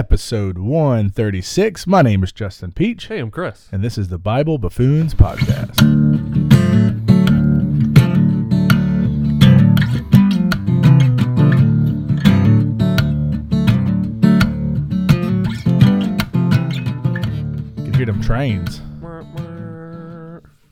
episode 0.00 0.56
136. 0.56 1.86
My 1.86 2.00
name 2.00 2.22
is 2.24 2.32
Justin 2.32 2.72
Peach, 2.72 3.08
Hey, 3.08 3.18
I'm 3.18 3.30
Chris. 3.30 3.68
and 3.70 3.84
this 3.84 3.98
is 3.98 4.08
the 4.08 4.16
Bible 4.16 4.56
Buffoons 4.56 5.12
Podcast. 5.12 5.76
You 16.60 17.84
can 17.84 17.94
hear 17.94 18.06
them 18.06 18.20
trains. 18.20 18.78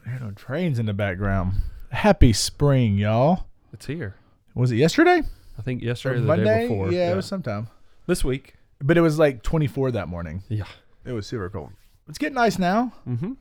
Hear 0.05 0.19
them 0.19 0.35
trains 0.37 0.79
in 0.79 0.87
the 0.87 0.93
background. 0.93 1.55
Happy 1.91 2.33
spring, 2.33 2.97
y'all. 2.99 3.47
It's 3.73 3.87
here. 3.87 4.15
Was 4.55 4.73
it 4.73 4.77
yesterday? 4.77 5.23
I 5.59 5.63
think 5.63 5.83
yesterday 5.83 6.17
or 6.17 6.21
the 6.21 6.27
Monday? 6.27 6.45
day 6.45 6.69
before. 6.69 6.93
Yeah, 6.93 7.13
it 7.13 7.17
was 7.17 7.27
sometime. 7.27 7.69
this 8.07 8.25
week. 8.25 8.55
But 8.81 8.97
it 8.97 9.01
was 9.01 9.19
like 9.19 9.43
24 9.43 9.93
that 9.93 10.09
morning. 10.09 10.43
Yeah. 10.49 10.65
It 11.05 11.13
was 11.13 11.27
super 11.27 11.51
cold. 11.51 11.73
It's 12.09 12.19
getting 12.19 12.35
nice 12.35 12.59
now. 12.59 12.93
Mm-hmm. 13.07 13.33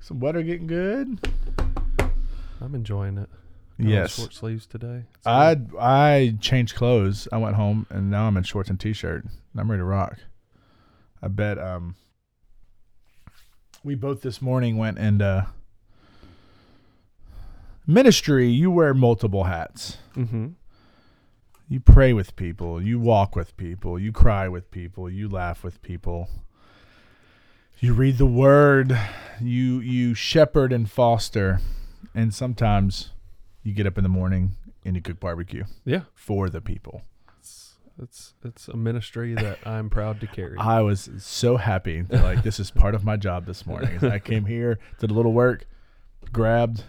Some 0.00 0.20
weather 0.20 0.42
getting 0.42 0.66
good. 0.66 1.18
I'm 2.60 2.74
enjoying 2.74 3.18
it. 3.18 3.28
Got 3.80 3.88
Yes. 3.88 4.16
Short 4.16 4.34
sleeves 4.34 4.66
today. 4.66 5.04
I. 5.26 5.56
I 5.78 6.36
changed 6.40 6.74
clothes. 6.74 7.28
I 7.32 7.36
went 7.38 7.56
home 7.56 7.86
and 7.90 8.10
now 8.10 8.26
I'm 8.26 8.36
in 8.36 8.42
shorts 8.44 8.70
and 8.70 8.78
t-shirt. 8.78 9.24
And 9.24 9.60
I'm 9.60 9.70
ready 9.70 9.80
to 9.80 9.84
rock. 9.84 10.18
I 11.22 11.28
bet 11.28 11.58
um 11.58 11.96
we 13.84 13.94
both 13.96 14.22
this 14.22 14.40
morning 14.42 14.76
went 14.76 14.98
and 14.98 15.20
uh 15.22 15.42
ministry, 17.86 18.48
you 18.48 18.70
wear 18.70 18.94
multiple 18.94 19.44
hats. 19.44 19.98
Mhm. 20.14 20.54
You 21.68 21.80
pray 21.80 22.12
with 22.14 22.34
people, 22.34 22.80
you 22.80 22.98
walk 22.98 23.36
with 23.36 23.54
people, 23.56 23.98
you 23.98 24.10
cry 24.10 24.48
with 24.48 24.70
people, 24.70 25.10
you 25.10 25.28
laugh 25.28 25.62
with 25.62 25.82
people. 25.82 26.30
You 27.80 27.92
read 27.92 28.16
the 28.18 28.26
word, 28.26 28.98
you 29.40 29.78
you 29.80 30.14
shepherd 30.14 30.72
and 30.72 30.90
foster, 30.90 31.60
and 32.14 32.32
sometimes 32.34 33.10
you 33.62 33.72
get 33.74 33.86
up 33.86 33.98
in 33.98 34.02
the 34.02 34.08
morning 34.08 34.52
and 34.84 34.96
you 34.96 35.02
cook 35.02 35.20
barbecue 35.20 35.64
Yeah. 35.84 36.02
for 36.14 36.48
the 36.48 36.60
people. 36.62 37.02
It's, 37.38 37.74
it's 38.02 38.34
it's 38.42 38.68
a 38.68 38.76
ministry 38.76 39.34
that 39.34 39.58
I'm 39.66 39.90
proud 39.90 40.20
to 40.22 40.26
carry. 40.26 40.56
I 40.58 40.80
was 40.80 41.10
so 41.18 41.58
happy 41.58 42.02
like 42.10 42.42
this 42.42 42.58
is 42.58 42.70
part 42.70 42.94
of 42.94 43.04
my 43.04 43.16
job 43.16 43.44
this 43.44 43.66
morning. 43.66 44.02
I 44.04 44.18
came 44.30 44.46
here, 44.46 44.78
did 44.98 45.10
a 45.10 45.14
little 45.14 45.34
work, 45.34 45.66
grabbed 46.32 46.84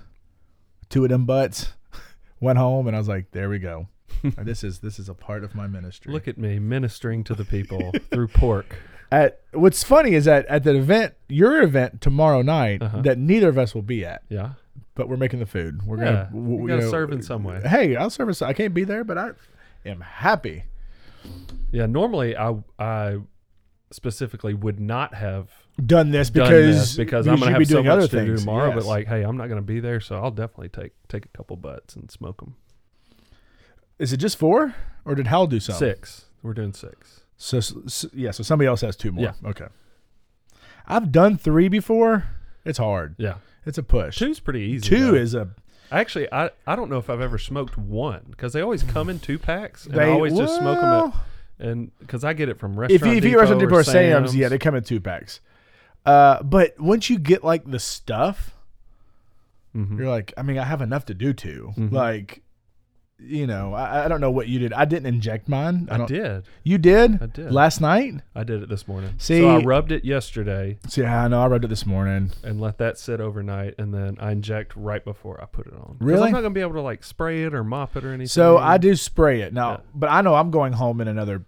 two 0.90 1.04
of 1.04 1.10
them 1.10 1.26
butts, 1.26 1.74
went 2.40 2.58
home, 2.58 2.88
and 2.88 2.96
I 2.96 3.00
was 3.00 3.10
like, 3.10 3.30
there 3.32 3.50
we 3.50 3.60
go. 3.60 3.90
this 4.38 4.64
is 4.64 4.80
this 4.80 5.00
is 5.00 5.10
a 5.10 5.14
part 5.14 5.44
of 5.44 5.56
my 5.56 5.68
ministry. 5.68 6.12
Look 6.14 6.28
at 6.28 6.38
me 6.38 6.60
ministering 6.60 7.24
to 7.26 7.34
the 7.34 7.46
people 7.46 7.92
through 8.12 8.28
pork. 8.30 8.76
at 9.12 9.40
what's 9.54 9.84
funny 9.84 10.14
is 10.14 10.26
that 10.26 10.46
at 10.48 10.64
the 10.64 10.76
event, 10.76 11.14
your 11.28 11.62
event 11.62 12.02
tomorrow 12.02 12.42
night, 12.42 12.82
Uh-huh. 12.82 13.02
that 13.02 13.18
neither 13.18 13.50
of 13.50 13.58
us 13.58 13.74
will 13.74 13.82
be 13.82 14.06
at, 14.06 14.22
Yeah. 14.30 14.52
but 14.96 15.10
we're 15.10 15.18
making 15.18 15.40
the 15.40 15.46
food. 15.46 15.86
We're 15.86 15.98
Yeah, 15.98 16.04
gonna 16.06 16.26
w- 16.32 16.56
you 16.58 16.62
you 16.64 16.68
gotta 16.68 16.82
know, 16.84 16.92
serve 16.92 17.12
in 17.12 17.22
some 17.22 17.44
way. 17.44 17.62
Hey, 17.66 17.96
I'll 17.96 18.10
serve 18.10 18.30
us. 18.30 18.42
I 18.42 18.54
can't 18.54 18.74
be 18.74 18.84
there, 18.84 19.04
but 19.04 19.18
I 19.18 19.32
am 19.86 20.02
happy. 20.02 20.64
Yeah. 21.72 21.86
Normally, 21.86 22.36
I 22.38 22.56
I 22.78 23.18
specifically 23.92 24.54
would 24.54 24.80
not 24.80 25.14
have 25.16 25.50
Done 25.84 26.12
this 26.12 26.30
done 26.30 26.44
because 26.46 26.76
this 26.78 26.96
because 26.98 27.28
I'm 27.28 27.40
gonna 27.40 27.52
have 27.52 27.60
be 27.60 27.66
so 27.66 27.76
doing 27.76 27.86
much 27.86 27.94
other 27.98 28.08
to 28.10 28.20
do 28.20 28.26
things 28.28 28.42
tomorrow. 28.42 28.68
Yes. 28.68 28.76
But 28.76 28.86
like, 28.86 29.08
hey, 29.08 29.24
I'm 29.24 29.38
not 29.38 29.48
gonna 29.48 29.62
be 29.62 29.80
there, 29.80 30.00
so 30.02 30.18
I'll 30.22 30.30
definitely 30.30 30.70
take 30.70 30.92
take 31.08 31.24
a 31.26 31.30
couple 31.30 31.56
butts 31.56 31.96
and 31.96 32.12
smoke 32.12 32.42
them. 32.42 32.56
Is 34.00 34.12
it 34.14 34.18
just 34.18 34.38
four, 34.38 34.74
or 35.06 35.14
did 35.16 35.28
Hal 35.28 35.46
do 35.48 35.60
something? 35.60 35.88
Six. 35.90 36.26
We're 36.42 36.54
doing 36.54 36.74
six. 36.74 37.22
So, 37.38 37.60
so 37.60 38.10
yeah, 38.14 38.32
so 38.32 38.44
somebody 38.44 38.68
else 38.68 38.82
has 38.82 38.96
two 38.96 39.12
more. 39.12 39.26
Yeah. 39.26 39.50
Okay. 39.50 39.68
I've 40.88 41.12
done 41.12 41.38
three 41.38 41.68
before. 41.68 42.26
It's 42.66 42.78
hard. 42.80 43.16
Yeah. 43.18 43.36
It's 43.66 43.78
a 43.78 43.84
push. 43.84 44.18
Two's 44.18 44.40
pretty 44.40 44.62
easy. 44.62 44.88
Two 44.90 45.12
though. 45.12 45.14
is 45.16 45.36
a 45.36 45.50
Actually, 45.92 46.32
I, 46.32 46.52
I 46.68 46.76
don't 46.76 46.90
know 46.90 46.98
if 47.00 47.10
I've 47.10 47.22
ever 47.22 47.38
smoked 47.40 47.76
one 47.78 48.26
because 48.30 48.54
they 48.54 48.62
always 48.62 48.84
come 48.84 49.10
in 49.10 49.20
two 49.20 49.40
packs, 49.40 49.86
and 49.88 49.96
I 50.00 50.06
they 50.06 50.12
always 50.12 50.36
just 50.38 50.56
smoke 50.58 50.80
them 50.80 50.90
well, 50.90 51.16
at 51.60 51.66
and 51.68 51.92
because 52.00 52.24
I 52.24 52.34
get 52.34 52.48
it 52.48 52.60
from 52.60 52.74
If 52.74 52.78
restaurant. 52.80 53.12
you 53.12 53.18
if 53.18 53.26
you 53.26 53.40
restaurant 53.40 53.62
Depot 53.62 53.76
or 53.78 53.84
Sam's, 53.84 54.36
yeah, 54.36 54.50
they 54.50 54.60
come 54.60 54.76
in 54.76 54.84
two 54.84 55.00
packs. 55.02 55.40
Uh, 56.06 56.44
but 56.44 56.80
once 56.80 57.10
you 57.10 57.18
get 57.18 57.44
like 57.44 57.70
the 57.70 57.80
stuff, 57.80 58.56
Mhm. 59.76 59.98
you're 59.98 60.10
like, 60.10 60.32
I 60.38 60.44
mean, 60.44 60.58
I 60.60 60.64
have 60.66 60.82
enough 60.82 61.06
to 61.08 61.14
do 61.14 61.34
2 61.34 61.74
Mhm. 61.78 61.92
Like, 61.92 62.44
you 63.22 63.46
know, 63.48 63.74
I, 63.74 64.06
I 64.06 64.08
don't 64.08 64.22
know 64.22 64.32
what 64.32 64.48
you 64.48 64.60
did. 64.60 64.72
I 64.74 64.86
didn't 64.86 65.08
inject 65.08 65.50
mine. 65.50 65.88
I, 65.92 66.02
I 66.02 66.06
did, 66.06 66.44
You 66.64 66.78
did. 66.78 67.22
I 67.22 67.26
did. 67.26 67.52
last 67.52 67.82
night. 67.82 68.16
I 68.34 68.44
did 68.44 68.64
it 68.64 68.70
this 68.70 68.88
morning. 68.88 69.16
See- 69.18 69.40
so 69.40 69.50
I 69.50 69.60
rubbed 69.62 69.92
it 69.92 70.06
yesterday 70.06 70.78
See, 70.88 71.04
I 71.04 71.28
know. 71.28 71.42
I 71.42 71.48
rubbed 71.48 71.66
it 71.66 71.68
this 71.68 71.86
morning. 71.86 72.32
and 72.44 72.62
let 72.62 72.78
that 72.78 72.98
sit 72.98 73.20
overnight, 73.20 73.76
and 73.78 73.94
then 73.94 74.18
I 74.20 74.32
inject 74.32 74.74
right 74.76 75.04
before 75.04 75.42
I 75.42 75.46
put 75.46 75.68
it 75.68 75.74
on. 75.74 75.98
Really? 76.00 76.28
I'm 76.28 76.32
not 76.32 76.42
gonna 76.42 76.54
be 76.54 76.62
able 76.62 76.74
to 76.74 76.82
like 76.82 77.04
spray 77.04 77.44
it 77.44 77.54
or 77.54 77.64
mop 77.64 77.96
it 77.98 78.04
or 78.06 78.10
anything. 78.10 78.28
So 78.28 78.58
I 78.58 78.78
do 78.78 78.96
spray 78.96 79.42
it 79.42 79.54
now, 79.54 79.72
Yeah. 79.72 79.78
but 79.94 80.10
I 80.10 80.22
know 80.22 80.36
I'm 80.36 80.52
going 80.52 80.74
home 80.74 81.02
in 81.02 81.08
another 81.08 81.46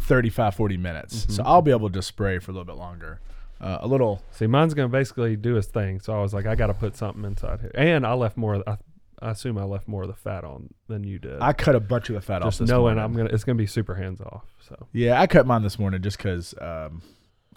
35, 0.00 0.54
40 0.54 0.76
minutes. 0.76 1.34
So 1.34 1.42
Mhm. 1.42 1.46
I'll 1.46 1.62
be 1.62 1.70
able 1.70 1.90
to 1.90 2.02
spray 2.02 2.38
for 2.38 2.50
a 2.50 2.54
little 2.54 2.64
bit 2.64 2.76
longer. 2.76 3.20
Uh, 3.60 3.78
a 3.80 3.86
little. 3.86 4.22
See, 4.32 4.46
mine's 4.46 4.74
gonna 4.74 4.88
basically 4.88 5.36
do 5.36 5.56
its 5.56 5.68
thing. 5.68 6.00
So 6.00 6.12
I 6.12 6.20
was 6.20 6.34
like, 6.34 6.46
I 6.46 6.54
got 6.54 6.66
to 6.66 6.74
put 6.74 6.96
something 6.96 7.24
inside 7.24 7.60
here, 7.60 7.70
and 7.74 8.06
I 8.06 8.12
left 8.14 8.36
more. 8.36 8.62
I, 8.68 8.76
I 9.24 9.30
assume 9.30 9.56
I 9.58 9.64
left 9.64 9.88
more 9.88 10.02
of 10.02 10.08
the 10.08 10.14
fat 10.14 10.44
on 10.44 10.72
than 10.88 11.02
you 11.04 11.18
did. 11.18 11.40
I 11.40 11.52
cut 11.52 11.74
a 11.74 11.80
bunch 11.80 12.08
of 12.10 12.14
the 12.14 12.20
fat 12.20 12.42
off 12.42 12.58
just 12.58 12.68
knowing 12.70 12.96
morning. 12.96 13.04
I'm 13.04 13.12
gonna, 13.14 13.30
it's 13.32 13.44
gonna 13.44 13.56
be 13.56 13.66
super 13.66 13.94
hands 13.94 14.20
off. 14.20 14.44
So 14.68 14.86
Yeah, 14.92 15.20
I 15.20 15.26
cut 15.26 15.46
mine 15.46 15.62
this 15.62 15.78
morning 15.78 16.02
just 16.02 16.18
because 16.18 16.54
um, 16.60 17.02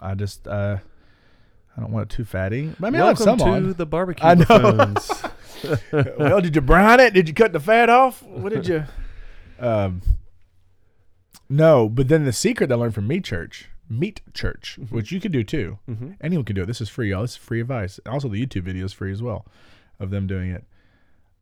I 0.00 0.14
just 0.14 0.48
uh, 0.48 0.78
I 1.76 1.80
don't 1.80 1.92
want 1.92 2.10
it 2.10 2.16
too 2.16 2.24
fatty. 2.24 2.72
But 2.80 2.86
I 2.86 2.90
mean, 2.90 3.02
welcome 3.02 3.26
I 3.28 3.30
have 3.30 3.38
to 3.38 3.44
on. 3.44 3.72
the 3.74 3.86
barbecue. 3.86 4.26
I 4.26 4.34
know. 4.34 4.94
well, 6.18 6.40
did 6.40 6.54
you 6.54 6.60
brine 6.62 7.00
it? 7.00 7.12
Did 7.14 7.28
you 7.28 7.34
cut 7.34 7.52
the 7.52 7.60
fat 7.60 7.90
off? 7.90 8.22
What 8.22 8.52
did 8.52 8.66
you? 8.66 8.84
Um, 9.58 10.02
no, 11.48 11.88
but 11.88 12.08
then 12.08 12.24
the 12.24 12.32
secret 12.32 12.68
that 12.68 12.74
I 12.74 12.78
learned 12.78 12.94
from 12.94 13.06
Meat 13.08 13.24
Church, 13.24 13.68
Meat 13.88 14.20
Church, 14.34 14.78
Mhm. 14.80 14.90
which 14.92 15.10
you 15.12 15.20
can 15.20 15.32
do 15.32 15.42
too. 15.42 15.78
hmm 15.86 16.12
Anyone 16.20 16.44
can 16.44 16.54
do 16.54 16.62
it. 16.62 16.66
This 16.66 16.80
is 16.80 16.88
free, 16.88 17.10
y'all. 17.10 17.22
This 17.22 17.32
is 17.32 17.36
free 17.38 17.60
advice. 17.60 17.98
Also, 18.06 18.28
the 18.28 18.44
YouTube 18.44 18.62
video 18.62 18.84
is 18.84 18.92
free 18.92 19.12
as 19.12 19.22
well 19.22 19.46
of 19.98 20.10
them 20.10 20.26
doing 20.26 20.50
it. 20.50 20.64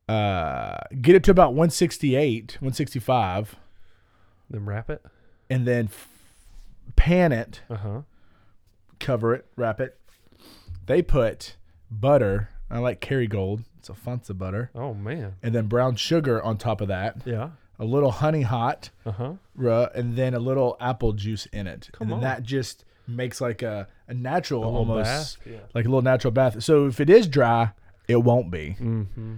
Uh, 0.08 0.76
get 1.00 1.16
it 1.16 1.24
to 1.24 1.30
about 1.30 1.50
168, 1.54 2.52
165, 2.60 3.56
Then 4.48 4.64
wrap 4.64 4.88
it. 4.90 5.04
and 5.50 5.66
then 5.66 5.86
f- 5.86 6.08
pan 6.94 7.32
it, 7.32 7.60
Uh 7.68 7.76
huh. 7.76 8.00
cover 9.00 9.34
it, 9.34 9.46
wrap 9.56 9.80
it. 9.80 9.98
They 10.86 11.02
put 11.02 11.56
butter. 11.90 12.50
I 12.70 12.78
like 12.78 13.00
Kerrygold. 13.00 13.64
It's 13.78 13.88
a 13.88 13.92
Funza 13.94 14.36
butter. 14.36 14.70
Oh 14.74 14.94
man. 14.94 15.34
And 15.42 15.54
then 15.54 15.66
brown 15.66 15.96
sugar 15.96 16.40
on 16.42 16.56
top 16.56 16.80
of 16.80 16.88
that. 16.88 17.18
Yeah. 17.24 17.50
A 17.78 17.84
little 17.84 18.10
honey 18.12 18.42
hot, 18.42 18.90
Uh 19.04 19.10
huh. 19.12 19.32
uh, 19.64 19.88
and 19.94 20.16
then 20.16 20.34
a 20.34 20.38
little 20.38 20.76
apple 20.80 21.12
juice 21.12 21.46
in 21.46 21.66
it. 21.66 21.90
Come 21.92 22.06
and 22.06 22.10
then 22.12 22.16
on. 22.18 22.22
that 22.22 22.42
just 22.44 22.84
makes 23.08 23.40
like 23.40 23.62
a, 23.62 23.86
a 24.08 24.14
natural 24.14 24.62
A 24.64 24.68
almost 24.68 25.04
bath. 25.44 25.46
Yeah. 25.52 25.58
like 25.74 25.84
a 25.84 25.88
little 25.88 26.02
natural 26.02 26.30
bath. 26.30 26.62
So 26.62 26.86
if 26.86 27.00
it 27.00 27.10
is 27.10 27.26
dry, 27.28 27.72
it 28.08 28.16
won't 28.22 28.50
be. 28.50 28.76
Mm-hmm. 28.80 29.34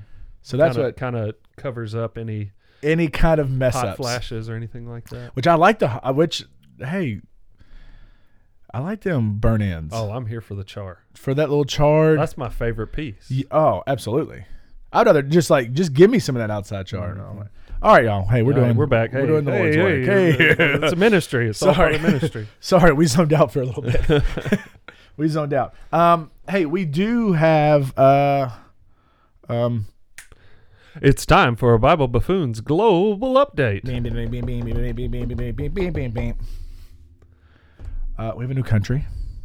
So 0.48 0.56
that's 0.56 0.76
kinda, 0.76 0.86
what 0.88 0.96
kind 0.96 1.14
of 1.16 1.34
covers 1.58 1.94
up 1.94 2.16
any 2.16 2.52
any 2.82 3.08
kind 3.08 3.38
of 3.38 3.50
mess 3.50 3.74
hot 3.74 3.88
ups. 3.88 3.96
flashes 3.98 4.48
or 4.48 4.54
anything 4.54 4.88
like 4.88 5.08
that. 5.10 5.36
Which 5.36 5.46
I 5.46 5.54
like 5.56 5.78
the 5.78 5.90
uh, 6.06 6.12
which 6.14 6.42
hey, 6.78 7.20
I 8.72 8.78
like 8.80 9.02
them 9.02 9.34
burn 9.38 9.60
ins 9.60 9.92
Oh, 9.94 10.10
I'm 10.10 10.24
here 10.26 10.40
for 10.40 10.54
the 10.54 10.64
char. 10.64 11.00
for 11.12 11.34
that 11.34 11.50
little 11.50 11.66
charred. 11.66 12.18
That's 12.18 12.38
my 12.38 12.48
favorite 12.48 12.88
piece. 12.92 13.30
Oh, 13.50 13.82
absolutely. 13.86 14.46
I'd 14.90 15.04
rather 15.06 15.20
just 15.20 15.50
like 15.50 15.74
just 15.74 15.92
give 15.92 16.10
me 16.10 16.18
some 16.18 16.34
of 16.34 16.40
that 16.40 16.50
outside 16.50 16.86
char. 16.86 17.10
Mhm. 17.12 17.16
No, 17.18 17.44
All 17.82 17.94
right, 17.94 18.04
y'all. 18.04 18.26
Hey, 18.26 18.42
we're 18.42 18.54
All 18.54 18.60
right, 18.60 18.64
doing 18.68 18.76
we're 18.78 18.86
back. 18.86 19.12
We're 19.12 19.20
Hey, 19.20 19.26
doing 19.26 19.44
the 19.44 19.52
hey, 19.52 19.58
Lord's 19.58 19.76
hey, 19.76 19.82
work. 19.82 20.58
Hey. 20.58 20.80
it's 20.86 20.92
a 20.94 20.96
ministry. 20.96 21.48
It's 21.50 21.62
all 21.62 21.74
Sorry. 21.74 21.98
ministry. 21.98 22.48
Sorry, 22.60 22.92
we 22.94 23.04
zoned 23.04 23.34
out 23.34 23.52
for 23.52 23.60
a 23.60 23.66
little 23.66 23.82
bit. 23.82 24.22
we 25.18 25.28
zoned 25.28 25.52
out. 25.52 25.74
Um, 25.92 26.30
hey, 26.48 26.64
we 26.64 26.86
do 26.86 27.32
have 27.32 27.96
uh, 27.98 28.48
um, 29.50 29.86
It's 31.00 31.24
time 31.24 31.54
for 31.54 31.74
a 31.74 31.78
Bible 31.78 32.08
Buffoons 32.08 32.60
Global 32.60 33.34
Update. 33.34 33.84
bam, 33.84 34.02
bam, 34.02 34.14
bam, 34.14 34.30
bam, 34.30 34.40
bam, 34.46 34.94
bam, 34.94 35.10
bam, 35.10 35.28
bam, 35.28 35.54
bam, 35.54 35.72
bam, 35.72 35.92
bam, 35.92 36.10
bam. 36.10 36.34
Uh, 38.18 38.32
we 38.36 38.42
have 38.44 38.50
a 38.50 38.54
new 38.54 38.64
country. 38.64 39.04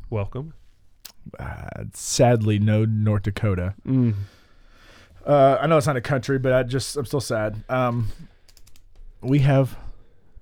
Welcome. 0.10 0.54
Uh, 1.40 1.84
sadly, 1.94 2.58
no 2.60 2.86
North 2.86 3.24
Dakota. 3.24 3.76
Mm. 3.88 4.16
Uh, 5.26 5.58
I 5.62 5.68
know 5.68 5.78
it's 5.78 5.86
not 5.88 5.96
a 5.96 6.02
country, 6.02 6.40
but 6.40 6.54
I 6.54 6.64
just 6.64 6.98
I'm 6.98 7.06
still 7.06 7.22
sad. 7.22 7.64
Um, 7.70 8.08
we 9.22 9.40
have 9.40 9.78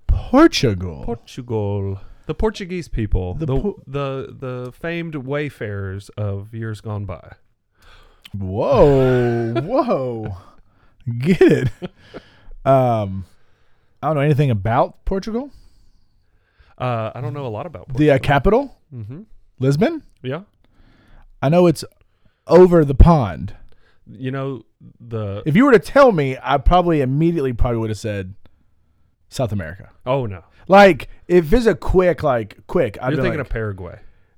Portugal. 0.08 1.04
Portugal. 1.04 2.00
The 2.26 2.34
Portuguese 2.34 2.88
people. 2.88 3.34
The 3.34 3.46
The 3.48 3.60
Po- 3.60 3.82
the, 3.86 4.36
the 4.40 4.72
famed 4.72 5.16
wayfarers 5.16 6.08
of 6.10 6.54
years 6.54 6.80
gone 6.80 7.06
by. 7.06 7.34
Whoa, 8.34 9.54
whoa, 9.62 10.38
get 11.12 11.42
it? 11.42 11.70
Um, 12.64 13.26
I 14.04 14.08
don't 14.08 14.18
know 14.18 14.22
anything 14.22 14.52
about 14.52 15.04
Portugal. 15.04 15.50
Uh, 16.78 17.12
I 17.16 17.20
don't 17.22 17.34
know 17.34 17.48
a 17.48 17.50
lot 17.50 17.66
about 17.66 17.92
The 17.96 18.12
uh, 18.12 18.20
capital, 18.20 18.78
mm-hmm. 18.94 19.22
Lisbon. 19.58 20.04
Yeah. 20.22 20.42
I 21.42 21.50
know 21.50 21.66
it's 21.66 21.84
over 22.46 22.86
the 22.86 22.94
pond. 22.94 23.56
You 24.08 24.30
know 24.30 24.66
the. 25.00 25.42
If 25.46 25.56
you 25.56 25.66
were 25.66 25.72
to 25.72 25.80
tell 25.80 26.12
me, 26.12 26.38
I 26.42 26.58
probably 26.58 27.02
immediately 27.02 27.54
probably 27.54 27.80
would 27.80 27.90
have 27.90 27.98
said 27.98 28.36
South 29.30 29.52
America. 29.52 29.90
oh 30.06 30.26
no, 30.26 30.44
Like 30.68 31.10
if 31.28 31.52
it's 31.52 31.66
a 31.66 31.74
quick, 31.74 32.22
like 32.22 32.68
quick, 32.68 32.98
I'd 33.02 33.14
you're 33.14 33.18
be 33.18 33.24
thinking 33.24 33.40
like, 33.40 33.48
of 33.48 33.52
Paraguay. 33.52 34.00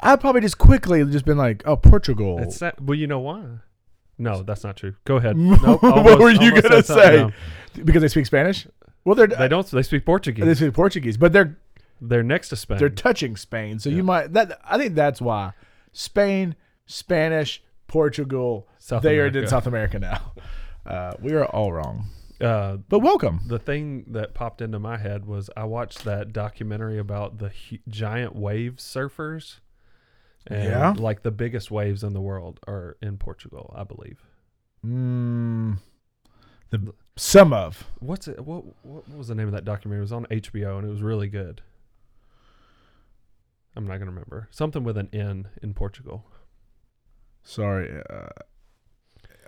I'd 0.00 0.20
probably 0.20 0.42
just 0.42 0.58
quickly 0.58 1.04
just 1.04 1.24
been 1.24 1.38
like, 1.38 1.62
oh, 1.66 1.76
Portugal. 1.76 2.38
It's 2.38 2.60
not, 2.60 2.80
well, 2.80 2.96
you 2.96 3.06
know 3.06 3.18
why? 3.18 3.44
No, 4.18 4.42
that's 4.42 4.64
not 4.64 4.76
true. 4.76 4.94
Go 5.04 5.16
ahead. 5.16 5.36
what 5.38 5.62
Nope, 5.62 5.82
were 5.82 6.30
you 6.30 6.38
almost 6.40 6.62
gonna 6.62 6.82
said 6.82 6.86
something 6.86 7.32
say? 7.74 7.82
because 7.82 8.02
they 8.02 8.08
speak 8.08 8.26
Spanish. 8.26 8.66
Well, 9.04 9.14
they're 9.14 9.26
They 9.28 9.48
don't. 9.48 9.66
They 9.70 9.82
speak 9.82 10.04
Portuguese. 10.04 10.44
they 10.44 10.54
speak 10.54 10.74
Portuguese, 10.74 11.16
but 11.16 11.32
they're 11.32 11.56
They're 12.00 12.22
next 12.22 12.48
to 12.50 12.56
Spain. 12.56 12.78
they're 12.78 12.88
touching 12.90 13.36
Spain. 13.36 13.78
So 13.78 13.90
you 13.90 14.02
might 14.02 14.32
that 14.32 14.60
I 14.64 14.76
think 14.78 14.94
that's 14.94 15.20
why 15.20 15.52
Spain, 15.92 16.56
Spanish, 16.86 17.62
Portugal, 17.86 18.68
South 18.78 19.02
they 19.02 19.18
are 19.18 19.26
America. 19.26 19.38
in 19.40 19.48
South 19.48 19.66
America 19.66 19.98
now. 19.98 20.32
Uh, 20.86 21.12
we 21.20 21.34
are 21.34 21.44
all 21.44 21.70
wrong, 21.70 22.06
Uh, 22.40 22.78
but 22.88 23.00
welcome. 23.00 23.40
the 23.46 23.58
thing 23.58 24.04
that 24.08 24.32
popped 24.32 24.62
into 24.62 24.78
my 24.78 24.96
head 24.96 25.26
was 25.26 25.50
I 25.54 25.64
watched 25.64 26.02
that 26.04 26.32
documentary 26.32 26.96
about 26.98 27.36
the 27.36 27.50
hu- 27.50 27.76
giant 27.90 28.34
wave 28.34 28.76
surfers. 28.78 29.58
And 30.48 30.64
Yeah? 30.64 30.94
like 30.96 31.22
the 31.22 31.30
biggest 31.30 31.70
waves 31.70 32.02
in 32.02 32.12
the 32.14 32.20
world 32.20 32.58
are 32.66 32.96
in 33.02 33.18
Portugal, 33.18 33.72
I 33.76 33.84
believe. 33.84 34.24
Mm, 34.84 35.78
the 36.70 36.92
some 37.16 37.52
of 37.52 37.84
What's 38.00 38.28
it? 38.28 38.40
What 38.44 38.64
What 38.84 39.08
was 39.14 39.28
the 39.28 39.34
name 39.34 39.46
of 39.48 39.52
that 39.52 39.64
documentary? 39.64 39.98
It 39.98 40.02
was 40.02 40.12
on 40.12 40.26
HBO 40.26 40.78
and 40.78 40.86
it 40.86 40.90
was 40.90 41.02
really 41.02 41.28
good. 41.28 41.62
I'm 43.76 43.86
not 43.86 43.98
gonna 43.98 44.10
remember 44.10 44.48
something 44.50 44.84
with 44.84 44.96
an 44.96 45.08
N 45.12 45.48
in 45.62 45.74
Portugal. 45.74 46.24
sorry, 47.44 48.02
uh, 48.10 48.28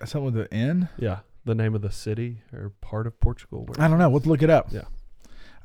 something 0.07 0.25
with 0.33 0.35
the 0.35 0.53
N. 0.55 0.89
Yeah, 0.99 1.21
the 1.45 1.55
name 1.55 1.75
of 1.75 1.83
the 1.83 1.91
city 1.91 2.43
or 2.53 2.71
part 2.81 3.07
of 3.07 3.19
Portugal. 3.21 3.65
where- 3.67 3.85
I 3.85 3.89
don't 3.89 3.99
know. 3.99 4.09
Let's 4.11 4.27
look 4.27 4.43
it 4.43 4.51
up. 4.51 4.73
Yeah. 4.73 4.85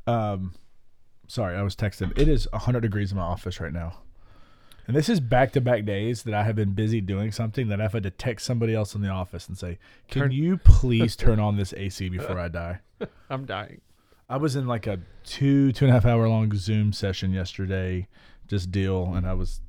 Um, 0.06 0.54
sorry, 1.28 1.56
I 1.56 1.62
was 1.62 1.74
texted. 1.74 2.16
It 2.18 2.28
is 2.28 2.46
100 2.52 2.80
degrees 2.80 3.10
in 3.10 3.16
my 3.18 3.24
office 3.24 3.60
right 3.60 3.72
now. 3.72 4.02
And 4.86 4.94
this 4.94 5.08
is 5.08 5.18
back 5.20 5.52
to 5.52 5.60
back 5.60 5.84
days 5.84 6.22
that 6.22 6.34
I 6.34 6.44
have 6.44 6.54
been 6.54 6.72
busy 6.72 7.00
doing 7.00 7.32
something 7.32 7.68
that 7.68 7.80
I've 7.80 7.92
had 7.92 8.04
to 8.04 8.10
text 8.10 8.46
somebody 8.46 8.74
else 8.74 8.94
in 8.94 9.00
the 9.02 9.08
office 9.08 9.48
and 9.48 9.58
say, 9.58 9.78
Can 10.08 10.22
Turn- 10.22 10.30
you 10.32 10.56
please 10.64 11.16
turn 11.16 11.40
on 11.40 11.56
this 11.56 11.74
AC 11.76 12.08
before 12.08 12.38
I 12.38 12.48
die? 12.48 12.80
I'm 13.30 13.44
dying. 13.46 13.80
I 14.28 14.36
was 14.36 14.54
in 14.56 14.66
like 14.66 14.86
a 14.86 15.00
two, 15.24 15.72
two 15.72 15.84
and 15.86 15.90
a 15.90 15.94
half 15.94 16.04
hour 16.06 16.28
long 16.28 16.52
Zoom 16.54 16.92
session 16.92 17.32
yesterday, 17.32 18.08
just 18.48 18.70
deal, 18.70 19.12
and 19.14 19.26
I 19.26 19.34
was 19.34 19.60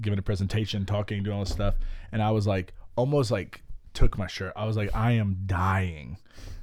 giving 0.00 0.18
a 0.18 0.22
presentation, 0.22 0.84
talking, 0.86 1.22
doing 1.22 1.36
all 1.36 1.44
this 1.44 1.52
stuff. 1.52 1.74
And 2.12 2.22
I 2.22 2.30
was 2.30 2.46
like, 2.46 2.72
almost 2.96 3.30
like 3.30 3.62
took 3.94 4.18
my 4.18 4.26
shirt. 4.28 4.52
I 4.56 4.64
was 4.66 4.76
like, 4.76 4.94
I 4.94 5.12
am 5.12 5.38
dying. 5.46 6.18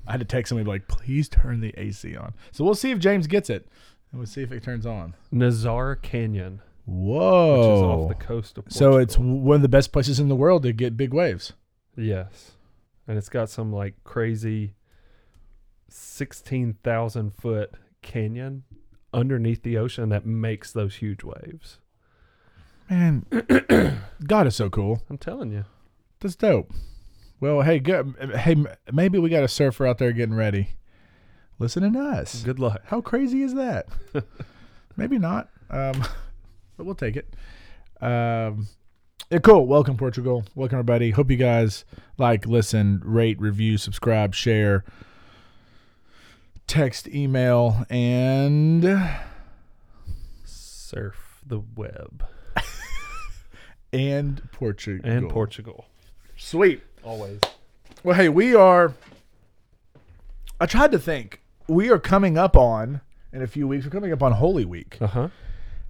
I 0.07 0.12
had 0.12 0.19
to 0.21 0.25
text 0.25 0.50
somebody 0.50 0.69
like, 0.69 0.88
please 0.88 1.28
turn 1.30 1.60
the 1.62 1.74
AC 1.78 2.16
on. 2.16 2.33
So 2.51 2.63
we'll 2.63 2.75
see 2.75 2.92
if 2.92 3.00
James 3.00 3.28
gets 3.28 3.50
it, 3.50 3.68
and 4.12 4.19
we'll 4.19 4.28
see 4.28 4.44
if 4.44 4.51
it 4.51 4.63
turns 4.63 4.86
on. 4.86 5.13
Nazaré 5.33 6.01
Canyon, 6.01 6.62
Whoa! 6.86 7.52
which 7.58 7.78
is 7.78 7.82
off 7.84 8.10
the 8.10 8.26
coast 8.26 8.58
of 8.58 8.66
Portugal. 8.66 8.92
so 8.94 8.98
it's 8.98 9.18
one 9.18 9.56
of 9.56 9.62
the 9.62 9.68
best 9.70 9.92
places 9.92 10.20
in 10.20 10.28
the 10.28 10.36
world 10.36 10.64
to 10.64 10.74
get 10.74 10.96
big 10.98 11.14
waves. 11.14 11.54
yes, 11.98 12.52
and 13.08 13.18
it's 13.18 13.30
got 13.30 13.50
some 13.50 13.74
like 13.74 13.96
crazy 14.04 14.76
sixteen 15.90 16.78
thousand 16.84 17.34
foot 17.36 17.72
canyon 18.02 18.64
underneath 19.14 19.64
the 19.64 19.78
ocean 19.78 20.10
that 20.10 20.26
makes 20.26 20.72
those 20.72 20.96
huge 20.96 21.24
waves. 21.24 21.80
Man, 22.90 23.26
God 24.28 24.46
is 24.48 24.56
so 24.56 24.70
cool. 24.70 25.02
I'm 25.10 25.18
telling 25.18 25.52
you. 25.52 25.66
That's 26.20 26.36
dope. 26.36 26.72
Well, 27.40 27.62
hey, 27.62 27.80
good. 27.80 28.14
Hey, 28.36 28.56
maybe 28.92 29.18
we 29.18 29.30
got 29.30 29.44
a 29.44 29.48
surfer 29.48 29.88
out 29.88 29.98
there 29.98 30.12
getting 30.12 30.36
ready. 30.36 30.70
Listening 31.58 31.94
to 31.94 32.00
us. 32.00 32.44
Good 32.44 32.60
luck. 32.60 32.81
How 32.86 33.02
crazy 33.02 33.42
is 33.42 33.54
that? 33.56 33.88
maybe 34.98 35.18
not. 35.18 35.50
Um, 35.70 36.04
but 36.77 36.86
we'll 36.86 36.95
take 36.95 37.16
it. 37.18 37.33
Um, 38.01 38.68
yeah, 39.31 39.39
cool. 39.39 39.66
Welcome, 39.66 39.98
Portugal. 39.98 40.44
Welcome, 40.56 40.77
everybody. 40.80 41.12
Hope 41.12 41.31
you 41.31 41.38
guys 41.38 41.86
like, 42.18 42.45
listen, 42.45 43.01
rate, 43.04 43.39
review, 43.39 43.77
subscribe, 43.77 44.36
share, 44.36 44.83
text, 46.68 47.07
email, 47.07 47.86
and 47.89 48.83
Surf 50.44 51.42
the 51.45 51.62
web 51.75 52.25
and 53.94 54.42
Portugal. 54.51 55.10
and 55.10 55.30
Portugal. 55.30 55.86
Sweet. 56.38 56.81
Always. 57.04 57.39
Well, 58.04 58.16
hey, 58.16 58.30
we 58.30 58.56
are. 58.56 58.94
I 60.60 60.66
tried 60.66 60.92
to 60.92 61.00
think. 61.00 61.42
We 61.68 61.89
are 61.89 62.00
coming 62.00 62.38
up 62.38 62.56
on 62.56 63.01
in 63.33 63.42
a 63.42 63.48
few 63.48 63.68
weeks. 63.68 63.86
We're 63.86 63.92
coming 63.92 64.12
up 64.13 64.21
on 64.24 64.33
Holy 64.33 64.66
Week, 64.66 64.98
Uh 65.01 65.07
huh. 65.07 65.28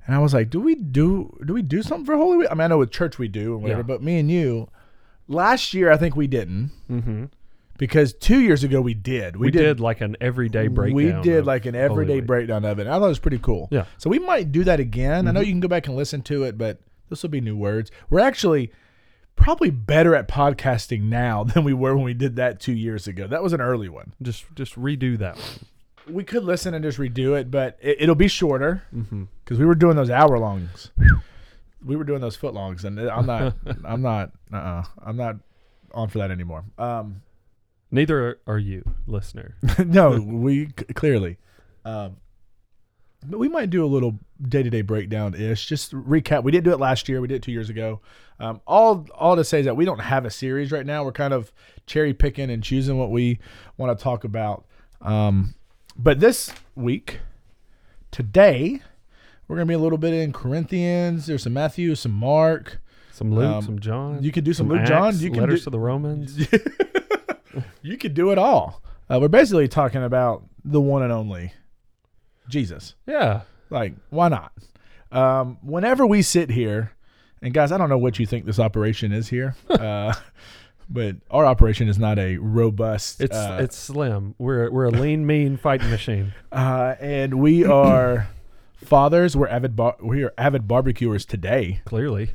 And 0.08 0.16
I 0.16 0.20
was 0.20 0.34
like, 0.34 0.50
"Do 0.50 0.60
we 0.60 0.76
do? 0.76 1.38
Do 1.46 1.54
we 1.54 1.62
do 1.62 1.82
something 1.82 2.06
for 2.06 2.16
Holy 2.16 2.38
Week? 2.38 2.48
I 2.50 2.54
mean, 2.54 2.62
I 2.62 2.68
know 2.68 2.78
with 2.78 2.92
church 2.92 3.18
we 3.18 3.28
do 3.28 3.54
and 3.54 3.62
whatever, 3.64 3.80
Yeah. 3.82 3.84
but 3.88 4.04
me 4.04 4.20
and 4.20 4.30
you, 4.30 4.70
last 5.28 5.74
year 5.74 5.92
I 5.92 5.98
think 5.98 6.16
we 6.16 6.28
didn't 6.28 6.72
Mm-hmm. 6.90 7.26
because 7.78 8.14
two 8.14 8.40
years 8.40 8.64
ago 8.64 8.82
we 8.82 8.94
did. 8.94 9.36
We, 9.38 9.52
did, 9.52 9.80
like 9.80 10.02
an 10.02 10.16
everyday 10.22 10.68
breakdown. 10.68 10.96
We 10.96 11.12
did 11.24 11.46
like 11.46 11.66
an 11.66 11.76
everyday 11.76 12.22
breakdown 12.22 12.64
of 12.66 12.80
it. 12.80 12.88
I 12.88 12.92
thought 13.00 13.06
it 13.06 13.10
was 13.10 13.20
pretty 13.20 13.40
cool. 13.40 13.68
Yeah. 13.72 13.86
So 13.98 14.10
we 14.10 14.20
might 14.20 14.52
do 14.52 14.64
that 14.66 14.80
again. 14.80 15.28
I 15.28 15.32
know 15.32 15.42
Mhm. 15.42 15.46
you 15.46 15.52
can 15.54 15.60
go 15.60 15.68
back 15.68 15.88
and 15.88 15.96
listen 15.96 16.22
to 16.24 16.44
it, 16.44 16.58
but 16.58 16.80
this 17.10 17.22
will 17.24 17.30
be 17.30 17.42
new 17.42 17.58
words. 17.58 17.92
We're 18.10 18.20
actually 18.20 18.72
probably 19.36 19.70
better 19.70 20.16
at 20.16 20.28
podcasting 20.30 21.04
now 21.04 21.44
than 21.54 21.64
we 21.64 21.74
were 21.74 21.96
when 21.96 22.06
we 22.06 22.14
did 22.14 22.36
that 22.38 22.60
two 22.60 22.72
years 22.74 23.08
ago. 23.08 23.28
That 23.28 23.44
was 23.44 23.52
an 23.54 23.60
early 23.62 23.90
one. 23.90 24.14
Just 24.22 24.46
just 24.56 24.76
redo 24.76 25.18
that 25.18 25.36
one. 25.36 25.46
We 26.10 26.24
could 26.24 26.44
listen 26.44 26.74
and 26.74 26.84
just 26.84 26.98
redo 26.98 27.40
it, 27.40 27.50
but 27.50 27.78
it, 27.82 27.98
it'll 28.02 28.16
be 28.16 28.28
shorter 28.28 28.84
Mm-hmm. 28.96 29.24
because 29.44 29.60
we 29.60 29.66
were 29.66 29.76
doing 29.76 29.96
those 29.96 30.10
hour 30.10 30.38
longs. 30.38 30.92
we 31.84 31.96
were 31.96 32.04
doing 32.04 32.22
those 32.22 32.36
foot 32.36 32.54
longs, 32.54 32.84
and 32.86 33.00
I'm 33.00 33.26
not. 33.26 33.56
I'm 33.84 34.02
not. 34.02 34.32
Uh. 34.52 34.58
uh 34.58 34.84
I'm 35.04 35.18
not 35.18 35.36
on 35.94 36.10
for 36.10 36.20
that 36.20 36.32
anymore. 36.32 36.66
Um. 36.78 37.22
Neither 37.92 38.40
are 38.48 38.58
you, 38.58 38.84
listener. 39.08 39.56
no, 39.86 40.20
we 40.20 40.66
c- 40.68 40.86
clearly. 40.96 41.38
Um, 41.86 42.18
but 43.26 43.38
we 43.40 43.48
might 43.48 43.70
do 43.70 43.86
a 43.86 43.88
little 43.88 44.20
day 44.42 44.64
to 44.64 44.70
day 44.70 44.82
breakdown 44.82 45.34
ish. 45.34 45.68
Just 45.68 45.94
recap. 45.94 46.44
We 46.44 46.52
didn't 46.52 46.66
do 46.66 46.72
it 46.74 46.80
last 46.80 47.08
year. 47.08 47.22
We 47.22 47.28
did 47.28 47.36
it 47.36 47.44
two 47.44 47.52
years 47.52 47.70
ago. 47.70 48.02
Um, 48.40 48.60
all 48.68 49.08
all 49.16 49.36
to 49.36 49.44
say 49.44 49.60
is 49.60 49.66
that 49.66 49.78
we 49.78 49.86
don't 49.86 50.00
have 50.00 50.26
a 50.26 50.30
series 50.32 50.72
right 50.72 50.86
now. 50.86 51.04
We're 51.06 51.12
kind 51.14 51.34
of 51.34 51.54
cherry 51.86 52.14
picking 52.14 52.50
and 52.50 52.62
choosing 52.64 52.98
what 52.98 53.12
we 53.12 53.40
want 53.78 53.98
to 53.98 54.04
talk 54.04 54.24
about. 54.26 54.66
Um, 55.02 55.54
but 55.96 56.20
this 56.20 56.52
week, 56.76 57.20
today, 58.12 58.82
we're 59.48 59.56
gonna 59.56 59.66
be 59.66 59.74
a 59.74 59.80
little 59.80 59.98
bit 59.98 60.14
in 60.14 60.34
Corinthians. 60.34 61.26
There's 61.28 61.44
some 61.44 61.54
Matthew, 61.54 61.96
some 61.96 62.14
Mark. 62.14 62.80
Some 63.12 63.34
Luke, 63.34 63.56
Um, 63.56 63.64
some 63.64 63.80
John. 63.80 64.22
You 64.24 64.32
could 64.32 64.44
do 64.44 64.54
some, 64.54 64.68
Luke, 64.68 64.80
Acts, 64.80 64.90
John. 64.90 65.20
You 65.20 65.32
can 65.32 65.40
letters 65.40 65.62
do, 65.62 65.64
to 65.66 65.70
the 65.70 65.80
Romans. 65.80 66.38
you 67.82 67.98
could 67.98 68.14
do 68.14 68.32
it 68.32 68.38
all. 68.38 68.82
Uh, 69.10 69.20
we're 69.22 69.30
basically 69.30 69.70
talking 69.70 70.04
about 70.04 70.44
the 70.66 70.82
one 70.82 71.02
and 71.02 71.14
only 71.14 71.54
Jesus. 72.50 72.96
Yeah. 73.08 73.42
Like, 73.70 73.94
why 74.10 74.28
not? 74.28 74.52
Um, 75.12 75.60
whenever 75.62 76.06
we 76.06 76.22
sit 76.22 76.50
here, 76.50 76.92
and 77.42 77.54
guys, 77.54 77.72
I 77.72 77.78
don't 77.78 77.90
know 77.90 77.98
what 77.98 78.20
you 78.20 78.26
think 78.26 78.46
this 78.46 78.60
operation 78.60 79.12
is 79.14 79.30
here, 79.30 79.56
uh, 79.70 80.14
but 80.90 81.16
our 81.32 81.46
operation 81.46 81.88
is 81.88 81.98
not 81.98 82.20
a 82.20 82.38
robust. 82.38 83.22
It's 83.22 83.36
uh, 83.36 83.60
it's 83.62 83.76
slim. 83.78 84.36
We're 84.38 84.70
we're 84.72 84.86
a 84.86 84.92
lean, 84.92 85.26
mean 85.26 85.58
fighting 85.58 85.90
machine. 85.90 86.34
uh, 86.52 86.96
and 87.00 87.40
we 87.40 87.66
are 87.66 88.30
fathers. 88.76 89.36
We're 89.36 89.48
avid. 89.48 89.76
Bar- 89.76 89.98
we 90.02 90.24
are 90.24 90.34
avid 90.38 90.68
barbecuers 90.68 91.26
today. 91.26 91.82
Clearly. 91.86 92.30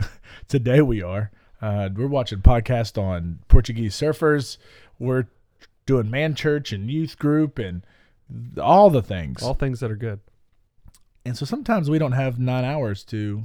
Today 0.48 0.80
we 0.82 1.02
are. 1.02 1.30
Uh, 1.62 1.88
we're 1.94 2.06
watching 2.06 2.40
podcast 2.40 3.00
on 3.00 3.40
Portuguese 3.48 3.94
surfers. 3.94 4.56
We're 4.98 5.26
doing 5.86 6.10
man 6.10 6.34
church 6.34 6.72
and 6.72 6.90
youth 6.90 7.18
group 7.18 7.58
and 7.58 7.82
all 8.60 8.90
the 8.90 9.02
things. 9.02 9.42
All 9.42 9.54
things 9.54 9.80
that 9.80 9.90
are 9.90 9.96
good. 9.96 10.20
And 11.24 11.36
so 11.36 11.44
sometimes 11.44 11.90
we 11.90 11.98
don't 11.98 12.12
have 12.12 12.38
nine 12.38 12.64
hours 12.64 13.04
to 13.04 13.42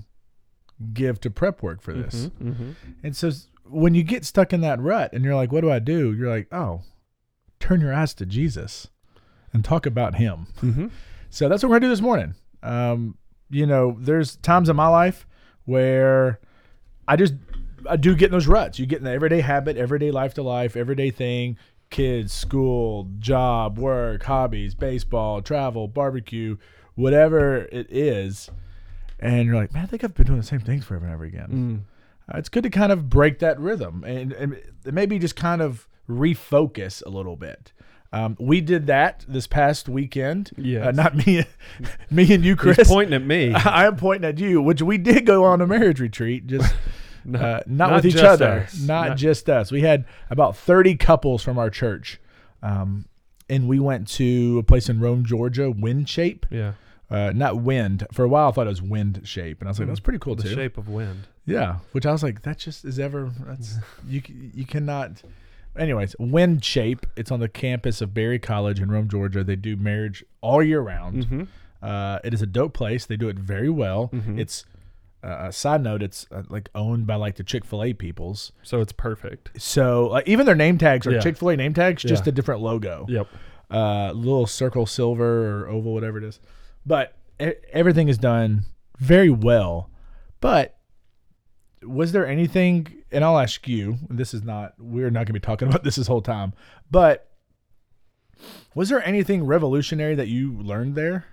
give 0.93 1.19
to 1.21 1.29
prep 1.29 1.61
work 1.61 1.81
for 1.81 1.93
this. 1.93 2.27
Mhm, 2.41 2.55
mhm. 2.55 2.75
And 3.03 3.15
so 3.15 3.31
when 3.67 3.95
you 3.95 4.03
get 4.03 4.25
stuck 4.25 4.53
in 4.53 4.61
that 4.61 4.79
rut 4.79 5.11
and 5.13 5.23
you're 5.23 5.35
like, 5.35 5.51
what 5.51 5.61
do 5.61 5.71
I 5.71 5.79
do? 5.79 6.13
You're 6.13 6.29
like, 6.29 6.47
oh, 6.51 6.81
turn 7.59 7.81
your 7.81 7.93
eyes 7.93 8.13
to 8.15 8.25
Jesus 8.25 8.87
and 9.53 9.63
talk 9.65 9.85
about 9.85 10.15
him. 10.15 10.47
Mhm. 10.61 10.91
So 11.29 11.49
that's 11.49 11.63
what 11.63 11.69
we're 11.69 11.79
going 11.79 11.81
to 11.83 11.87
do 11.87 11.91
this 11.91 12.01
morning. 12.01 12.35
Um, 12.63 13.17
you 13.49 13.65
know, 13.65 13.97
there's 13.99 14.35
times 14.37 14.69
in 14.69 14.75
my 14.75 14.87
life 14.87 15.27
where 15.65 16.39
I 17.07 17.15
just 17.15 17.33
I 17.87 17.95
do 17.97 18.15
get 18.15 18.27
in 18.27 18.31
those 18.31 18.47
ruts. 18.47 18.79
You 18.79 18.85
get 18.85 18.97
in 18.99 19.03
the 19.05 19.11
everyday 19.11 19.41
habit, 19.41 19.77
everyday 19.77 20.11
life 20.11 20.33
to 20.35 20.43
life, 20.43 20.75
everyday 20.75 21.11
thing. 21.11 21.57
kids, 21.91 22.33
school, 22.33 23.07
job, 23.19 23.77
work, 23.77 24.23
hobbies, 24.23 24.73
baseball, 24.73 25.41
travel, 25.41 25.87
barbecue, 25.87 26.57
whatever 26.95 27.57
it 27.71 27.85
is, 27.91 28.49
and 29.19 29.45
you're 29.45 29.55
like, 29.55 29.71
man, 29.73 29.83
I 29.83 29.85
think 29.85 30.03
I've 30.03 30.15
been 30.15 30.25
doing 30.25 30.39
the 30.39 30.45
same 30.45 30.59
things 30.61 30.83
forever 30.83 31.05
and 31.05 31.13
ever 31.13 31.23
again. 31.25 31.47
Mm. 31.87 31.94
Uh, 32.33 32.37
it's 32.37 32.49
good 32.49 32.63
to 32.63 32.69
kind 32.69 32.91
of 32.91 33.09
break 33.09 33.39
that 33.39 33.59
rhythm 33.59 34.03
and, 34.03 34.33
and 34.33 34.57
maybe 34.85 35.19
just 35.19 35.35
kind 35.35 35.61
of 35.61 35.87
refocus 36.09 37.03
a 37.05 37.09
little 37.09 37.35
bit. 37.35 37.71
Um, 38.13 38.37
we 38.39 38.61
did 38.61 38.87
that 38.87 39.25
this 39.27 39.45
past 39.45 39.89
weekend. 39.89 40.51
Yeah, 40.57 40.87
Uh, 40.87 40.91
not 40.91 41.15
me, 41.15 41.43
me 42.09 42.33
and 42.33 42.45
you, 42.45 42.55
Chris. 42.55 42.77
He's 42.77 42.87
pointing 42.87 43.13
at 43.13 43.23
me. 43.25 43.53
I 43.55 43.85
am 43.85 43.95
pointing 43.97 44.27
at 44.29 44.39
you, 44.39 44.61
which 44.61 44.81
we 44.81 44.97
did 44.97 45.25
go 45.25 45.43
on 45.43 45.59
a 45.61 45.67
marriage 45.67 45.99
retreat, 45.99 46.47
just 46.47 46.73
No, 47.25 47.39
uh, 47.41 47.59
not, 47.65 47.89
not 47.89 47.95
with 47.95 48.05
each 48.05 48.15
other, 48.23 48.61
us. 48.67 48.79
not, 48.79 49.09
Not- 49.09 49.17
just 49.17 49.49
us. 49.49 49.71
We 49.71 49.81
had 49.81 50.05
about 50.29 50.55
30 50.55 50.95
couples 50.95 51.43
from 51.43 51.57
our 51.57 51.69
church. 51.69 52.19
Um, 52.63 53.05
and 53.49 53.67
we 53.67 53.79
went 53.79 54.07
to 54.09 54.57
a 54.59 54.63
place 54.63 54.89
in 54.89 54.99
Rome, 54.99 55.23
Georgia, 55.25 55.69
Wind 55.69 56.09
Shape. 56.09 56.45
yeah, 56.49 56.73
Uh, 57.09 57.31
not 57.35 57.57
wind. 57.61 58.05
For 58.11 58.23
a 58.25 58.27
while, 58.27 58.49
I 58.49 58.51
thought 58.51 58.65
it 58.65 58.69
was 58.71 58.81
Wind 58.81 59.21
Shape. 59.25 59.59
And 59.61 59.67
I 59.67 59.71
was 59.71 59.77
like, 59.79 59.85
Mm. 59.85 59.91
that's 59.91 59.99
pretty 59.99 60.17
cool, 60.19 60.35
the 60.35 60.43
too. 60.43 60.55
shape 60.55 60.77
of 60.77 60.89
wind. 60.89 61.27
Yeah, 61.45 61.77
which 61.91 62.05
I 62.05 62.11
was 62.11 62.23
like, 62.23 62.41
that 62.41 62.57
just 62.57 62.83
is 62.83 62.97
ever. 62.99 63.31
That's 63.45 63.77
you. 64.07 64.21
You 64.27 64.65
cannot. 64.65 65.21
Anyways, 65.77 66.15
WinShape. 66.19 67.03
It's 67.15 67.31
on 67.31 67.39
the 67.41 67.49
campus 67.49 68.01
of 68.01 68.13
Berry 68.13 68.39
College 68.39 68.79
in 68.79 68.89
Rome, 68.89 69.07
Georgia. 69.09 69.43
They 69.43 69.55
do 69.57 69.75
marriage 69.75 70.23
all 70.41 70.63
year 70.63 70.79
round. 70.81 71.25
Mm-hmm. 71.25 71.43
Uh, 71.83 72.19
it 72.23 72.33
is 72.33 72.41
a 72.41 72.45
dope 72.47 72.73
place. 72.73 73.05
They 73.05 73.17
do 73.17 73.27
it 73.29 73.37
very 73.37 73.69
well. 73.69 74.09
Mhm. 74.13 74.39
It's 74.39 74.65
uh, 75.23 75.47
a 75.49 75.51
side 75.51 75.83
note. 75.83 76.01
It's 76.01 76.25
uh, 76.31 76.43
like 76.49 76.69
owned 76.73 77.05
by 77.05 77.15
like 77.15 77.35
the 77.35 77.43
Chick 77.43 77.65
Fil 77.65 77.83
A 77.83 77.93
peoples. 77.93 78.51
So 78.63 78.79
it's 78.81 78.93
perfect. 78.93 79.61
So 79.61 80.07
like 80.07 80.27
even 80.27 80.45
their 80.47 80.55
name 80.55 80.77
tags 80.79 81.05
are 81.05 81.11
Yeah. 81.11 81.19
Chick 81.19 81.37
Fil 81.37 81.49
A 81.49 81.55
name 81.57 81.73
tags, 81.75 82.01
just 82.01 82.25
Yeah. 82.25 82.29
a 82.29 82.33
different 82.33 82.61
logo. 82.61 83.05
Yep. 83.09 83.27
Uh, 83.69 84.11
little 84.13 84.47
circle 84.47 84.85
silver 84.85 85.63
or 85.63 85.67
oval, 85.67 85.93
whatever 85.93 86.17
it 86.17 86.23
is. 86.23 86.39
But 86.85 87.15
everything 87.73 88.07
is 88.09 88.17
done 88.17 88.63
very 88.99 89.29
well. 89.29 89.89
But 90.39 90.77
was 91.83 92.11
there 92.11 92.27
anything? 92.27 93.03
And 93.11 93.23
I'll 93.23 93.39
ask 93.39 93.67
you. 93.67 93.97
This 94.09 94.33
is 94.33 94.43
not. 94.43 94.73
We're 94.77 95.09
not 95.09 95.19
going 95.19 95.27
to 95.27 95.33
be 95.33 95.39
talking 95.39 95.67
about 95.69 95.83
this 95.83 95.95
this 95.95 96.07
whole 96.07 96.21
time. 96.21 96.53
But 96.91 97.29
was 98.73 98.89
there 98.89 99.03
anything 99.05 99.45
revolutionary 99.45 100.15
that 100.15 100.27
you 100.27 100.53
learned 100.61 100.95
there? 100.95 101.25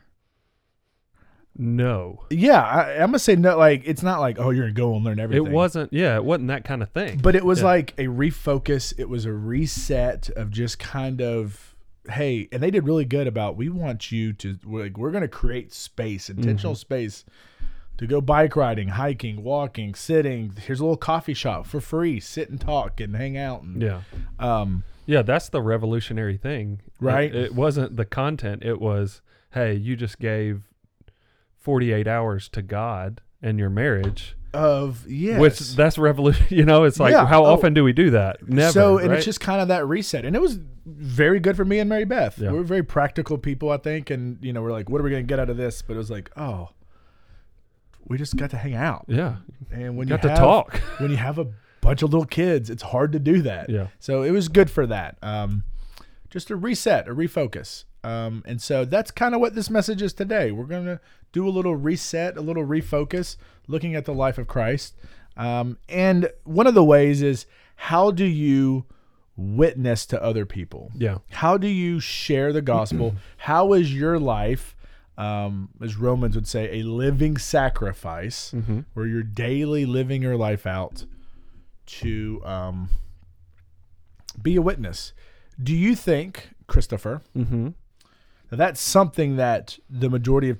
No, 1.54 2.24
Yeah, 2.30 2.62
I, 2.62 2.94
I'm 2.94 3.08
gonna 3.08 3.18
say 3.18 3.36
no. 3.36 3.58
Like 3.58 3.82
it's 3.84 4.02
not 4.02 4.20
like 4.20 4.38
oh 4.38 4.48
you're 4.50 4.64
gonna 4.64 4.72
go 4.72 4.94
and 4.96 5.04
learn 5.04 5.20
everything. 5.20 5.46
it 5.48 5.52
wasn't. 5.52 5.92
Yeah, 5.92 6.16
it 6.16 6.24
wasn't 6.24 6.48
that 6.48 6.64
kind 6.64 6.82
of 6.82 6.88
thing. 6.92 7.18
but 7.22 7.34
it 7.36 7.44
was 7.44 7.58
Yeah. 7.60 7.66
like 7.66 7.92
a 7.98 8.04
refocus. 8.06 8.94
It 8.98 9.06
was 9.10 9.26
a 9.26 9.32
reset 9.34 10.30
of 10.30 10.50
just 10.50 10.78
kind 10.78 11.20
of 11.20 11.71
hey, 12.10 12.48
and 12.52 12.62
they 12.62 12.70
did 12.70 12.84
really 12.84 13.04
good 13.04 13.26
about 13.26 13.56
we 13.56 13.68
want 13.68 14.10
you 14.12 14.32
to 14.34 14.58
we're 14.64 14.84
like 14.84 14.98
we're 14.98 15.10
gonna 15.10 15.28
create 15.28 15.72
space, 15.72 16.28
intentional 16.28 16.74
space 16.74 17.24
to 17.98 18.06
go 18.06 18.20
bike 18.20 18.56
riding, 18.56 18.88
hiking, 18.88 19.42
walking, 19.44 19.94
sitting. 19.94 20.52
Here's 20.58 20.80
a 20.80 20.82
little 20.84 20.96
coffee 20.96 21.34
shop 21.34 21.66
for 21.66 21.80
free. 21.80 22.18
Sit 22.20 22.48
and 22.50 22.60
talk 22.60 23.00
and 23.00 23.14
hang 23.14 23.36
out. 23.36 23.62
And, 23.62 23.82
yeah, 23.82 24.00
Um. 24.38 24.82
yeah, 25.06 25.22
that's 25.22 25.48
the 25.50 25.60
revolutionary 25.62 26.36
thing, 26.38 26.80
Right. 27.00 27.32
It, 27.34 27.44
it 27.44 27.54
wasn't 27.54 27.96
the 27.96 28.04
content. 28.06 28.64
It 28.64 28.80
was, 28.80 29.20
hey, 29.50 29.74
you 29.74 29.94
just 29.94 30.18
gave 30.18 30.62
forty-eight 31.56 32.08
hours 32.08 32.48
to 32.50 32.62
God 32.62 33.20
and 33.42 33.58
your 33.58 33.70
marriage, 33.70 34.36
Of 34.54 35.06
yes. 35.08 35.40
which 35.40 35.58
that's 35.76 35.98
revolution. 35.98 36.46
You 36.50 36.64
know, 36.64 36.84
it's 36.84 37.00
like 37.00 37.12
Yeah, 37.12 37.26
how 37.26 37.44
oh. 37.44 37.52
often 37.52 37.74
do 37.74 37.84
we 37.84 37.92
do 37.92 38.10
that? 38.10 38.46
Never. 38.48 38.72
So 38.72 38.98
and 38.98 39.08
right? 39.08 39.16
it's 39.16 39.24
just 39.24 39.40
kind 39.40 39.60
of 39.60 39.68
that 39.68 39.86
reset, 39.86 40.24
and 40.24 40.36
it 40.36 40.42
was 40.42 40.58
very 40.84 41.40
good 41.40 41.56
for 41.56 41.64
me 41.64 41.78
and 41.78 41.88
Mary 41.88 42.04
Beth. 42.04 42.38
Yeah. 42.38 42.52
We're 42.52 42.62
very 42.62 42.82
practical 42.82 43.38
people, 43.38 43.70
I 43.70 43.76
think, 43.78 44.10
and 44.10 44.38
you 44.42 44.52
know 44.52 44.62
we're 44.62 44.72
like, 44.72 44.88
what 44.88 45.00
are 45.00 45.04
we 45.04 45.10
gonna 45.10 45.22
get 45.22 45.38
out 45.38 45.50
of 45.50 45.56
this? 45.56 45.82
But 45.82 45.94
it 45.94 45.98
was 45.98 46.10
like, 46.10 46.30
oh, 46.36 46.70
we 48.06 48.18
just 48.18 48.36
got 48.36 48.50
to 48.50 48.56
hang 48.56 48.74
out, 48.74 49.04
yeah, 49.08 49.36
and 49.70 49.96
when 49.96 50.08
got 50.08 50.22
you 50.22 50.30
to 50.30 50.36
talk. 50.36 50.76
when 50.98 51.10
you 51.10 51.16
have 51.16 51.38
a 51.38 51.46
bunch 51.80 52.02
of 52.02 52.10
little 52.12 52.26
kids, 52.26 52.70
it's 52.70 52.82
hard 52.82 53.12
to 53.12 53.18
do 53.18 53.42
that. 53.42 53.68
yeah, 53.68 53.88
So 53.98 54.22
it 54.22 54.30
was 54.30 54.48
good 54.48 54.70
for 54.70 54.86
that. 54.86 55.18
Um, 55.22 55.64
just 56.30 56.50
a 56.50 56.56
reset, 56.56 57.08
a 57.08 57.14
refocus. 57.14 57.84
Um, 58.04 58.42
and 58.46 58.60
so 58.60 58.84
that's 58.84 59.10
kind 59.10 59.34
of 59.34 59.40
what 59.40 59.54
this 59.54 59.70
message 59.70 60.02
is 60.02 60.12
today. 60.12 60.50
We're 60.50 60.64
going 60.64 60.86
to 60.86 61.00
do 61.32 61.46
a 61.46 61.50
little 61.50 61.76
reset, 61.76 62.36
a 62.36 62.40
little 62.40 62.64
refocus, 62.64 63.36
looking 63.68 63.94
at 63.94 64.04
the 64.04 64.14
life 64.14 64.38
of 64.38 64.46
Christ. 64.46 64.94
Um, 65.36 65.78
and 65.88 66.30
one 66.44 66.66
of 66.66 66.74
the 66.74 66.84
ways 66.84 67.22
is 67.22 67.46
how 67.76 68.10
do 68.10 68.24
you 68.24 68.84
witness 69.36 70.04
to 70.06 70.22
other 70.22 70.44
people? 70.44 70.90
yeah, 70.96 71.18
How 71.30 71.56
do 71.56 71.68
you 71.68 72.00
share 72.00 72.52
the 72.52 72.62
gospel? 72.62 73.14
how 73.38 73.72
is 73.72 73.94
your 73.94 74.18
life, 74.18 74.76
um, 75.16 75.70
as 75.80 75.96
Romans 75.96 76.34
would 76.34 76.46
say, 76.46 76.80
a 76.80 76.82
living 76.82 77.36
sacrifice, 77.38 78.52
mm-hmm. 78.54 78.80
where 78.94 79.06
you're 79.06 79.22
daily 79.22 79.86
living 79.86 80.22
your 80.22 80.36
life 80.36 80.66
out 80.66 81.06
to 81.86 82.42
um, 82.44 82.90
be 84.40 84.56
a 84.56 84.62
witness? 84.62 85.12
Do 85.62 85.74
you 85.74 85.94
think, 85.94 86.50
Christopher, 86.66 87.22
Mm-hmm. 87.36 87.68
That 88.52 88.58
that's 88.58 88.82
something 88.82 89.36
that 89.36 89.78
the 89.88 90.10
majority 90.10 90.50
of 90.50 90.58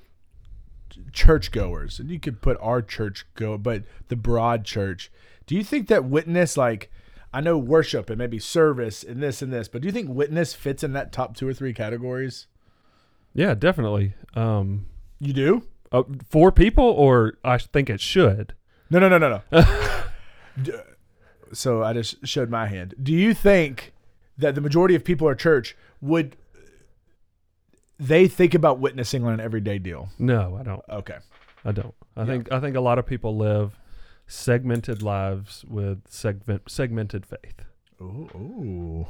churchgoers, 1.13 1.99
and 1.99 2.11
you 2.11 2.19
could 2.19 2.41
put 2.41 2.57
our 2.61 2.81
church 2.81 3.27
go, 3.35 3.59
but 3.59 3.83
the 4.09 4.17
broad 4.17 4.65
church, 4.65 5.13
do 5.47 5.55
you 5.55 5.63
think 5.63 5.89
that 5.89 6.07
witness, 6.07 6.57
like, 6.57 6.91
I 7.35 7.43
know 7.43 7.59
worship 7.59 8.09
and 8.09 8.17
maybe 8.19 8.39
service 8.39 9.03
and 9.03 9.23
this 9.23 9.43
and 9.43 9.53
this, 9.53 9.69
but 9.69 9.83
do 9.83 9.89
you 9.89 9.93
think 9.93 10.09
witness 10.09 10.55
fits 10.55 10.83
in 10.83 10.95
that 10.95 11.13
top 11.13 11.37
two 11.37 11.47
or 11.47 11.53
three 11.53 11.75
categories? 11.75 12.47
yeah, 13.35 13.53
definitely. 13.55 14.15
Um, 14.35 14.87
You 15.19 15.35
do? 15.35 15.63
uh, 15.93 16.05
for 16.31 16.51
people, 16.51 16.85
or 16.85 17.35
I 17.45 17.59
think 17.59 17.91
it 17.91 18.01
should. 18.01 18.55
No, 18.89 18.99
no, 18.99 19.09
no, 19.11 19.19
no, 19.19 19.43
no. 19.53 19.65
So 21.53 21.83
I 21.83 21.93
just 21.93 22.27
showed 22.27 22.49
my 22.49 22.67
hand. 22.67 22.95
Do 23.03 23.13
you 23.13 23.35
think 23.35 23.93
that 24.39 24.55
the 24.55 24.63
majority 24.63 24.95
of 24.95 25.05
people 25.05 25.29
at 25.29 25.39
church 25.39 25.77
would 26.01 26.35
they 28.03 28.27
think 28.29 28.55
about 28.55 28.79
witnessing 28.81 29.25
on 29.25 29.33
an 29.33 29.41
everyday 29.41 29.79
deal? 29.79 30.09
No, 30.19 30.57
I 30.59 30.63
don't. 30.63 30.83
Okay. 30.91 31.19
I 31.65 31.73
don't. 31.73 31.95
I 32.17 32.21
Yeah. 32.21 32.27
think 32.27 32.53
I 32.53 32.61
think 32.61 32.77
a 32.77 32.81
lot 32.81 32.99
of 32.99 33.07
people 33.07 33.37
live 33.37 33.79
segmented 34.27 35.03
lives 35.03 35.65
with 35.69 36.09
segment 36.09 36.63
segmented 36.71 37.25
faith. 37.27 37.63
Ooh. 38.01 38.29
ooh. 38.35 39.07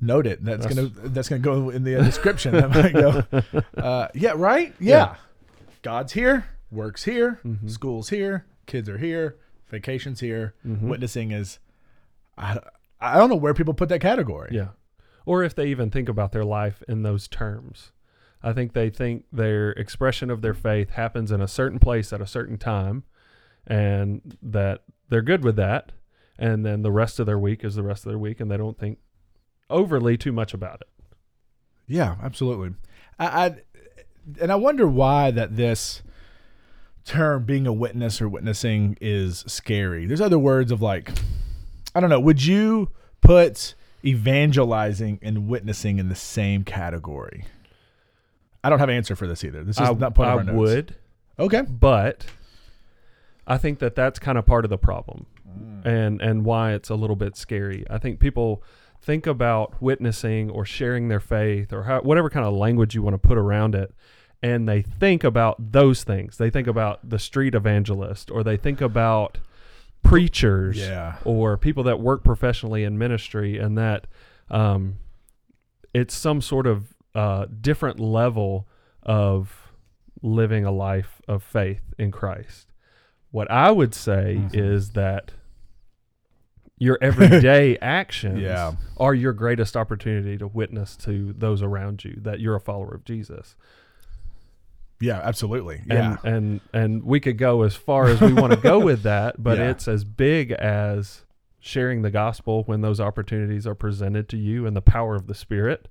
Note 0.00 0.26
it. 0.26 0.44
That's, 0.44 0.66
That's- 0.66 0.74
gonna 0.90 1.08
that's 1.08 1.28
gonna 1.28 1.40
go 1.40 1.70
in 1.70 1.84
the 1.84 1.96
uh, 2.00 2.04
description. 2.04 2.52
that 2.52 2.70
might 2.70 2.92
go. 2.92 3.62
Uh, 3.82 4.08
yeah. 4.14 4.32
Right. 4.36 4.74
Yeah. 4.78 4.96
Yeah. 4.96 5.14
God's 5.82 6.12
here. 6.12 6.46
Works 6.70 7.04
here. 7.04 7.40
Mhm. 7.44 7.70
School's 7.70 8.10
here. 8.10 8.44
Kids 8.66 8.88
are 8.88 8.98
here. 8.98 9.36
Vacations 9.70 10.20
here. 10.20 10.54
Mhm. 10.66 10.82
Witnessing 10.82 11.30
is. 11.32 11.58
I, 12.36 12.58
I 13.00 13.16
don't 13.16 13.30
know 13.30 13.36
where 13.36 13.54
people 13.54 13.72
put 13.72 13.88
that 13.88 14.00
category. 14.00 14.50
Yeah. 14.52 14.68
Or 15.26 15.42
if 15.42 15.54
they 15.54 15.66
even 15.66 15.90
think 15.90 16.08
about 16.08 16.32
their 16.32 16.44
life 16.44 16.82
in 16.88 17.02
those 17.02 17.28
terms. 17.28 17.92
I 18.42 18.52
think 18.52 18.72
they 18.72 18.88
think 18.88 19.24
their 19.32 19.72
expression 19.72 20.30
of 20.30 20.40
their 20.40 20.54
faith 20.54 20.90
happens 20.90 21.30
in 21.30 21.42
a 21.42 21.48
certain 21.48 21.78
place 21.78 22.12
at 22.12 22.20
a 22.20 22.26
certain 22.26 22.56
time 22.56 23.04
and 23.66 24.38
that 24.40 24.84
they're 25.08 25.20
good 25.20 25.42
with 25.42 25.56
that 25.56 25.92
and 26.38 26.64
then 26.64 26.82
the 26.82 26.92
rest 26.92 27.18
of 27.18 27.26
their 27.26 27.38
week 27.38 27.64
is 27.64 27.74
the 27.74 27.82
rest 27.82 28.04
of 28.04 28.10
their 28.10 28.18
week 28.18 28.40
and 28.40 28.50
they 28.50 28.56
don't 28.56 28.78
think 28.78 28.98
overly 29.68 30.16
too 30.16 30.32
much 30.32 30.54
about 30.54 30.80
it. 30.82 31.04
Yeah, 31.86 32.16
absolutely. 32.22 32.74
I, 33.18 33.26
I 33.26 33.56
and 34.40 34.50
I 34.50 34.56
wonder 34.56 34.86
why 34.86 35.30
that 35.30 35.56
this 35.56 36.02
term 37.04 37.44
being 37.44 37.66
a 37.66 37.72
witness 37.72 38.20
or 38.20 38.28
witnessing 38.28 38.98
is 39.00 39.44
scary. 39.46 40.06
There's 40.06 40.20
other 40.20 40.38
words 40.38 40.72
of 40.72 40.82
like 40.82 41.10
I 41.94 42.00
don't 42.00 42.10
know, 42.10 42.20
would 42.20 42.44
you 42.44 42.90
put 43.20 43.74
evangelizing 44.06 45.18
and 45.22 45.48
witnessing 45.48 45.98
in 45.98 46.08
the 46.08 46.14
same 46.14 46.64
category? 46.64 47.44
I 48.62 48.70
don't 48.70 48.78
have 48.78 48.88
an 48.88 48.96
answer 48.96 49.16
for 49.16 49.26
this 49.26 49.44
either. 49.44 49.62
This 49.64 49.76
is 49.76 49.88
I, 49.88 49.92
not 49.92 50.14
part 50.14 50.28
I 50.28 50.32
of 50.32 50.38
our 50.38 50.44
notes. 50.44 50.56
would, 50.58 50.94
Okay. 51.38 51.62
but 51.62 52.26
I 53.46 53.58
think 53.58 53.78
that 53.80 53.94
that's 53.94 54.18
kind 54.18 54.38
of 54.38 54.46
part 54.46 54.64
of 54.64 54.70
the 54.70 54.78
problem. 54.78 55.26
Mm. 55.46 55.86
and 55.86 56.20
and 56.20 56.44
why 56.44 56.72
it's 56.72 56.90
a 56.90 56.94
little 56.94 57.16
bit 57.16 57.36
scary. 57.36 57.86
I 57.88 57.96
think 57.98 58.18
people 58.20 58.62
think 59.00 59.26
about 59.26 59.80
witnessing 59.80 60.50
or 60.50 60.64
sharing 60.66 61.08
their 61.08 61.20
faith 61.20 61.72
or 61.72 61.84
how, 61.84 62.00
whatever 62.00 62.28
kind 62.28 62.44
of 62.44 62.52
language 62.52 62.94
you 62.94 63.02
want 63.02 63.14
to 63.14 63.18
put 63.18 63.38
around 63.38 63.74
it 63.74 63.94
and 64.42 64.68
they 64.68 64.82
think 64.82 65.22
about 65.24 65.72
those 65.72 66.02
things. 66.04 66.36
They 66.36 66.50
think 66.50 66.66
about 66.66 67.08
the 67.08 67.18
street 67.18 67.54
evangelist 67.54 68.30
or 68.30 68.42
they 68.42 68.56
think 68.56 68.80
about 68.80 69.38
preachers 70.06 70.78
Yeah. 70.78 71.16
or 71.24 71.56
people 71.56 71.82
that 71.84 72.00
work 72.00 72.22
professionally 72.24 72.84
in 72.84 72.96
ministry 72.98 73.58
and 73.58 73.76
that 73.78 74.06
um, 74.50 74.96
it's 75.92 76.14
some 76.14 76.40
sort 76.40 76.66
of 76.66 76.94
uh, 77.14 77.46
different 77.60 77.98
level 77.98 78.68
of 79.02 79.72
living 80.22 80.64
a 80.64 80.70
life 80.70 81.20
of 81.26 81.42
faith 81.42 81.82
in 81.98 82.10
Christ. 82.10 82.72
What 83.30 83.50
I 83.50 83.70
would 83.70 83.94
say 83.94 84.36
Mhm. 84.40 84.54
is 84.54 84.90
that 84.90 85.32
your 86.78 86.98
everyday 87.00 87.76
actions 87.82 88.40
Yeah. 88.40 88.72
are 88.98 89.14
your 89.14 89.32
greatest 89.32 89.76
opportunity 89.76 90.36
to 90.38 90.46
witness 90.46 90.96
to 90.98 91.32
those 91.32 91.62
around 91.62 92.04
you 92.04 92.18
that 92.22 92.40
you're 92.40 92.56
a 92.56 92.60
follower 92.60 92.94
of 92.94 93.04
Jesus. 93.04 93.56
Yeah, 95.00 95.20
absolutely. 95.22 95.82
Yeah. 95.86 96.16
And 96.24 96.34
and 96.34 96.60
and 96.72 97.04
we 97.04 97.20
could 97.20 97.36
go 97.38 97.62
as 97.62 97.74
far 97.74 98.06
as 98.06 98.20
we 98.20 98.32
want 98.32 98.52
to 98.52 98.58
go 98.58 98.78
with 98.78 99.02
that, 99.02 99.34
but 99.42 99.58
Yeah. 99.58 99.70
it's 99.70 99.86
as 99.88 100.04
big 100.04 100.52
as 100.52 101.22
sharing 101.60 102.02
the 102.02 102.10
gospel 102.10 102.62
when 102.64 102.80
those 102.80 103.00
opportunities 103.00 103.66
are 103.66 103.74
presented 103.74 104.28
to 104.30 104.36
you 104.36 104.66
and 104.66 104.76
the 104.76 104.80
power 104.82 105.14
of 105.16 105.26
the 105.26 105.34
spirit, 105.34 105.88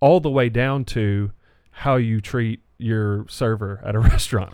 all 0.00 0.20
the 0.20 0.30
way 0.30 0.48
down 0.48 0.84
to 0.84 1.32
how 1.70 1.96
you 1.96 2.20
treat 2.20 2.60
your 2.78 3.26
server 3.28 3.80
at 3.84 3.94
a 3.94 3.98
restaurant. 4.12 4.52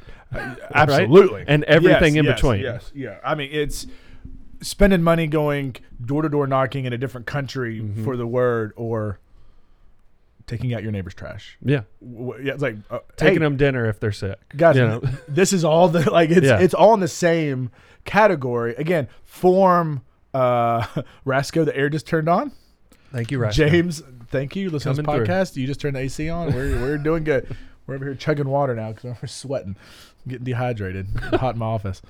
Absolutely. 0.75 1.45
And 1.47 1.65
everything 1.65 2.15
Yes, 2.15 2.21
in 2.21 2.25
yes, 2.25 2.35
between. 2.37 2.61
Yes, 2.63 2.93
yeah. 2.95 3.19
I 3.25 3.35
mean, 3.35 3.51
it's 3.53 3.87
spending 4.63 5.03
money 5.03 5.27
going 5.27 5.77
door 6.05 6.23
to 6.23 6.29
door 6.29 6.47
knocking 6.47 6.85
in 6.85 6.93
a 6.93 6.99
different 6.99 7.27
country 7.27 7.81
Mhm. 7.81 8.05
for 8.05 8.17
the 8.17 8.27
word 8.27 8.73
or 8.77 9.19
taking 10.51 10.75
out 10.75 10.83
your 10.83 10.93
neighbor's 10.93 11.15
trash. 11.15 11.57
Yeah. 11.65 11.83
W- 12.03 12.43
Yeah, 12.45 12.55
it's 12.55 12.63
like 12.63 12.77
uh, 12.91 12.99
Taking 13.17 13.35
hey, 13.37 13.39
them 13.45 13.57
dinner 13.57 13.87
if 13.89 14.01
they're 14.01 14.13
sick. 14.13 14.39
guys. 14.57 14.77
you 14.77 14.83
know. 14.87 15.01
This 15.29 15.53
is 15.53 15.65
all 15.65 15.89
the 15.89 16.11
like 16.11 16.31
it's 16.31 16.47
Yeah. 16.47 16.59
it's 16.59 16.75
all 16.75 16.93
in 16.95 17.01
the 17.01 17.09
same 17.09 17.71
category. 18.05 18.75
Again, 18.77 19.09
form. 19.25 20.03
Uh, 20.35 20.87
Rasco, 21.25 21.65
the 21.65 21.77
air 21.77 21.89
just 21.89 22.07
turned 22.07 22.29
on. 22.29 22.53
Thank 23.13 23.31
you, 23.33 23.39
right. 23.41 23.53
James, 23.53 24.03
thank 24.29 24.55
you. 24.55 24.71
Listen 24.71 24.93
to 24.95 24.97
this 25.03 25.05
Coming 25.07 25.25
through. 25.27 25.35
podcast. 25.35 25.57
You 25.57 25.67
just 25.67 25.81
turned 25.81 25.97
the 25.97 26.01
AC 26.01 26.29
on. 26.29 26.53
We're, 26.55 26.81
we're 26.81 26.99
doing 26.99 27.25
good. 27.25 27.57
We're 27.87 27.97
over 27.97 28.05
here 28.05 28.15
chugging 28.15 28.49
water 28.49 28.77
now 28.77 28.93
because 28.93 29.17
we're 29.21 29.27
sweating, 29.27 29.75
getting 30.29 30.45
dehydrated. 30.45 31.09
hot 31.33 31.55
in 31.55 31.59
my 31.59 31.67
office. 31.67 32.01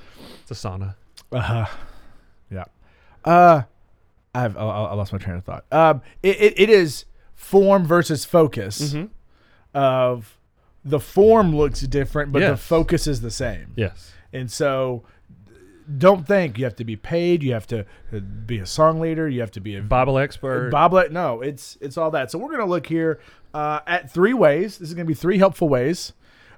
It's 0.43 0.51
a 0.51 0.55
sauna. 0.69 0.95
Uh, 1.33 1.65
yeah. 2.51 2.65
Uh, 3.25 3.63
I've 4.35 4.59
I, 4.59 4.61
I 4.61 4.93
lost 4.95 5.13
my 5.15 5.19
train 5.19 5.37
of 5.37 5.45
thought. 5.45 5.65
Um, 5.73 6.03
it, 6.23 6.37
it, 6.39 6.61
it 6.61 6.69
is 6.71 7.07
form 7.41 7.87
versus 7.87 8.25
focus. 8.25 8.93
Mm-hmm. 8.93 9.07
Of 9.73 10.37
the 10.85 11.01
form 11.01 11.57
looks 11.57 11.81
different, 11.81 12.33
but 12.33 12.41
the 12.41 12.57
focus 12.57 13.07
is 13.07 13.21
the 13.21 13.31
same. 13.31 13.73
Yes. 13.77 14.13
And 14.33 14.51
so, 14.51 15.05
don't 15.97 16.27
think 16.27 16.59
you 16.59 16.65
have 16.65 16.77
to 16.77 16.85
be 16.85 16.97
paid. 16.97 17.43
You 17.43 17.53
have 17.53 17.67
to 17.69 17.87
uh, 18.13 18.19
be 18.19 18.59
a 18.59 18.67
song 18.67 19.01
leader. 19.01 19.29
You 19.29 19.41
have 19.41 19.53
to 19.53 19.61
be 19.61 19.77
a 19.77 19.83
Bible 19.83 20.19
expert. 20.19 20.73
Boblet, 20.73 21.13
no, 21.13 21.41
it's 21.41 21.79
it's 21.81 21.97
all 21.97 22.11
that. 22.11 22.31
So 22.31 22.39
we're 22.39 22.51
gonna 22.51 22.67
look 22.67 22.87
here 22.87 23.21
uh, 23.55 23.81
at 23.87 24.11
three 24.11 24.35
ways. 24.35 24.79
This 24.79 24.89
is 24.89 24.95
gonna 24.95 25.07
be 25.07 25.15
three 25.15 25.39
helpful 25.39 25.69
ways 25.69 26.13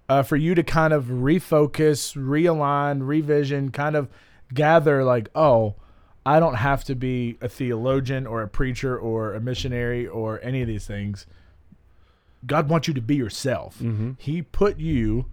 uh, 0.08 0.22
for 0.22 0.36
you 0.36 0.54
to 0.54 0.62
kind 0.62 0.92
of 0.92 1.04
refocus, 1.04 2.16
realign, 2.16 3.06
revision, 3.06 3.70
kind 3.70 3.94
of 3.94 4.08
gather 4.52 5.04
like, 5.04 5.28
oh, 5.34 5.76
I 6.24 6.38
don't 6.40 6.54
have 6.54 6.84
to 6.84 6.94
be 6.94 7.36
a 7.40 7.48
theologian 7.48 8.26
or 8.26 8.42
a 8.42 8.48
preacher 8.48 8.96
or 8.96 9.34
a 9.34 9.40
missionary 9.40 10.06
or 10.06 10.40
any 10.42 10.62
of 10.62 10.68
these 10.68 10.86
things. 10.86 11.26
God 12.46 12.68
wants 12.68 12.88
you 12.88 12.94
to 12.94 13.00
be 13.00 13.16
yourself. 13.16 13.78
Mhm. 13.80 14.16
He 14.18 14.42
put 14.42 14.78
you 14.78 15.26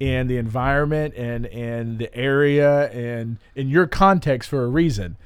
in 0.00 0.26
the 0.26 0.36
environment 0.36 1.14
and 1.16 1.46
and 1.46 1.98
the 1.98 2.14
area 2.14 2.90
and 2.90 3.38
in 3.54 3.68
your 3.68 3.86
context 3.86 4.48
for 4.50 4.64
a 4.64 4.68
reason. 4.68 5.16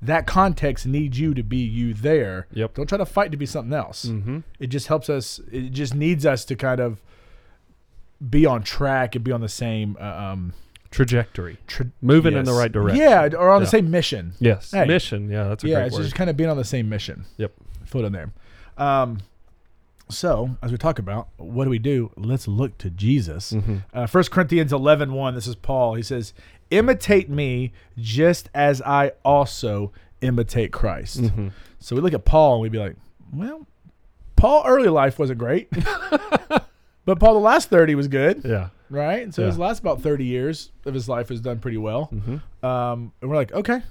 That 0.00 0.26
context 0.26 0.84
needs 0.86 1.18
you 1.20 1.32
to 1.34 1.42
be 1.42 1.58
you 1.58 1.94
there. 1.94 2.46
Yep. 2.52 2.74
Don't 2.74 2.88
try 2.88 2.98
to 2.98 3.06
fight 3.06 3.30
to 3.30 3.36
be 3.36 3.46
something 3.46 3.72
else. 3.72 4.06
Mm-hmm. 4.06 4.38
It 4.58 4.66
just 4.68 4.88
helps 4.88 5.08
us. 5.08 5.40
It 5.52 5.70
just 5.70 5.94
needs 5.94 6.26
us 6.26 6.44
to 6.46 6.56
kind 6.56 6.80
of 6.80 7.00
be 8.28 8.44
on 8.46 8.62
track 8.62 9.14
and 9.14 9.24
be 9.24 9.32
on 9.32 9.40
the 9.40 9.48
same 9.48 9.96
uh, 10.00 10.04
um, 10.04 10.54
Trajectory. 10.92 11.58
tra- 11.66 11.90
Moving 12.00 12.34
in 12.36 12.44
the 12.44 12.52
yes. 12.52 12.60
right 12.60 12.70
direction. 12.70 13.00
Yeah, 13.02 13.28
or 13.36 13.50
on 13.50 13.62
the 13.62 13.66
Yeah. 13.66 13.70
same 13.70 13.90
mission. 13.90 14.32
Yes. 14.38 14.70
Hey. 14.70 14.84
Mission. 14.86 15.28
Yeah, 15.28 15.44
that's 15.48 15.64
a 15.64 15.68
yeah, 15.68 15.74
great 15.78 15.86
it's 15.88 15.96
word. 15.96 16.02
just 16.04 16.14
kind 16.14 16.30
of 16.30 16.36
being 16.36 16.48
on 16.50 16.56
the 16.56 16.64
same 16.64 16.88
mission. 16.88 17.24
Yep. 17.38 17.52
Foot 17.86 18.04
in 18.04 18.12
there. 18.12 18.32
Um, 18.78 19.18
so 20.08 20.56
as 20.62 20.70
we 20.70 20.78
talk 20.78 20.98
about, 20.98 21.28
what 21.38 21.64
do 21.64 21.70
we 21.70 21.78
do? 21.78 22.10
Let's 22.16 22.46
look 22.46 22.78
to 22.78 22.90
Jesus. 22.90 23.52
Mhm. 23.52 23.82
Uh, 23.92 24.06
1 24.06 24.24
Corinthians 24.30 24.72
11, 24.72 25.12
1, 25.12 25.34
this 25.34 25.46
is 25.46 25.54
Paul. 25.56 25.94
He 25.94 26.02
says, 26.02 26.32
imitate 26.70 27.28
me 27.28 27.72
just 27.98 28.48
as 28.54 28.80
I 28.82 29.12
also 29.24 29.92
imitate 30.20 30.72
Christ. 30.72 31.20
Mhm. 31.22 31.52
So 31.78 31.96
we 31.96 32.02
look 32.02 32.14
at 32.14 32.24
Paul 32.24 32.54
and 32.54 32.62
we'd 32.62 32.72
be 32.72 32.78
like, 32.78 32.96
well, 33.32 33.66
Paul 34.36 34.62
early 34.66 34.88
life 34.88 35.18
wasn't 35.18 35.38
great. 35.38 35.68
but 37.04 37.18
Paul 37.18 37.34
the 37.34 37.40
last 37.40 37.68
30 37.70 37.94
was 37.94 38.08
good, 38.08 38.42
Yeah. 38.44 38.68
right? 38.90 39.22
And 39.22 39.34
so 39.34 39.44
his 39.46 39.58
last 39.58 39.80
about 39.80 40.00
30 40.02 40.24
years 40.24 40.70
of 40.86 40.94
his 40.94 41.08
life 41.08 41.28
has 41.30 41.40
done 41.40 41.58
pretty 41.60 41.76
well. 41.78 42.10
Mm-hmm. 42.12 42.66
Um, 42.66 43.12
and 43.20 43.30
we're 43.30 43.36
like, 43.36 43.52
okay, 43.52 43.82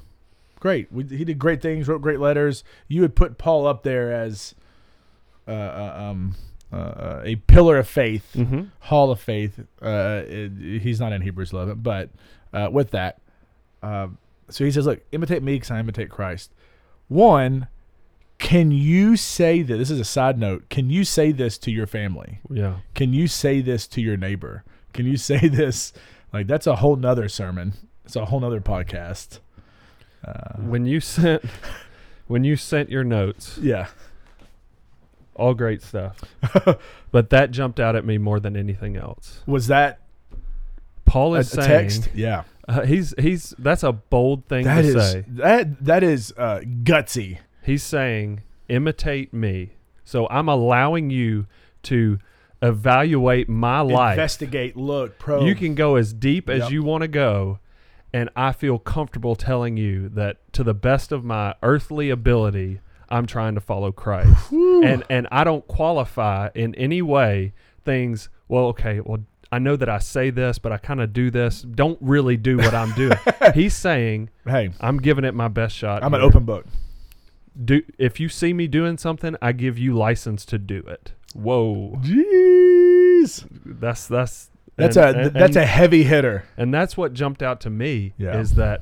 great. 0.60 0.92
We, 0.92 1.04
he 1.06 1.26
did 1.26 1.38
great 1.40 1.62
things, 1.62 1.88
wrote 1.88 2.02
great 2.02 2.20
letters. 2.20 2.64
You 2.88 3.02
would 3.02 3.16
put 3.16 3.38
Paul 3.38 3.68
up 3.68 3.84
there 3.84 4.14
as 4.14 4.56
uh, 5.48 5.52
uh, 5.52 5.96
um, 6.12 6.36
uh, 6.72 6.76
uh, 6.76 7.22
a 7.26 7.36
pillar 7.36 7.78
of 7.78 7.88
faith, 7.88 8.32
Mm-hmm. 8.36 8.62
hall 8.80 9.12
of 9.12 9.20
faith. 9.20 9.60
Uh, 9.82 10.22
it- 10.26 10.82
he's 10.82 11.00
not 11.00 11.12
in 11.14 11.22
Hebrews 11.22 11.52
11, 11.52 11.80
but 11.82 12.10
uh, 12.54 12.70
with 12.72 12.92
that, 12.92 13.20
so 13.84 14.66
he 14.66 14.72
says, 14.72 14.86
look, 14.86 15.02
imitate 15.12 15.42
me 15.44 15.56
because 15.56 15.72
I 15.72 15.80
imitate 15.80 16.10
Christ. 16.10 16.52
One, 17.08 17.68
can 18.42 18.72
you 18.72 19.16
say 19.16 19.62
that? 19.62 19.78
This 19.78 19.90
is 19.92 20.00
a 20.00 20.04
side 20.06 20.38
note. 20.38 20.68
Can 20.70 20.90
you 20.90 21.06
say 21.06 21.32
this 21.32 21.58
to 21.60 21.72
your 21.72 21.88
family? 21.88 22.40
Yeah. 22.50 22.78
Can 22.96 23.14
you 23.14 23.28
say 23.28 23.62
this 23.62 23.88
to 23.88 24.02
your 24.02 24.18
neighbor? 24.18 24.64
Can 24.94 25.06
you 25.06 25.16
say 25.16 25.48
this? 25.48 25.94
Like 26.34 26.48
that's 26.48 26.68
a 26.68 26.78
whole 26.78 26.96
nother 26.98 27.30
sermon. 27.30 27.74
It's 28.04 28.16
a 28.16 28.26
whole 28.26 28.40
nother 28.40 28.60
podcast. 28.60 29.40
Uh, 30.26 30.56
When 30.58 30.86
you 30.86 31.00
sent 31.00 31.44
when 32.28 32.44
you 32.44 32.56
sent 32.56 32.90
your 32.90 33.04
notes, 33.04 33.58
yeah. 33.62 33.88
all 35.36 35.54
great 35.54 35.82
stuff. 35.82 36.20
but 37.12 37.30
that 37.30 37.52
jumped 37.52 37.80
out 37.80 37.96
at 37.96 38.06
me 38.06 38.18
more 38.18 38.40
than 38.40 38.56
anything 38.58 38.98
else. 38.98 39.42
Was 39.46 39.68
that 39.68 40.00
Paul 41.06 41.34
a, 41.36 41.38
a 41.38 41.40
is 41.42 41.50
saying 41.52 41.68
text? 41.68 42.10
Yeah. 42.14 42.44
uh, 42.68 42.82
he's 42.86 43.14
he's 43.20 43.54
that's 43.60 43.84
a 43.84 43.92
bold 43.92 44.46
thing 44.48 44.66
That 44.66 44.82
to 44.82 44.88
is 44.88 45.12
say. 45.12 45.26
that 45.28 45.84
that 45.86 46.04
is 46.04 46.34
uh, 46.38 46.62
gutsy. 46.84 47.38
He's 47.62 47.84
saying 47.84 48.42
imitate 48.70 49.34
me. 49.34 49.74
So 50.04 50.28
I'm 50.30 50.48
allowing 50.50 51.10
you 51.10 51.46
to 51.84 52.20
evaluate 52.62 53.50
my 53.50 53.82
life. 53.82 54.14
Investigate, 54.14 54.76
look, 54.78 55.18
probe. 55.20 55.48
You 55.48 55.56
can 55.56 55.76
go 55.76 55.96
as 55.96 56.14
deep 56.14 56.50
as 56.50 56.64
Yep. 56.64 56.72
you 56.72 56.84
want 56.84 57.02
to 57.02 57.08
go, 57.08 57.60
and 58.14 58.30
I 58.36 58.52
feel 58.52 58.78
comfortable 58.78 59.36
telling 59.36 59.78
you 59.78 60.10
that 60.10 60.38
to 60.54 60.64
the 60.64 60.74
best 60.74 61.12
of 61.12 61.24
my 61.24 61.56
earthly 61.64 62.10
ability, 62.10 62.80
I'm 63.10 63.26
trying 63.26 63.56
to 63.56 63.62
follow 63.62 63.92
Christ. 63.92 64.52
and 64.52 65.04
and 65.10 65.28
I 65.32 65.44
don't 65.44 65.68
qualify 65.68 66.50
in 66.56 66.76
any 66.76 67.02
way 67.02 67.54
things, 67.84 68.30
well, 68.48 68.66
okay, 68.66 69.00
well, 69.00 69.24
I 69.52 69.60
know 69.60 69.76
that 69.76 69.90
I 69.90 69.98
say 70.00 70.30
this, 70.30 70.60
but 70.60 70.72
I 70.72 70.78
kind 70.78 71.02
of 71.02 71.12
do 71.14 71.30
this. 71.32 71.62
Don't 71.64 71.98
really 72.00 72.38
do 72.38 72.58
what 72.58 72.74
I'm 72.74 72.94
doing. 72.94 73.18
He's 73.54 73.76
saying, 73.76 74.30
hey, 74.46 74.70
I'm 74.80 74.98
giving 74.98 75.26
it 75.26 75.34
my 75.34 75.48
best 75.50 75.76
shot. 75.76 76.04
I'm 76.04 76.14
an 76.14 76.22
open 76.22 76.46
book. 76.46 76.66
Do 77.64 77.82
if 77.98 78.20
you 78.20 78.30
see 78.30 78.54
me 78.54 78.68
doing 78.68 78.98
something, 78.98 79.36
I 79.42 79.52
give 79.52 79.78
you 79.78 79.94
license 79.94 80.46
to 80.46 80.58
do 80.58 80.80
it. 80.88 81.14
Whoa. 81.34 82.00
Jeez. 82.02 83.46
That's 83.66 84.08
that's 84.08 84.50
That's 84.78 84.98
and- 84.98 85.16
a 85.16 85.20
and- 85.28 85.36
that's 85.36 85.56
and- 85.56 85.64
a 85.64 85.68
heavy 85.68 86.04
hitter. 86.04 86.46
And 86.58 86.74
that's 86.74 86.96
what 86.98 87.14
jumped 87.14 87.44
out 87.44 87.62
to 87.62 87.70
me 87.70 88.14
Yeah. 88.18 88.40
is 88.40 88.54
that 88.56 88.82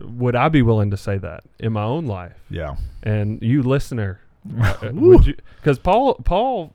would 0.00 0.34
I 0.34 0.48
be 0.48 0.62
willing 0.62 0.90
to 0.90 0.96
say 0.96 1.16
that 1.18 1.44
in 1.58 1.72
my 1.72 1.82
own 1.84 2.06
life? 2.06 2.38
Yeah. 2.50 2.76
And 3.02 3.40
you 3.42 3.62
listener, 3.62 4.20
uh, 4.60 4.74
would 4.92 5.26
you 5.26 5.34
cuz 5.62 5.78
Paul 5.78 6.14
Paul 6.16 6.74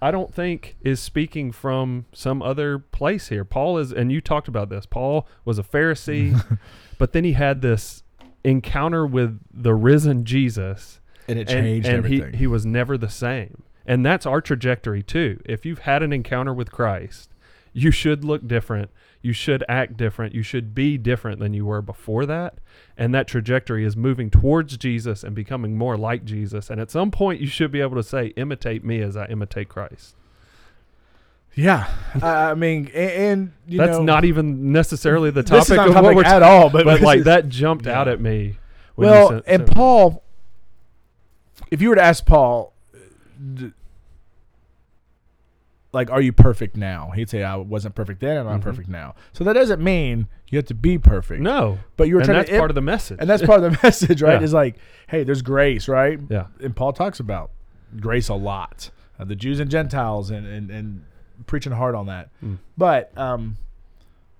I 0.00 0.10
don't 0.12 0.32
think 0.32 0.76
is 0.82 1.00
speaking 1.00 1.50
from 1.50 2.04
some 2.12 2.40
other 2.40 2.78
place 2.78 3.28
here. 3.28 3.44
Paul 3.44 3.78
is 3.78 3.92
and 3.92 4.12
you 4.12 4.20
talked 4.20 4.46
about 4.48 4.68
this. 4.68 4.86
Paul 4.86 5.26
was 5.44 5.58
a 5.58 5.62
Pharisee, 5.64 6.40
but 6.98 7.12
then 7.12 7.24
he 7.24 7.32
had 7.32 7.62
this 7.62 8.02
encounter 8.48 9.06
with 9.06 9.40
the 9.52 9.74
risen 9.74 10.24
Jesus 10.24 11.00
And 11.28 11.38
it 11.38 11.50
and, 11.50 11.64
changed 11.64 11.88
and 11.88 11.96
everything. 11.98 12.32
He, 12.32 12.38
he 12.38 12.46
was 12.46 12.64
never 12.64 12.96
the 12.96 13.08
same. 13.08 13.62
And 13.86 14.04
that's 14.04 14.26
our 14.26 14.40
trajectory 14.40 15.02
too. 15.02 15.40
If 15.44 15.64
you've 15.64 15.80
had 15.80 16.02
an 16.02 16.12
encounter 16.12 16.52
with 16.52 16.70
Christ, 16.70 17.30
you 17.72 17.90
should 17.90 18.24
look 18.24 18.46
different. 18.46 18.90
You 19.22 19.32
should 19.32 19.64
act 19.68 19.96
different. 19.96 20.34
You 20.34 20.42
should 20.42 20.74
be 20.74 20.96
different 20.96 21.40
than 21.40 21.54
you 21.54 21.66
were 21.66 21.82
before 21.82 22.24
that. 22.26 22.58
And 22.96 23.14
that 23.14 23.26
trajectory 23.26 23.84
is 23.84 23.96
moving 23.96 24.30
towards 24.30 24.76
Jesus 24.76 25.24
and 25.24 25.34
becoming 25.34 25.76
more 25.76 25.96
like 25.96 26.24
Jesus. 26.24 26.70
And 26.70 26.80
at 26.80 26.90
some 26.90 27.10
point, 27.10 27.40
you 27.40 27.46
should 27.46 27.72
be 27.72 27.80
able 27.80 27.96
to 27.96 28.02
say, 28.02 28.28
imitate 28.36 28.84
me 28.84 29.00
as 29.00 29.16
I 29.16 29.26
imitate 29.26 29.68
Christ. 29.68 30.14
Yeah. 31.58 31.88
I 32.22 32.54
mean, 32.54 32.86
and, 32.94 33.10
and 33.10 33.52
you 33.66 33.78
That's 33.78 33.98
know, 33.98 34.04
not 34.04 34.24
even 34.24 34.72
necessarily 34.72 35.30
the 35.30 35.42
topic 35.54 35.78
of 35.78 35.94
what 35.94 36.14
we're 36.14 36.24
at 36.24 36.42
all, 36.42 36.70
but, 36.70 36.84
But 36.84 37.00
like 37.00 37.18
is- 37.20 37.24
that 37.24 37.48
jumped 37.48 37.86
Yeah. 37.86 38.00
out 38.00 38.08
at 38.08 38.20
me. 38.20 38.58
Well, 38.96 39.28
sent- 39.30 39.44
and 39.46 39.60
sent- 39.66 39.74
Paul, 39.74 40.22
if 41.70 41.82
you 41.82 41.88
were 41.90 41.94
to 41.96 42.02
ask 42.02 42.24
Paul, 42.24 42.72
like, 45.92 46.10
are 46.10 46.20
you 46.20 46.32
perfect 46.32 46.76
now? 46.76 47.10
He'd 47.14 47.30
say, 47.30 47.42
I 47.42 47.56
wasn't 47.56 47.94
perfect 47.94 48.20
then, 48.20 48.36
and 48.36 48.40
I'm 48.40 48.46
not 48.56 48.60
Mhm. 48.60 48.64
perfect 48.64 48.88
now. 48.88 49.14
So 49.32 49.42
that 49.44 49.54
doesn't 49.54 49.82
mean 49.82 50.28
you 50.50 50.58
have 50.58 50.66
to 50.66 50.74
be 50.74 50.98
perfect. 50.98 51.40
No, 51.40 51.78
But 51.96 52.08
you 52.08 52.16
were 52.16 52.22
trying 52.22 52.38
that's 52.38 52.50
to, 52.50 52.58
part 52.58 52.70
of 52.70 52.74
the 52.74 52.82
message. 52.82 53.18
and 53.20 53.28
that's 53.28 53.42
part 53.42 53.62
of 53.62 53.72
the 53.72 53.78
message, 53.86 54.22
right? 54.22 54.38
Yeah. 54.40 54.44
Is 54.44 54.52
like, 54.52 54.76
hey, 55.08 55.24
there's 55.24 55.42
grace, 55.42 55.88
right? 55.88 56.20
yeah, 56.28 56.46
And 56.62 56.76
Paul 56.76 56.92
talks 56.92 57.20
about 57.20 57.50
grace 57.98 58.28
a 58.28 58.34
lot, 58.34 58.90
uh, 59.18 59.24
the 59.24 59.34
Jews 59.36 59.60
and 59.60 59.70
Gentiles, 59.70 60.30
and, 60.30 60.46
and, 60.46 60.70
and 60.70 61.04
preaching 61.48 61.72
hard 61.72 61.94
on 61.96 62.06
that. 62.06 62.30
Mm. 62.44 62.58
But 62.76 63.16
um, 63.18 63.56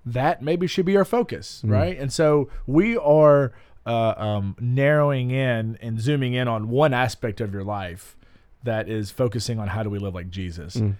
that 0.05 0.41
maybe 0.41 0.65
should 0.67 0.85
be 0.85 0.95
our 0.95 1.03
focus, 1.05 1.61
Mm. 1.65 1.71
right? 1.71 1.99
And 1.99 2.13
so 2.13 2.49
we 2.65 2.95
are 2.97 3.51
uh, 3.85 4.13
um, 4.17 4.55
narrowing 4.59 5.31
in 5.31 5.77
and 5.81 5.99
zooming 5.99 6.33
in 6.33 6.47
on 6.47 6.69
one 6.69 6.93
aspect 6.93 7.41
of 7.41 7.51
your 7.53 7.63
life 7.63 8.15
that 8.63 8.87
is 8.87 9.09
focusing 9.11 9.57
on 9.59 9.67
how 9.69 9.83
do 9.83 9.89
we 9.89 9.99
live 9.99 10.13
like 10.13 10.29
Jesus. 10.29 10.75
Mm. 10.77 10.95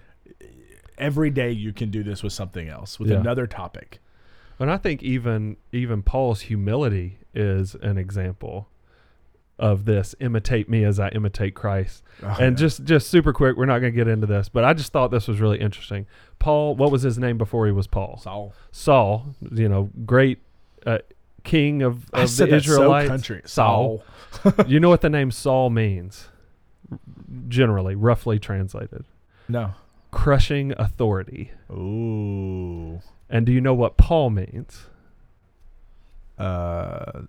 Every 0.98 1.30
day 1.30 1.50
you 1.50 1.72
can 1.72 1.90
do 1.90 2.02
this 2.02 2.22
with 2.22 2.32
something 2.32 2.68
else, 2.68 2.98
with 2.98 3.10
Yeah. 3.10 3.18
another 3.20 3.46
topic. 3.46 4.00
And 4.58 4.70
I 4.70 4.76
think 4.76 5.02
even 5.02 5.56
even 5.72 6.02
Paul's 6.02 6.42
humility 6.42 7.18
is 7.34 7.74
an 7.76 7.96
example 7.96 8.68
of 9.60 9.84
this. 9.84 10.16
Imitate 10.18 10.68
me 10.68 10.82
as 10.82 10.98
I 10.98 11.10
imitate 11.10 11.54
Christ. 11.54 12.02
Oh, 12.22 12.36
and 12.40 12.56
yeah. 12.58 12.60
just 12.66 12.84
just 12.84 13.08
super 13.08 13.32
quick, 13.32 13.56
we're 13.56 13.66
not 13.66 13.78
going 13.78 13.92
to 13.92 13.96
get 13.96 14.08
into 14.08 14.26
this, 14.26 14.48
but 14.48 14.64
I 14.64 14.72
just 14.74 14.90
thought 14.90 15.12
this 15.12 15.28
was 15.28 15.38
really 15.40 15.60
interesting. 15.60 16.06
Paul, 16.40 16.74
what 16.74 16.90
was 16.90 17.02
his 17.02 17.18
name 17.18 17.38
before 17.38 17.66
he 17.66 17.72
was 17.72 17.86
Paul? 17.86 18.18
Saul. 18.22 18.54
Saul, 18.72 19.26
you 19.52 19.68
know, 19.68 19.90
great 20.04 20.38
uh, 20.84 20.98
king 21.44 21.82
of, 21.82 22.06
I 22.12 22.24
said 22.24 22.50
the 22.50 22.56
Israelites. 22.56 23.06
so 23.06 23.10
country. 23.12 23.42
Saul. 23.44 24.02
you 24.66 24.80
know 24.80 24.88
what 24.88 25.02
the 25.02 25.10
name 25.10 25.30
Saul 25.30 25.70
means? 25.70 26.28
Generally, 27.48 27.94
roughly 27.94 28.38
translated, 28.40 29.04
No. 29.48 29.74
crushing 30.10 30.72
authority. 30.76 31.52
Ooh. 31.70 33.00
And 33.28 33.46
do 33.46 33.52
you 33.52 33.60
know 33.60 33.74
what 33.74 33.96
Paul 33.96 34.30
means? 34.30 34.86
Uh, 36.38 37.22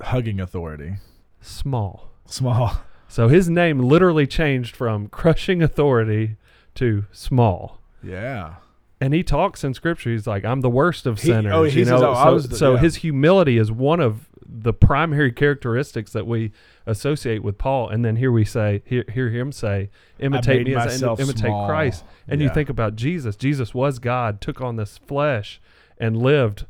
hugging 0.00 0.40
authority. 0.40 0.96
Small. 1.46 2.10
Small. 2.26 2.80
So 3.08 3.28
his 3.28 3.48
name 3.48 3.78
literally 3.78 4.26
changed 4.26 4.74
from 4.74 5.06
crushing 5.08 5.62
authority 5.62 6.36
to 6.74 7.04
small. 7.12 7.80
Yeah. 8.02 8.54
And 9.00 9.14
he 9.14 9.22
talks 9.22 9.62
in 9.62 9.72
scripture. 9.74 10.10
He's 10.10 10.26
like, 10.26 10.44
"I'm 10.44 10.60
the 10.60 10.70
worst 10.70 11.06
of 11.06 11.20
He- 11.20 11.30
oh, 11.30 11.34
sinners." 11.34 11.52
oh, 11.54 11.62
you 11.64 11.84
know, 11.84 12.14
"Oh, 12.16 12.38
so, 12.38 12.48
the- 12.48 12.56
so 12.56 12.74
yeah. 12.74 12.80
his 12.80 12.96
humility 12.96 13.58
is 13.58 13.70
one 13.70 14.00
of 14.00 14.28
the 14.48 14.72
primary 14.72 15.32
characteristics 15.32 16.12
that 16.12 16.26
we 16.26 16.52
associate 16.86 17.42
with 17.42 17.58
Paul. 17.58 17.88
And 17.88 18.04
then 18.04 18.16
here 18.16 18.30
we 18.32 18.44
say, 18.44 18.82
hear, 18.84 19.04
hear 19.12 19.30
him 19.30 19.52
say, 19.52 19.90
"Imitate 20.18 20.66
me 20.66 20.74
as 20.74 21.02
I 21.02 21.06
imitate 21.16 21.36
small." 21.38 21.66
Christ." 21.66 22.04
And 22.28 22.40
you 22.40 22.48
think 22.48 22.68
about 22.68 22.96
Jesus. 22.96 23.36
Jesus 23.36 23.74
was 23.74 23.98
God, 23.98 24.40
took 24.40 24.60
on 24.60 24.76
this 24.76 24.98
flesh, 24.98 25.60
and 25.98 26.16
lived 26.16 26.64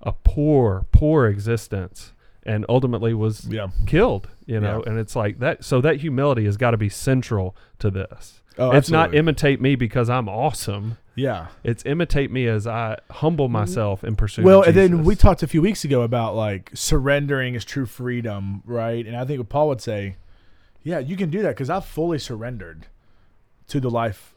a 0.00 0.12
poor, 0.12 0.86
poor 0.92 1.26
existence, 1.26 2.12
and 2.48 2.64
ultimately 2.68 3.14
was 3.14 3.46
Yeah. 3.46 3.68
killed. 3.86 4.28
You 4.46 4.58
know, 4.60 4.82
Yeah. 4.84 4.90
and 4.90 4.98
it's 4.98 5.14
like 5.14 5.38
that. 5.40 5.62
So 5.62 5.80
that 5.82 5.96
humility 6.00 6.44
has 6.46 6.56
got 6.56 6.72
to 6.72 6.76
be 6.78 6.88
central 6.88 7.54
to 7.78 7.90
this. 7.90 8.40
Oh, 8.58 8.72
it's 8.72 8.90
not 8.90 9.14
imitate 9.14 9.60
me 9.60 9.76
because 9.76 10.10
I'm 10.10 10.28
awesome. 10.28 10.96
Yeah. 11.14 11.48
It's 11.62 11.84
imitate 11.86 12.30
me 12.32 12.46
as 12.46 12.66
I 12.66 12.96
humble 13.10 13.48
myself 13.48 14.02
in 14.02 14.16
pursuit. 14.16 14.44
Well, 14.44 14.62
of 14.62 14.68
and 14.68 14.76
then 14.76 15.04
we 15.04 15.14
talked 15.14 15.42
a 15.44 15.46
few 15.46 15.62
weeks 15.62 15.84
ago 15.84 16.02
about 16.02 16.34
like 16.34 16.70
surrendering 16.74 17.54
is 17.54 17.64
true 17.64 17.86
freedom, 17.86 18.62
right? 18.64 19.06
And 19.06 19.16
I 19.16 19.24
think 19.24 19.38
what 19.38 19.48
Paul 19.48 19.68
would 19.68 19.80
say, 19.80 20.16
yeah, 20.82 20.98
you 20.98 21.16
can 21.16 21.30
do 21.30 21.42
that 21.42 21.50
because 21.50 21.70
I've 21.70 21.84
fully 21.84 22.18
surrendered 22.18 22.86
to 23.68 23.78
the 23.78 23.90
life 23.90 24.34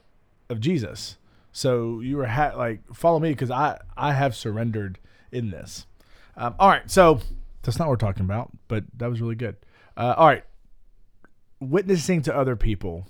of 0.50 0.60
Jesus. 0.60 1.18
So 1.52 2.00
you 2.02 2.18
were 2.18 2.28
ha- 2.28 2.54
like 2.56 2.82
follow 2.94 3.20
me 3.20 3.30
because 3.30 3.50
I 3.52 3.80
I 3.98 4.14
have 4.14 4.36
surrendered 4.36 5.00
in 5.32 5.50
this. 5.50 5.88
Um, 6.38 6.54
all 6.60 6.70
right, 6.70 6.90
so 6.92 7.22
that's 7.62 7.78
not 7.80 7.88
what 7.88 7.92
we're 7.92 8.08
talking 8.08 8.26
about, 8.26 8.52
but 8.68 8.84
that 8.98 9.10
was 9.10 9.22
really 9.22 9.36
good. 9.36 9.56
Uh, 9.96 10.16
all 10.18 10.28
right, 10.28 10.44
witnessing 11.60 12.22
to 12.24 12.36
other 12.36 12.56
people. 12.56 13.08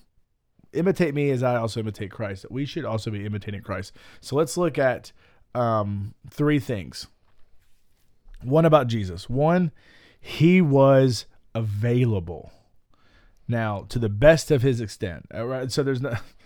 Imitate 0.73 1.13
me 1.13 1.29
as 1.31 1.43
I 1.43 1.57
also 1.57 1.81
imitate 1.81 2.11
Christ. 2.11 2.45
We 2.49 2.65
should 2.65 2.85
also 2.85 3.11
be 3.11 3.25
imitating 3.25 3.61
Christ. 3.61 3.93
So 4.21 4.37
let's 4.37 4.55
look 4.55 4.77
at 4.77 5.11
um, 5.53 6.13
three 6.29 6.59
things. 6.59 7.07
One 8.41 8.65
about 8.65 8.87
Jesus. 8.87 9.29
One, 9.29 9.71
he 10.19 10.61
was 10.61 11.25
available. 11.53 12.51
Now, 13.47 13.85
to 13.89 13.99
the 13.99 14.09
best 14.09 14.49
of 14.49 14.61
his 14.61 14.79
extent. 14.79 15.25
All 15.33 15.45
right. 15.45 15.71
So 15.71 15.83
there's 15.83 16.01
no 16.01 16.15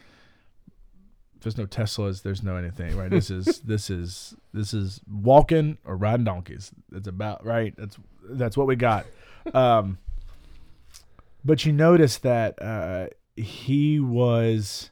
there's 1.41 1.57
no 1.57 1.65
Teslas, 1.65 2.21
there's 2.23 2.43
no 2.43 2.55
anything, 2.55 2.95
right? 2.97 3.09
This 3.09 3.29
is 3.29 3.59
this 3.65 3.89
is 3.89 4.35
this 4.53 4.73
is 4.73 5.01
walking 5.09 5.77
or 5.85 5.95
riding 5.97 6.25
donkeys. 6.25 6.71
It's 6.91 7.07
about 7.07 7.45
right. 7.45 7.73
That's 7.77 7.97
that's 8.29 8.57
what 8.57 8.67
we 8.67 8.75
got. 8.75 9.05
Um 9.53 9.97
but 11.43 11.65
you 11.65 11.71
notice 11.71 12.17
that 12.19 12.61
uh 12.61 13.07
he 13.35 13.99
was 13.99 14.91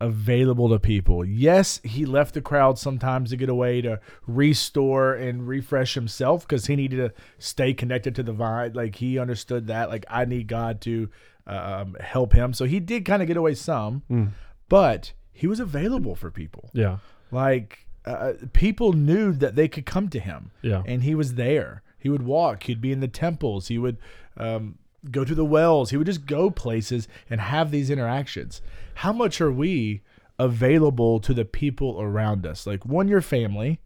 available 0.00 0.70
to 0.70 0.78
people. 0.78 1.24
Yes, 1.26 1.78
he 1.84 2.06
left 2.06 2.32
the 2.32 2.40
crowd 2.40 2.78
sometimes 2.78 3.30
to 3.30 3.36
get 3.36 3.50
away 3.50 3.82
to 3.82 4.00
restore 4.26 5.12
and 5.14 5.46
refresh 5.46 5.92
himself 5.94 6.48
because 6.48 6.66
he 6.66 6.76
needed 6.76 6.96
to 6.96 7.12
stay 7.38 7.74
connected 7.74 8.14
to 8.14 8.22
the 8.22 8.32
vine. 8.32 8.72
Like 8.72 8.96
he 8.96 9.18
understood 9.18 9.66
that. 9.66 9.90
Like 9.90 10.06
I 10.08 10.24
need 10.24 10.46
God 10.48 10.80
to 10.82 11.10
um, 11.46 11.96
help 12.00 12.32
him. 12.32 12.54
So 12.54 12.64
he 12.64 12.80
did 12.80 13.04
kind 13.04 13.20
of 13.20 13.28
get 13.28 13.36
away 13.36 13.54
some, 13.54 14.02
Mm, 14.10 14.30
but 14.70 15.12
he 15.40 15.46
was 15.46 15.60
available 15.60 16.14
for 16.14 16.30
people. 16.30 16.64
yeah, 16.72 16.98
Like 17.30 17.86
uh, 18.04 18.32
people 18.52 18.92
knew 18.92 19.32
that 19.32 19.54
they 19.54 19.68
could 19.68 19.86
come 19.86 20.08
to 20.10 20.20
him, 20.20 20.50
yeah, 20.62 20.82
and 20.86 21.02
he 21.02 21.14
was 21.14 21.34
there. 21.34 21.82
He 21.98 22.08
would 22.08 22.22
walk. 22.22 22.62
He'd 22.64 22.80
be 22.80 22.92
in 22.92 23.00
the 23.00 23.08
temples. 23.24 23.68
He 23.68 23.78
would 23.78 23.98
um, 24.36 24.78
go 25.10 25.24
to 25.24 25.34
the 25.34 25.44
wells. 25.44 25.90
He 25.90 25.96
would 25.98 26.06
just 26.06 26.24
go 26.26 26.50
places 26.50 27.08
and 27.30 27.40
have 27.40 27.70
these 27.70 27.90
interactions. 27.90 28.62
How 29.04 29.12
much 29.12 29.40
are 29.40 29.52
we 29.52 30.02
available 30.38 31.20
to 31.20 31.34
the 31.34 31.44
people 31.44 32.00
around 32.00 32.46
us? 32.46 32.66
Like 32.66 32.84
one, 32.86 33.06
your 33.08 33.20
family, 33.20 33.80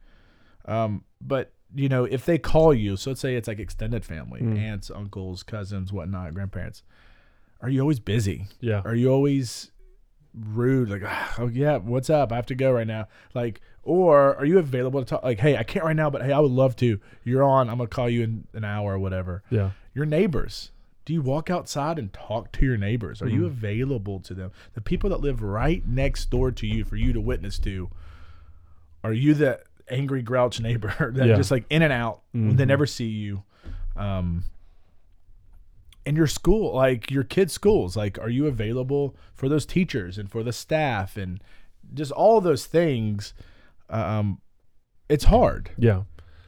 um, 0.67 1.05
but 1.21 1.53
you 1.75 1.88
know 1.88 2.05
if 2.05 2.25
they 2.25 2.38
call 2.38 2.73
you. 2.73 2.97
So 2.97 3.11
let's 3.11 3.21
say 3.21 3.35
it's 3.37 3.49
like 3.49 3.59
extended 3.59 4.05
family, 4.05 4.40
Mm. 4.43 4.59
aunts, 4.59 4.90
uncles, 4.90 5.43
cousins, 5.43 5.93
whatnot, 5.93 6.35
grandparents. 6.35 6.83
Are 7.61 7.69
you 7.71 7.81
always 7.81 8.01
busy? 8.01 8.47
yeah, 8.61 8.83
Are 8.85 8.95
you 8.95 9.09
always 9.11 9.71
rude? 10.38 10.90
Like, 10.90 11.03
"Ah, 11.05 11.35
oh 11.38 11.49
yeah, 11.49 11.77
what's 11.79 12.11
up? 12.11 12.33
I 12.33 12.37
have 12.37 12.47
to 12.47 12.55
go 12.55 12.73
right 12.73 12.87
now. 12.87 13.09
Like, 13.35 13.61
or 13.83 14.35
are 14.37 14.44
you 14.44 14.59
available 14.59 15.01
to 15.01 15.07
talk? 15.07 15.23
Like, 15.23 15.38
hey, 15.40 15.57
I 15.57 15.62
can't 15.62 15.85
right 15.85 15.94
now, 15.97 16.11
but 16.11 16.23
hey, 16.23 16.33
I 16.33 16.40
would 16.40 16.51
love 16.51 16.75
to. 16.77 16.99
You're 17.25 17.42
on. 17.42 17.68
I'm 17.68 17.77
gonna 17.79 17.88
call 17.88 18.09
you 18.09 18.23
in 18.23 18.47
an 18.55 18.64
hour 18.64 18.94
or 18.94 18.99
whatever. 18.99 19.42
yeah, 19.51 19.70
Your 19.94 20.07
neighbors. 20.07 20.70
Do 21.05 21.12
you 21.12 21.20
walk 21.20 21.51
outside 21.51 21.99
and 21.99 22.11
talk 22.14 22.51
to 22.53 22.64
your 22.64 22.79
neighbors? 22.79 23.20
Are 23.20 23.29
you 23.29 23.42
Mhm. 23.42 23.47
available 23.47 24.20
to 24.20 24.33
them? 24.33 24.53
The 24.73 24.81
people 24.81 25.11
that 25.11 25.20
live 25.20 25.42
right 25.42 25.87
next 25.87 26.31
door 26.31 26.51
to 26.53 26.66
you 26.66 26.83
for 26.85 26.97
you 26.97 27.12
to 27.12 27.20
witness 27.20 27.59
to. 27.59 27.90
Are 29.03 29.12
you 29.12 29.35
the 29.35 29.61
angry 29.90 30.23
grouch 30.23 30.61
neighbor 30.61 30.94
that 31.14 31.27
Yeah. 31.29 31.37
just 31.37 31.51
like 31.51 31.64
in 31.68 31.83
and 31.83 31.92
out? 31.92 32.23
They 32.33 32.38
Mhm. 32.40 32.66
never 32.66 32.87
see 32.87 33.09
you. 33.09 33.42
Um, 33.97 34.44
in 36.07 36.17
your 36.17 36.27
school, 36.27 36.75
like 36.75 37.11
your 37.11 37.25
kids' 37.25 37.53
schools, 37.53 37.97
like 37.97 38.19
are 38.19 38.29
you 38.29 38.47
available 38.47 39.17
for 39.35 39.49
those 39.49 39.64
teachers 39.67 40.19
and 40.19 40.31
for 40.31 40.43
the 40.43 40.53
staff 40.53 41.17
and 41.17 41.40
just 41.95 42.12
all 42.12 42.40
those 42.40 42.67
things? 42.67 43.35
Um, 43.88 44.40
it's 45.09 45.25
hard. 45.25 45.71
yeah, 45.79 46.03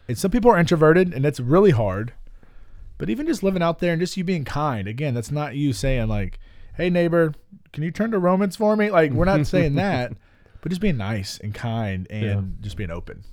And 0.08 0.16
some 0.18 0.30
people 0.30 0.50
are 0.50 0.58
introverted, 0.58 1.12
and 1.12 1.24
that's 1.24 1.40
really 1.40 1.70
hard. 1.72 2.12
But 2.98 3.10
even 3.10 3.26
just 3.26 3.42
living 3.42 3.62
out 3.62 3.78
there 3.80 3.92
and 3.92 4.00
just 4.00 4.16
you 4.16 4.24
being 4.24 4.44
kind, 4.44 4.88
again, 4.88 5.12
that's 5.14 5.30
not 5.30 5.54
you 5.54 5.72
saying 5.74 6.08
like, 6.08 6.38
"Hey 6.76 6.88
neighbor, 6.88 7.34
can 7.72 7.82
you 7.82 7.90
turn 7.90 8.10
to 8.12 8.18
Romans 8.18 8.56
for 8.56 8.74
me?" 8.76 8.90
Like 8.90 9.12
we're 9.12 9.26
not 9.26 9.46
saying 9.46 9.74
that, 9.76 10.12
but 10.62 10.70
just 10.70 10.80
being 10.80 10.96
nice 10.96 11.38
and 11.38 11.52
kind 11.54 12.06
and 12.08 12.24
Yeah. 12.24 12.40
just 12.62 12.76
being 12.78 12.90
open. 12.90 13.24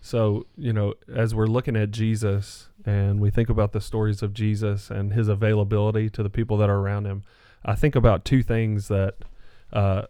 So, 0.00 0.46
you 0.56 0.72
know, 0.72 0.94
as 1.12 1.34
we're 1.34 1.46
looking 1.46 1.76
at 1.76 1.90
Jesus 1.90 2.68
and 2.84 3.20
we 3.20 3.30
think 3.30 3.48
about 3.48 3.72
the 3.72 3.80
stories 3.80 4.22
of 4.22 4.32
Jesus 4.32 4.90
and 4.90 5.12
his 5.12 5.28
availability 5.28 6.08
to 6.10 6.22
the 6.22 6.30
people 6.30 6.56
that 6.58 6.70
are 6.70 6.78
around 6.78 7.04
him, 7.06 7.24
I 7.64 7.74
think 7.74 7.96
about 7.96 8.24
two 8.24 8.42
things 8.42 8.88
that 8.88 9.16
uh, 9.72 10.02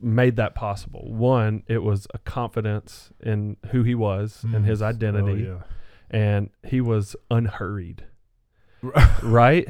made 0.00 0.36
that 0.36 0.54
possible. 0.54 1.04
One, 1.12 1.62
it 1.66 1.82
was 1.82 2.06
a 2.14 2.18
confidence 2.18 3.10
in 3.22 3.56
who 3.70 3.82
he 3.82 3.94
was 3.94 4.44
and 4.44 4.64
his 4.64 4.82
identity, 4.82 5.48
Oh, 5.48 5.62
and 6.10 6.50
he 6.64 6.80
was 6.80 7.14
unhurried, 7.30 8.04
right? 9.22 9.68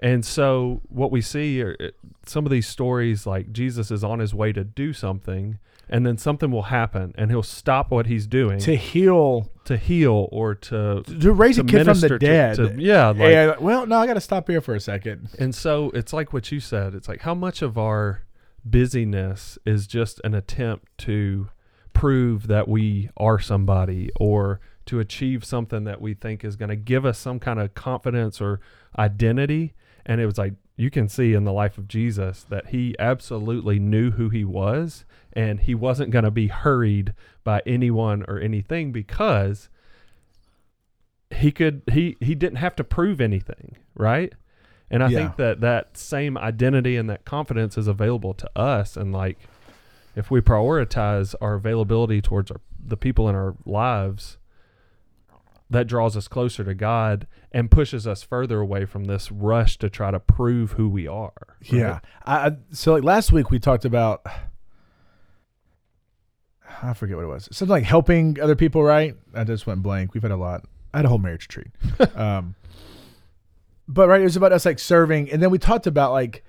And 0.00 0.24
so, 0.24 0.82
what 0.88 1.10
we 1.10 1.20
see 1.20 1.62
are 1.62 1.76
uh, 1.80 1.88
some 2.26 2.44
of 2.44 2.50
these 2.50 2.66
stories 2.66 3.26
like 3.26 3.52
Jesus 3.52 3.90
is 3.90 4.02
on 4.04 4.18
his 4.18 4.34
way 4.34 4.52
to 4.52 4.64
do 4.64 4.92
something, 4.92 5.58
and 5.88 6.04
then 6.06 6.16
something 6.18 6.50
will 6.50 6.62
happen, 6.64 7.12
and 7.16 7.30
he'll 7.30 7.42
stop 7.42 7.90
what 7.90 8.06
he's 8.06 8.26
doing 8.26 8.58
to 8.60 8.74
heal, 8.76 9.50
to 9.64 9.76
heal 9.76 10.28
or 10.32 10.54
to 10.54 11.02
to 11.02 11.32
raise 11.32 11.56
to 11.56 11.62
a 11.62 11.64
kid 11.64 11.84
from 11.84 12.00
the 12.00 12.18
dead. 12.18 12.56
to- 12.56 12.74
yeah, 12.78 13.08
like, 13.08 13.18
Yeah, 13.18 13.54
well, 13.58 13.86
no, 13.86 13.96
I 13.98 14.06
got 14.06 14.14
to 14.14 14.20
stop 14.20 14.48
here 14.48 14.60
for 14.60 14.74
a 14.74 14.80
second. 14.80 15.28
and 15.38 15.54
so 15.54 15.90
it's 15.94 16.12
like 16.12 16.32
what 16.32 16.50
you 16.52 16.60
said. 16.60 16.94
It's 16.94 17.08
like 17.08 17.20
how 17.22 17.34
much 17.34 17.62
of 17.62 17.76
our 17.78 18.22
busyness 18.64 19.58
is 19.64 19.86
just 19.86 20.20
an 20.24 20.34
attempt 20.34 20.86
to 20.98 21.48
prove 21.92 22.46
that 22.48 22.66
we 22.66 23.08
are 23.16 23.38
somebody 23.38 24.10
or 24.16 24.60
to 24.86 24.98
achieve 25.00 25.44
something 25.44 25.84
that 25.84 26.00
we 26.00 26.12
think 26.14 26.44
is 26.44 26.56
going 26.56 26.68
to 26.68 26.76
give 26.76 27.06
us 27.06 27.18
some 27.18 27.38
kind 27.38 27.60
of 27.60 27.74
confidence 27.74 28.40
or 28.40 28.60
identity. 28.98 29.74
And 30.06 30.20
it 30.20 30.26
was 30.26 30.38
like, 30.38 30.54
you 30.76 30.90
can 30.90 31.08
see 31.08 31.34
in 31.34 31.44
the 31.44 31.52
life 31.52 31.78
of 31.78 31.86
Jesus 31.88 32.44
that 32.50 32.68
he 32.68 32.96
absolutely 32.98 33.78
knew 33.78 34.10
who 34.12 34.28
he 34.28 34.44
was 34.44 35.04
and 35.32 35.60
he 35.60 35.74
wasn't 35.74 36.10
going 36.10 36.24
to 36.24 36.30
be 36.32 36.48
hurried 36.48 37.14
by 37.44 37.62
anyone 37.64 38.24
or 38.26 38.38
anything 38.40 38.90
because 38.90 39.68
he 41.34 41.50
could 41.50 41.82
he 41.92 42.16
he 42.20 42.34
didn't 42.34 42.58
have 42.58 42.76
to 42.76 42.84
prove 42.84 43.20
anything, 43.20 43.76
right? 43.94 44.32
And 44.90 45.02
I 45.02 45.08
Yeah. 45.08 45.18
think 45.18 45.36
that 45.36 45.60
that 45.60 45.96
same 45.96 46.36
identity 46.38 46.96
and 46.96 47.08
that 47.08 47.24
confidence 47.24 47.78
is 47.78 47.86
available 47.88 48.34
to 48.34 48.58
us 48.58 48.96
and 48.96 49.12
like 49.12 49.38
if 50.16 50.30
we 50.30 50.40
prioritize 50.40 51.34
our 51.40 51.54
availability 51.54 52.20
towards 52.20 52.50
our, 52.50 52.60
the 52.84 52.96
people 52.96 53.28
in 53.28 53.34
our 53.34 53.54
lives 53.64 54.38
that 55.74 55.86
draws 55.86 56.16
us 56.16 56.26
closer 56.28 56.64
to 56.64 56.74
God 56.74 57.26
and 57.52 57.70
pushes 57.70 58.06
us 58.06 58.22
further 58.22 58.60
away 58.60 58.84
from 58.84 59.04
this 59.04 59.30
rush 59.30 59.76
to 59.78 59.88
try 59.90 60.10
to 60.10 60.18
prove 60.20 60.72
who 60.72 60.88
we 60.88 61.06
are. 61.06 61.32
right? 61.48 61.72
Yeah. 61.72 61.98
I, 62.26 62.52
so 62.72 62.92
like 62.92 63.04
last 63.04 63.32
week 63.32 63.50
we 63.50 63.58
talked 63.58 63.84
about 63.84 64.24
I 66.82 66.92
forget 66.94 67.16
what 67.16 67.24
it 67.24 67.28
was. 67.28 67.48
Something 67.52 67.70
like 67.70 67.84
helping 67.84 68.40
other 68.40 68.56
people, 68.56 68.82
right? 68.82 69.14
I 69.34 69.44
just 69.44 69.66
went 69.66 69.82
blank. 69.82 70.12
We've 70.14 70.22
had 70.22 70.32
a 70.32 70.36
lot. 70.36 70.64
I 70.92 70.98
had 70.98 71.06
a 71.06 71.08
whole 71.08 71.18
marriage 71.18 71.48
retreat. 71.48 72.16
um 72.16 72.54
but 73.86 74.08
right, 74.08 74.20
it 74.20 74.24
was 74.24 74.36
about 74.36 74.52
us 74.52 74.64
like 74.64 74.78
serving 74.78 75.30
and 75.30 75.42
then 75.42 75.50
we 75.50 75.58
talked 75.58 75.86
about 75.86 76.12
like 76.12 76.44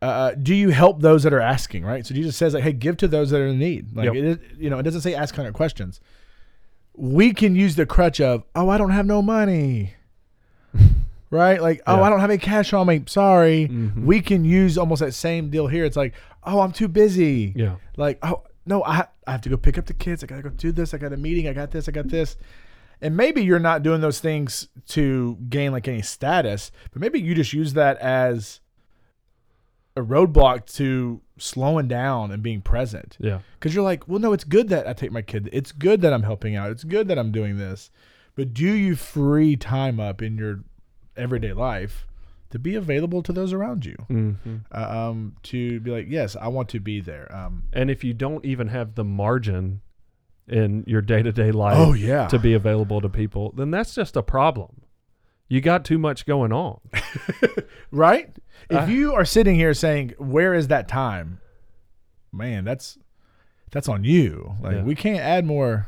uh, 0.00 0.30
do 0.40 0.54
you 0.54 0.70
help 0.70 1.00
those 1.02 1.24
that 1.24 1.32
are 1.32 1.40
asking, 1.40 1.84
right? 1.84 2.06
So 2.06 2.14
Jesus 2.14 2.36
says 2.36 2.54
like, 2.54 2.62
"Hey, 2.62 2.72
give 2.72 2.96
to 2.98 3.08
those 3.08 3.30
that 3.30 3.40
are 3.40 3.48
in 3.48 3.58
need." 3.58 3.96
Like 3.96 4.04
Yep. 4.06 4.14
it 4.14 4.24
is, 4.24 4.38
you 4.56 4.70
know, 4.70 4.78
it 4.78 4.84
doesn't 4.84 5.00
say 5.00 5.12
ask 5.12 5.34
hundred 5.34 5.54
questions. 5.54 6.00
We 7.00 7.32
can 7.32 7.54
use 7.54 7.76
the 7.76 7.86
crutch 7.86 8.20
of, 8.20 8.42
"Oh, 8.56 8.68
I 8.68 8.76
don't 8.78 8.90
have 8.90 9.06
no 9.06 9.22
money," 9.22 9.94
right? 11.30 11.60
Like, 11.62 11.80
"Oh, 11.86 11.96
Yeah. 11.96 12.02
I 12.02 12.10
don't 12.10 12.20
have 12.20 12.30
any 12.30 12.38
cash 12.38 12.72
on 12.72 12.86
me. 12.86 13.02
Sorry." 13.06 13.68
Mhm. 13.68 14.04
we 14.04 14.20
can 14.20 14.44
use 14.44 14.76
almost 14.76 15.00
that 15.00 15.12
same 15.14 15.48
deal 15.50 15.66
here. 15.68 15.84
It's 15.84 15.96
like, 15.96 16.14
oh, 16.44 16.60
I'm 16.60 16.72
too 16.72 16.88
busy. 16.88 17.52
Yeah. 17.56 17.76
Like, 17.96 18.18
oh 18.22 18.42
no, 18.66 18.82
I 18.84 19.06
I 19.26 19.32
have 19.32 19.40
to 19.42 19.48
go 19.48 19.56
pick 19.56 19.78
up 19.78 19.86
the 19.86 19.94
kids. 19.94 20.24
I 20.24 20.26
gotta 20.26 20.42
go 20.42 20.48
do 20.50 20.72
this. 20.72 20.92
I 20.94 20.98
got 20.98 21.12
a 21.12 21.16
meeting. 21.16 21.46
I 21.48 21.52
got 21.52 21.70
this. 21.70 21.88
I 21.88 21.92
got 21.92 22.08
this. 22.08 22.36
And 23.00 23.16
maybe 23.16 23.44
you're 23.44 23.60
not 23.60 23.84
doing 23.84 24.00
those 24.00 24.18
things 24.18 24.66
to 24.88 25.38
gain 25.48 25.70
like 25.70 25.86
any 25.86 26.02
status, 26.02 26.72
but 26.90 27.00
maybe 27.00 27.20
you 27.20 27.32
just 27.34 27.52
use 27.52 27.74
that 27.74 27.96
as 27.98 28.60
a 29.96 30.00
roadblock 30.00 30.66
to 30.76 31.20
slowing 31.38 31.88
down 31.88 32.30
and 32.30 32.42
being 32.42 32.60
present. 32.60 33.16
Yeah. 33.20 33.40
Because 33.58 33.74
you're 33.74 33.84
like, 33.84 34.06
well, 34.08 34.18
no, 34.18 34.32
it's 34.32 34.44
good 34.44 34.68
that 34.68 34.86
I 34.86 34.92
take 34.92 35.12
my 35.12 35.22
kid. 35.22 35.48
It's 35.52 35.72
good 35.72 36.00
that 36.02 36.12
I'm 36.12 36.22
helping 36.22 36.56
out. 36.56 36.70
It's 36.70 36.84
good 36.84 37.08
that 37.08 37.18
I'm 37.18 37.32
doing 37.32 37.58
this. 37.58 37.90
But 38.34 38.54
do 38.54 38.64
you 38.72 38.94
free 38.94 39.56
time 39.56 39.98
up 39.98 40.22
in 40.22 40.38
your 40.38 40.60
everyday 41.16 41.52
life 41.52 42.06
to 42.50 42.58
be 42.58 42.74
available 42.76 43.22
to 43.24 43.32
those 43.32 43.52
around 43.52 43.84
you? 43.84 43.96
hmm 44.06 44.32
uh, 44.72 45.08
um, 45.10 45.36
to 45.44 45.80
be 45.80 45.90
like, 45.90 46.06
yes, 46.08 46.36
I 46.36 46.48
want 46.48 46.68
to 46.70 46.80
be 46.80 47.00
there. 47.00 47.30
Um, 47.34 47.64
And 47.72 47.90
if 47.90 48.04
you 48.04 48.14
don't 48.14 48.44
even 48.44 48.68
have 48.68 48.94
the 48.94 49.04
margin 49.04 49.80
in 50.46 50.84
your 50.86 51.02
day 51.02 51.22
to 51.22 51.30
day 51.32 51.50
life 51.52 51.76
oh 51.76 51.92
yeah, 51.92 52.26
to 52.28 52.38
be 52.38 52.54
available 52.54 53.00
to 53.00 53.08
people, 53.08 53.52
then 53.56 53.70
that's 53.70 53.94
just 53.94 54.16
a 54.16 54.22
problem. 54.22 54.82
You 55.48 55.60
got 55.60 55.84
too 55.84 55.98
much 55.98 56.26
going 56.26 56.52
on. 56.52 56.78
right. 57.90 58.36
If 58.70 58.82
Uh, 58.82 58.84
you 58.86 59.14
are 59.14 59.24
sitting 59.24 59.54
here 59.54 59.72
saying, 59.74 60.14
"Where 60.18 60.52
is 60.54 60.68
that 60.68 60.88
time?" 60.88 61.40
Man, 62.32 62.64
that's 62.64 62.98
that's 63.70 63.88
on 63.88 64.04
you. 64.04 64.56
Like 64.60 64.76
Yeah. 64.76 64.82
we 64.82 64.94
can't 64.94 65.20
add 65.20 65.44
more 65.46 65.86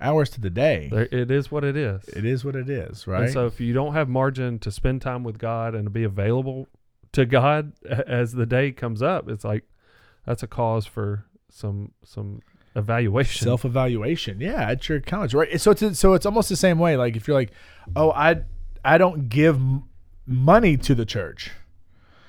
hours 0.00 0.30
to 0.30 0.40
the 0.40 0.50
day. 0.50 0.88
It 1.12 1.30
is 1.30 1.50
what 1.50 1.62
it 1.64 1.76
is. 1.76 2.08
It 2.08 2.24
is 2.24 2.44
what 2.44 2.56
it 2.56 2.68
is, 2.68 3.06
right? 3.06 3.24
And 3.24 3.32
so 3.32 3.46
if 3.46 3.60
you 3.60 3.72
don't 3.72 3.92
have 3.94 4.08
margin 4.08 4.58
to 4.60 4.70
spend 4.70 5.02
time 5.02 5.22
with 5.24 5.38
God 5.38 5.74
and 5.74 5.84
to 5.84 5.90
be 5.90 6.04
available 6.04 6.68
to 7.12 7.26
God 7.26 7.72
as 7.88 8.32
the 8.32 8.46
day 8.46 8.72
comes 8.72 9.02
up, 9.02 9.28
it's 9.28 9.44
like 9.44 9.64
that's 10.26 10.42
a 10.42 10.46
cause 10.48 10.86
for 10.86 11.24
some 11.50 11.92
some 12.04 12.40
evaluation. 12.76 13.44
self 13.44 13.64
evaluation. 13.64 14.40
Yeah, 14.40 14.70
at 14.70 14.88
your 14.88 15.00
college, 15.00 15.34
right? 15.34 15.60
So 15.60 15.70
it's 15.72 15.98
so 15.98 16.14
it's 16.14 16.26
almost 16.26 16.48
the 16.48 16.56
same 16.56 16.78
way. 16.78 16.96
Like 16.96 17.14
if 17.16 17.28
you're 17.28 17.36
like, 17.36 17.52
oh, 17.94 18.10
I 18.12 18.42
I 18.84 18.98
don't 18.98 19.28
give 19.28 19.56
m- 19.56 19.84
money 20.26 20.76
to 20.78 20.94
the 20.94 21.04
church. 21.04 21.50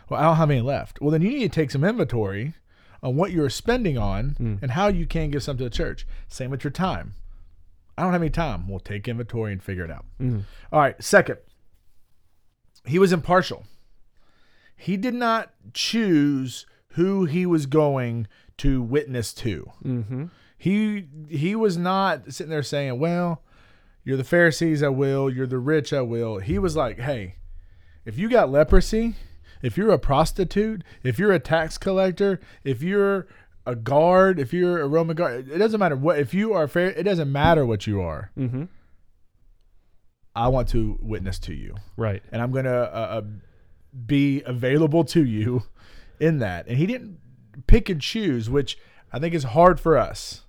Well, 0.09 0.19
I 0.19 0.23
don't 0.23 0.35
have 0.37 0.51
any 0.51 0.61
left. 0.61 0.99
Well, 1.01 1.11
then 1.11 1.21
you 1.21 1.29
need 1.29 1.51
to 1.51 1.61
take 1.61 1.71
some 1.71 1.83
inventory 1.83 2.53
on 3.01 3.15
what 3.15 3.31
you're 3.31 3.49
spending 3.49 3.97
on 3.97 4.35
Mm. 4.39 4.59
and 4.61 4.71
how 4.71 4.87
you 4.87 5.05
can 5.05 5.31
give 5.31 5.43
some 5.43 5.57
to 5.57 5.63
the 5.63 5.69
church. 5.69 6.05
Same 6.27 6.51
with 6.51 6.63
your 6.63 6.71
time. 6.71 7.13
I 7.97 8.03
don't 8.03 8.11
have 8.13 8.21
any 8.21 8.29
time. 8.29 8.67
We'll 8.67 8.79
take 8.79 9.07
inventory 9.07 9.51
and 9.53 9.61
figure 9.63 9.85
it 9.85 9.91
out. 9.91 10.05
Mm. 10.19 10.43
All 10.71 10.79
right. 10.79 11.01
Second, 11.03 11.37
he 12.85 12.99
was 12.99 13.13
impartial. 13.13 13.65
He 14.75 14.97
did 14.97 15.13
not 15.13 15.51
choose 15.73 16.65
who 16.95 17.25
he 17.25 17.45
was 17.45 17.65
going 17.67 18.27
to 18.57 18.81
witness 18.81 19.33
to 19.33 19.71
Mm-hmm. 19.85 20.25
he 20.57 21.07
he 21.29 21.55
was 21.55 21.77
not 21.77 22.33
sitting 22.33 22.49
there 22.51 22.63
saying, 22.63 22.99
"Well, 22.99 23.41
you're 24.03 24.17
the 24.17 24.23
Pharisees, 24.23 24.81
I 24.83 24.89
will. 24.89 25.29
You're 25.29 25.47
the 25.47 25.59
rich, 25.59 25.93
I 25.93 26.01
will." 26.01 26.39
He 26.39 26.57
was 26.59 26.75
like, 26.75 26.99
"Hey, 26.99 27.35
if 28.05 28.17
you 28.17 28.29
got 28.29 28.49
leprosy, 28.51 29.15
if 29.61 29.77
you're 29.77 29.91
a 29.91 29.99
prostitute, 29.99 30.83
if 31.03 31.19
you're 31.19 31.31
a 31.33 31.39
tax 31.39 31.77
collector, 31.77 32.39
if 32.63 32.81
you're 32.81 33.27
a 33.65 33.75
guard, 33.75 34.39
if 34.39 34.53
you're 34.53 34.81
a 34.81 34.87
Roman 34.87 35.15
guard, 35.15 35.49
it 35.49 35.57
doesn't 35.59 35.79
matter 35.79 35.95
what. 35.95 36.17
If 36.19 36.33
you 36.33 36.53
are 36.53 36.67
fair, 36.67 36.87
it 36.91 37.03
doesn't 37.03 37.31
matter 37.31 37.65
what 37.65 37.85
you 37.85 38.01
are. 38.01 38.31
Mm-hmm. 38.37 38.63
I 40.35 40.47
want 40.47 40.69
to 40.69 40.97
witness 41.01 41.39
to 41.39 41.53
you, 41.53 41.75
Right. 41.97 42.23
and 42.31 42.41
I'm 42.41 42.51
gonna 42.51 42.71
uh, 42.71 43.19
uh, 43.19 43.21
be 44.05 44.41
available 44.45 45.03
to 45.05 45.23
you 45.25 45.63
in 46.19 46.39
that." 46.39 46.67
And 46.67 46.77
he 46.77 46.85
didn't 46.85 47.19
pick 47.67 47.89
and 47.89 48.01
choose, 48.01 48.49
which 48.49 48.77
I 49.11 49.19
think 49.19 49.33
is 49.35 49.43
hard 49.43 49.79
for 49.79 49.97
us. 49.97 50.45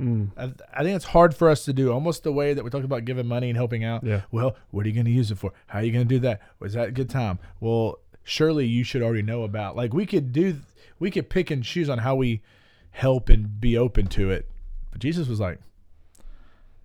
Mm. 0.00 0.30
I, 0.36 0.52
I 0.72 0.82
think 0.82 0.96
it's 0.96 1.04
hard 1.04 1.34
for 1.36 1.48
us 1.48 1.64
to 1.66 1.72
do. 1.72 1.92
Almost 1.92 2.24
the 2.24 2.32
way 2.32 2.52
that 2.54 2.64
we 2.64 2.70
talked 2.70 2.84
about 2.84 3.04
giving 3.04 3.26
money 3.26 3.48
and 3.48 3.56
helping 3.56 3.84
out. 3.84 4.02
Yeah. 4.04 4.22
Well, 4.32 4.56
what 4.70 4.84
are 4.84 4.88
you 4.88 4.94
going 4.94 5.06
to 5.06 5.12
use 5.12 5.30
it 5.30 5.38
for? 5.38 5.52
How 5.68 5.78
are 5.78 5.84
you 5.84 5.92
going 5.92 6.06
to 6.08 6.14
do 6.14 6.18
that? 6.20 6.40
Was 6.58 6.72
that 6.74 6.88
a 6.88 6.92
good 6.92 7.08
time? 7.08 7.38
Well, 7.60 7.98
surely 8.24 8.66
you 8.66 8.82
should 8.84 9.02
already 9.02 9.22
know 9.22 9.44
about. 9.44 9.76
Like 9.76 9.92
we 9.94 10.04
could 10.06 10.32
do, 10.32 10.56
we 10.98 11.10
could 11.12 11.28
pick 11.30 11.50
and 11.50 11.62
choose 11.62 11.88
on 11.88 11.98
how 11.98 12.16
we 12.16 12.42
help 12.90 13.28
and 13.28 13.60
be 13.60 13.76
open 13.78 14.06
to 14.08 14.30
it. 14.30 14.48
But 14.90 15.00
Jesus 15.00 15.28
was 15.28 15.38
like, 15.40 15.58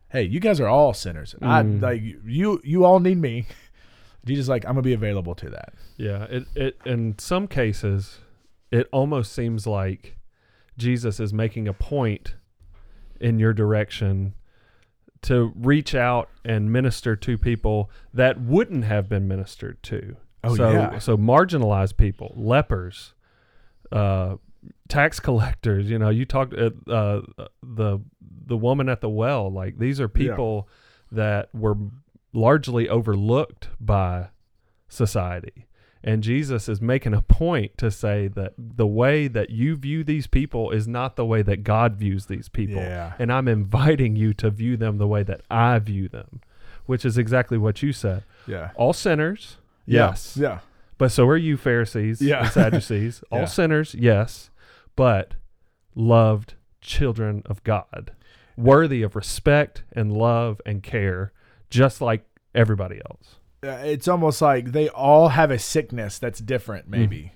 "Hey, 0.09 0.23
you 0.23 0.39
guys 0.39 0.59
are 0.59 0.67
all 0.67 0.93
sinners. 0.93 1.35
I 1.41 1.61
Mm. 1.63 1.81
like 1.81 2.01
you. 2.25 2.59
You 2.63 2.85
all 2.85 2.99
need 2.99 3.17
me." 3.17 3.45
Jesus 4.25 4.47
like, 4.47 4.65
"I'm 4.65 4.71
gonna 4.73 4.81
be 4.81 4.93
available 4.93 5.35
to 5.35 5.49
that." 5.49 5.73
Yeah. 5.97 6.23
It 6.25 6.45
it 6.55 6.77
in 6.85 7.17
some 7.19 7.47
cases, 7.47 8.19
it 8.71 8.87
almost 8.91 9.33
seems 9.33 9.65
like 9.65 10.17
Jesus 10.77 11.19
is 11.19 11.33
making 11.33 11.67
a 11.67 11.73
point 11.73 12.35
in 13.19 13.39
your 13.39 13.53
direction 13.53 14.33
to 15.21 15.51
reach 15.55 15.93
out 15.93 16.29
and 16.45 16.71
minister 16.71 17.15
to 17.15 17.37
people 17.37 17.91
that 18.13 18.39
wouldn't 18.39 18.85
have 18.85 19.09
been 19.09 19.27
ministered 19.27 19.81
to. 19.83 20.15
Oh, 20.43 20.55
so, 20.55 20.71
yeah. 20.71 20.99
So 20.99 21.17
marginalized 21.17 21.97
people, 21.97 22.33
lepers, 22.37 23.13
uh, 23.91 24.37
tax 24.87 25.19
collectors. 25.19 25.89
You 25.89 25.99
know, 25.99 26.09
you 26.09 26.25
talked 26.25 26.53
uh, 26.53 26.71
uh, 26.87 27.21
the 27.61 27.99
the 28.45 28.57
woman 28.57 28.89
at 28.89 29.01
the 29.01 29.09
well. 29.09 29.51
Like 29.51 29.77
these 29.77 29.99
are 29.99 30.07
people 30.07 30.69
that 31.11 31.49
were 31.53 31.75
largely 32.33 32.87
overlooked 32.87 33.69
by 33.79 34.29
society. 34.87 35.65
And 36.03 36.23
Jesus 36.23 36.69
is 36.69 36.79
making 36.81 37.13
a 37.13 37.21
point 37.21 37.77
to 37.77 37.91
say 37.91 38.27
that 38.29 38.53
the 38.57 38.87
way 38.87 39.27
that 39.27 39.49
you 39.49 39.75
view 39.75 40.03
these 40.03 40.27
people 40.27 40.71
is 40.71 40.87
not 40.87 41.17
the 41.17 41.25
way 41.25 41.41
that 41.41 41.63
God 41.63 41.95
views 41.95 42.27
these 42.27 42.47
people. 42.47 42.81
Yeah. 42.81 43.13
And 43.19 43.31
I'm 43.33 43.47
inviting 43.49 44.15
you 44.15 44.33
to 44.35 44.49
view 44.49 44.77
them 44.77 44.97
the 44.97 45.07
way 45.07 45.23
that 45.23 45.41
I 45.51 45.77
view 45.79 46.07
them, 46.07 46.39
which 46.85 47.03
is 47.03 47.17
exactly 47.17 47.57
what 47.57 47.83
you 47.83 47.91
said. 47.91 48.23
Yeah. 48.47 48.71
All 48.75 48.93
sinners, 48.93 49.57
Yeah. 49.85 50.07
yes. 50.11 50.37
Yeah. 50.37 50.59
But 50.97 51.11
so 51.11 51.27
are 51.27 51.35
you, 51.37 51.57
Pharisees 51.57 52.21
Yeah. 52.21 52.43
and 52.43 52.51
Sadducees. 52.51 53.21
All 53.31 53.39
Yeah. 53.39 53.45
sinners, 53.45 53.93
yes, 53.93 54.49
but 54.95 55.33
loved 55.95 56.53
children 56.81 57.41
of 57.45 57.63
God, 57.63 58.11
worthy 58.57 59.01
of 59.01 59.15
respect 59.15 59.83
and 59.93 60.11
love 60.13 60.61
and 60.65 60.81
care, 60.83 61.31
just 61.69 61.99
like 62.01 62.25
everybody 62.55 63.01
else. 63.09 63.35
Uh, 63.63 63.67
it's 63.83 64.07
almost 64.07 64.41
like 64.41 64.71
they 64.71 64.89
all 64.89 65.29
have 65.29 65.51
a 65.51 65.59
sickness 65.59 66.17
that's 66.19 66.39
different, 66.39 66.87
Mm. 66.87 66.91
maybe, 66.91 67.33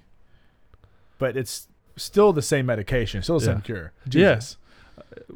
but 1.17 1.35
it's 1.37 1.67
still 1.95 2.33
the 2.33 2.41
same 2.41 2.65
medication, 2.65 3.21
still 3.21 3.39
the 3.39 3.45
same 3.45 3.55
Yeah. 3.57 3.61
cure. 3.61 3.91
Yeah. 4.05 4.35
Jesus. 4.35 4.57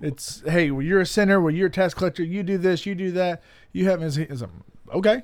It's 0.02 0.42
hey, 0.48 0.72
well, 0.72 0.82
you're 0.82 1.02
a 1.02 1.06
sinner. 1.06 1.40
Well, 1.42 1.54
you're 1.54 1.68
a 1.68 1.72
tax 1.72 1.94
collector. 1.94 2.24
You 2.24 2.44
do 2.44 2.58
this. 2.58 2.86
You 2.86 2.96
do 2.96 3.12
that. 3.12 3.42
You 3.74 3.86
have 3.90 4.02
it's, 4.02 4.18
it's, 4.18 4.42
um, 4.42 4.64
okay. 4.94 5.24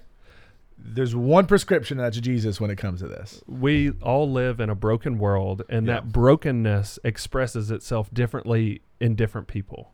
there's 0.77 1.15
one 1.15 1.45
prescription 1.45 1.97
that's 1.97 2.19
Jesus 2.19 2.59
when 2.59 2.69
it 2.69 2.77
comes 2.77 2.99
to 2.99 3.07
this. 3.07 3.41
we 3.47 3.91
all 4.01 4.29
live 4.29 4.59
in 4.59 4.69
a 4.69 4.75
broken 4.75 5.17
world 5.17 5.61
and 5.69 5.87
Yeah. 5.87 5.93
that 5.95 6.11
brokenness 6.11 6.99
expresses 7.03 7.71
itself 7.71 8.13
differently 8.13 8.81
in 8.99 9.15
different 9.15 9.47
people 9.47 9.93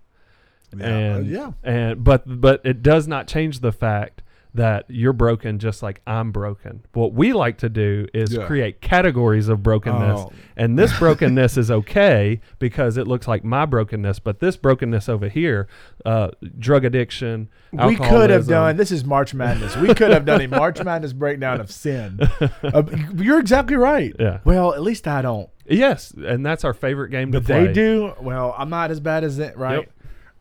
and 0.72 1.28
yeah. 1.28 1.52
and 1.64 2.04
but 2.04 2.24
but 2.42 2.62
it 2.66 2.82
does 2.84 3.08
not 3.08 3.28
change 3.28 3.60
the 3.60 3.72
fact 3.72 4.22
that 4.60 4.84
you're 4.90 5.14
broken 5.14 5.58
just 5.58 5.82
like 5.82 6.02
I'm 6.06 6.32
broken. 6.34 6.86
What 6.94 7.14
we 7.14 7.32
like 7.32 7.58
to 7.60 7.70
do 7.70 8.08
is 8.14 8.34
Yeah. 8.34 8.46
create 8.46 8.82
categories 8.82 9.48
of 9.48 9.64
brokenness. 9.64 10.20
Oh. 10.20 10.32
And 10.58 10.78
this 10.78 10.98
brokenness 11.00 11.56
is 11.58 11.72
okay 11.72 12.42
because 12.60 12.98
it 12.98 13.08
looks 13.08 13.26
like 13.26 13.44
my 13.46 13.66
brokenness, 13.66 14.20
but 14.20 14.40
this 14.42 14.58
brokenness 14.58 15.08
over 15.08 15.30
here, 15.30 15.68
uh, 16.06 16.32
drug 16.60 16.84
addiction, 16.84 17.48
We 17.72 17.96
could 17.96 18.30
have 18.30 18.48
done 18.48 18.76
this 18.76 18.92
is 18.92 19.06
March 19.06 19.34
Madness. 19.34 19.78
We 19.78 19.94
could 19.94 20.12
have 20.12 20.26
done 20.26 20.42
a 20.42 20.48
March 20.48 20.84
Madness 20.84 21.14
breakdown 21.14 21.62
of 21.62 21.72
sin. 21.72 22.20
Uh, 22.62 22.84
you're 23.16 23.40
exactly 23.40 23.78
right. 23.78 24.14
Yeah. 24.20 24.40
Well, 24.44 24.74
at 24.74 24.82
least 24.82 25.08
I 25.08 25.22
don't. 25.22 25.50
Yes, 25.68 26.12
and 26.12 26.46
that's 26.46 26.66
our 26.66 26.74
favorite 26.74 27.10
game 27.12 27.32
But 27.32 27.40
to 27.40 27.46
play. 27.46 27.68
they 27.68 27.74
do. 27.74 28.14
Well, 28.20 28.54
I'm 28.58 28.70
not 28.70 28.92
as 28.92 29.00
bad 29.00 29.24
as 29.24 29.40
it, 29.40 29.56
right? 29.58 29.80
Yep. 29.80 29.92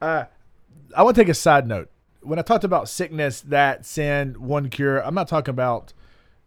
Uh, 0.00 0.24
I 0.96 1.02
want 1.04 1.14
to 1.16 1.22
take 1.22 1.28
a 1.28 1.34
side 1.34 1.66
note. 1.68 1.90
When 2.22 2.38
I 2.38 2.42
talked 2.42 2.64
about 2.64 2.88
sickness, 2.88 3.40
that 3.42 3.86
sin, 3.86 4.34
one 4.38 4.68
cure, 4.70 4.98
I'm 5.04 5.14
not 5.14 5.28
talking 5.28 5.50
about 5.52 5.92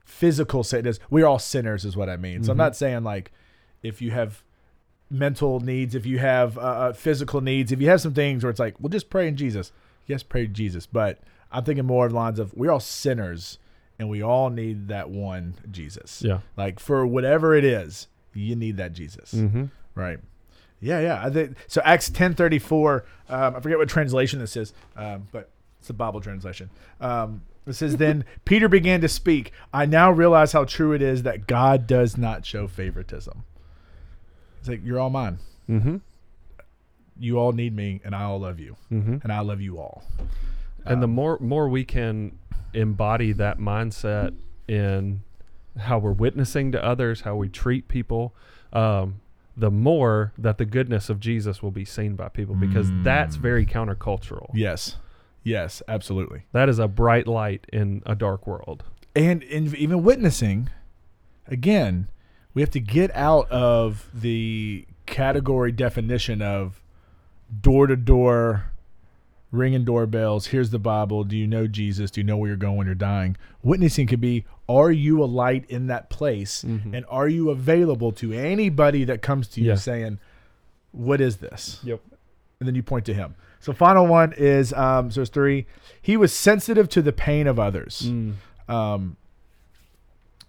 physical 0.04 0.64
sickness. 0.64 1.00
We're 1.10 1.26
all 1.26 1.40
sinners, 1.40 1.86
is 1.86 1.96
what 1.96 2.10
I 2.10 2.18
mean. 2.18 2.44
So 2.44 2.52
I'm 2.52 2.56
Mhm. 2.56 2.60
not 2.60 2.76
saying 2.76 3.04
like 3.04 3.32
if 3.82 4.02
you 4.02 4.12
have 4.12 4.44
mental 5.10 5.60
needs, 5.60 5.96
if 5.96 6.06
you 6.06 6.20
have 6.20 6.58
uh, 6.58 6.62
uh, 6.62 6.94
physical 6.94 7.42
needs, 7.42 7.72
if 7.72 7.82
you 7.82 7.90
have 7.90 8.02
some 8.02 8.14
things 8.14 8.44
where 8.44 8.50
it's 8.50 8.60
like, 8.60 8.76
well, 8.80 8.90
just 8.90 9.10
pray 9.10 9.28
in 9.28 9.36
Jesus. 9.36 9.72
Yes, 10.08 10.24
pray 10.24 10.46
in 10.46 10.54
Jesus. 10.54 10.86
But 10.86 11.20
I'm 11.52 11.64
thinking 11.64 11.86
more 11.86 12.06
of 12.06 12.12
the 12.12 12.18
lines 12.18 12.40
of 12.40 12.54
we're 12.54 12.72
all 12.72 12.80
sinners 12.80 13.58
and 14.00 14.10
we 14.10 14.22
all 14.22 14.50
need 14.50 14.88
that 14.90 15.10
one 15.10 15.54
Jesus. 15.70 16.22
Yeah. 16.22 16.40
Like 16.58 16.80
for 16.80 17.06
whatever 17.06 17.54
it 17.56 17.64
is, 17.66 18.08
you 18.34 18.56
need 18.56 18.78
that 18.78 18.94
Jesus. 18.94 19.34
Mm-hmm. 19.34 19.66
Right. 19.96 20.20
Yeah, 20.80 21.00
yeah. 21.00 21.24
I 21.24 21.30
think 21.30 21.56
so. 21.68 21.82
Acts 21.86 22.10
ten 22.10 22.34
thirty 22.34 22.58
four. 22.58 23.06
Um, 23.30 23.56
I 23.56 23.60
forget 23.60 23.78
what 23.78 23.88
translation 23.90 24.40
this 24.40 24.58
is, 24.58 24.74
um, 24.96 25.28
but 25.32 25.50
it's 25.82 25.90
a 25.90 25.94
Bible 25.94 26.22
translation. 26.22 26.70
Um, 27.02 27.42
it 27.68 27.74
says, 27.74 27.98
"Then 27.98 28.24
Peter 28.46 28.70
began 28.70 29.02
to 29.02 29.08
speak. 29.10 29.52
I 29.74 29.86
now 29.86 30.12
realize 30.12 30.52
how 30.54 30.64
true 30.66 30.94
it 30.94 31.02
is 31.02 31.24
that 31.24 31.48
God 31.48 31.86
does 31.88 32.18
not 32.18 32.46
show 32.46 32.68
favoritism. 32.68 33.44
It's 34.60 34.70
like 34.70 34.82
you're 34.86 35.00
all 35.00 35.10
mine. 35.10 35.40
Mm-hmm. 35.70 35.98
You 37.20 37.38
all 37.40 37.52
need 37.52 37.76
me, 37.76 38.02
and 38.04 38.16
I 38.16 38.24
all 38.24 38.40
love 38.40 38.60
you, 38.60 38.78
Mm-hmm. 38.92 39.18
and 39.24 39.32
I 39.32 39.42
love 39.42 39.62
you 39.62 39.78
all. 39.78 40.04
and 40.86 41.02
the 41.02 41.06
Um, 41.08 41.14
more 41.14 41.38
more 41.40 41.68
we 41.70 41.84
can 41.84 42.38
embody 42.74 43.32
that 43.34 43.60
mindset 43.60 44.34
in 44.68 45.22
how 45.78 46.00
we're 46.00 46.12
witnessing 46.14 46.72
to 46.72 46.84
others, 46.84 47.22
how 47.22 47.36
we 47.36 47.48
treat 47.50 47.88
people, 47.88 48.34
um, 48.74 49.20
the 49.56 49.70
more 49.72 50.32
that 50.38 50.58
the 50.58 50.66
goodness 50.66 51.10
of 51.10 51.20
Jesus 51.20 51.62
will 51.62 51.72
be 51.72 51.86
seen 51.86 52.16
by 52.16 52.30
people 52.30 52.56
because 52.56 52.90
that's 53.04 53.38
Mm. 53.38 53.42
very 53.42 53.66
countercultural. 53.66 54.50
yes, 54.54 54.98
yes, 55.44 55.82
absolutely. 55.88 56.44
That 56.52 56.70
is 56.70 56.80
a 56.80 56.88
bright 56.88 57.28
light 57.28 57.66
in 57.74 58.02
a 58.06 58.16
dark 58.16 58.46
world. 58.48 58.84
and 59.16 59.44
in, 59.44 59.76
even 59.76 60.04
witnessing 60.04 60.70
again 61.48 62.08
we 62.54 62.62
have 62.62 62.70
to 62.72 62.80
get 62.80 63.14
out 63.16 63.50
of 63.52 64.08
the 64.14 64.86
category 65.06 65.72
definition 65.72 66.42
of 66.42 66.82
door 67.62 67.88
to 67.88 67.96
door 67.98 68.66
ringing 69.52 69.84
doorbells 69.84 70.48
here's 70.48 70.70
the 70.70 70.80
bible 70.80 71.26
do 71.26 71.36
you 71.36 71.46
know 71.46 71.68
jesus 71.68 72.10
do 72.12 72.22
you 72.22 72.24
know 72.24 72.38
where 72.38 72.48
you're 72.48 72.56
going 72.56 72.78
when 72.78 72.86
you're 72.88 72.96
dying 72.96 73.36
witnessing 73.64 74.08
could 74.08 74.22
be 74.22 74.46
are 74.70 74.92
you 74.92 75.22
a 75.22 75.26
light 75.26 75.66
in 75.70 75.88
that 75.88 76.10
place 76.10 76.64
Mhm. 76.64 76.94
and 76.96 77.06
are 77.10 77.28
you 77.28 77.50
available 77.50 78.14
to 78.14 78.32
anybody 78.32 79.04
that 79.04 79.22
comes 79.22 79.50
to 79.50 79.60
you 79.62 79.70
Yeah. 79.70 79.76
saying 79.76 80.20
what 80.94 81.20
is 81.20 81.38
this 81.38 81.82
Yep. 81.84 82.00
and 82.62 82.68
then 82.68 82.76
you 82.76 82.84
point 82.84 83.04
to 83.08 83.14
him 83.14 83.36
so 83.62 83.72
final 83.74 84.06
one 84.08 84.34
is 84.34 84.74
um 84.74 85.10
so 85.12 85.16
there's 85.22 85.30
three 85.30 85.66
he 86.02 86.18
was 86.18 86.34
sensitive 86.34 86.90
to 86.90 87.02
the 87.02 87.14
pain 87.14 87.48
of 87.48 87.58
others 87.60 88.02
Mm. 88.06 88.34
um, 88.68 89.16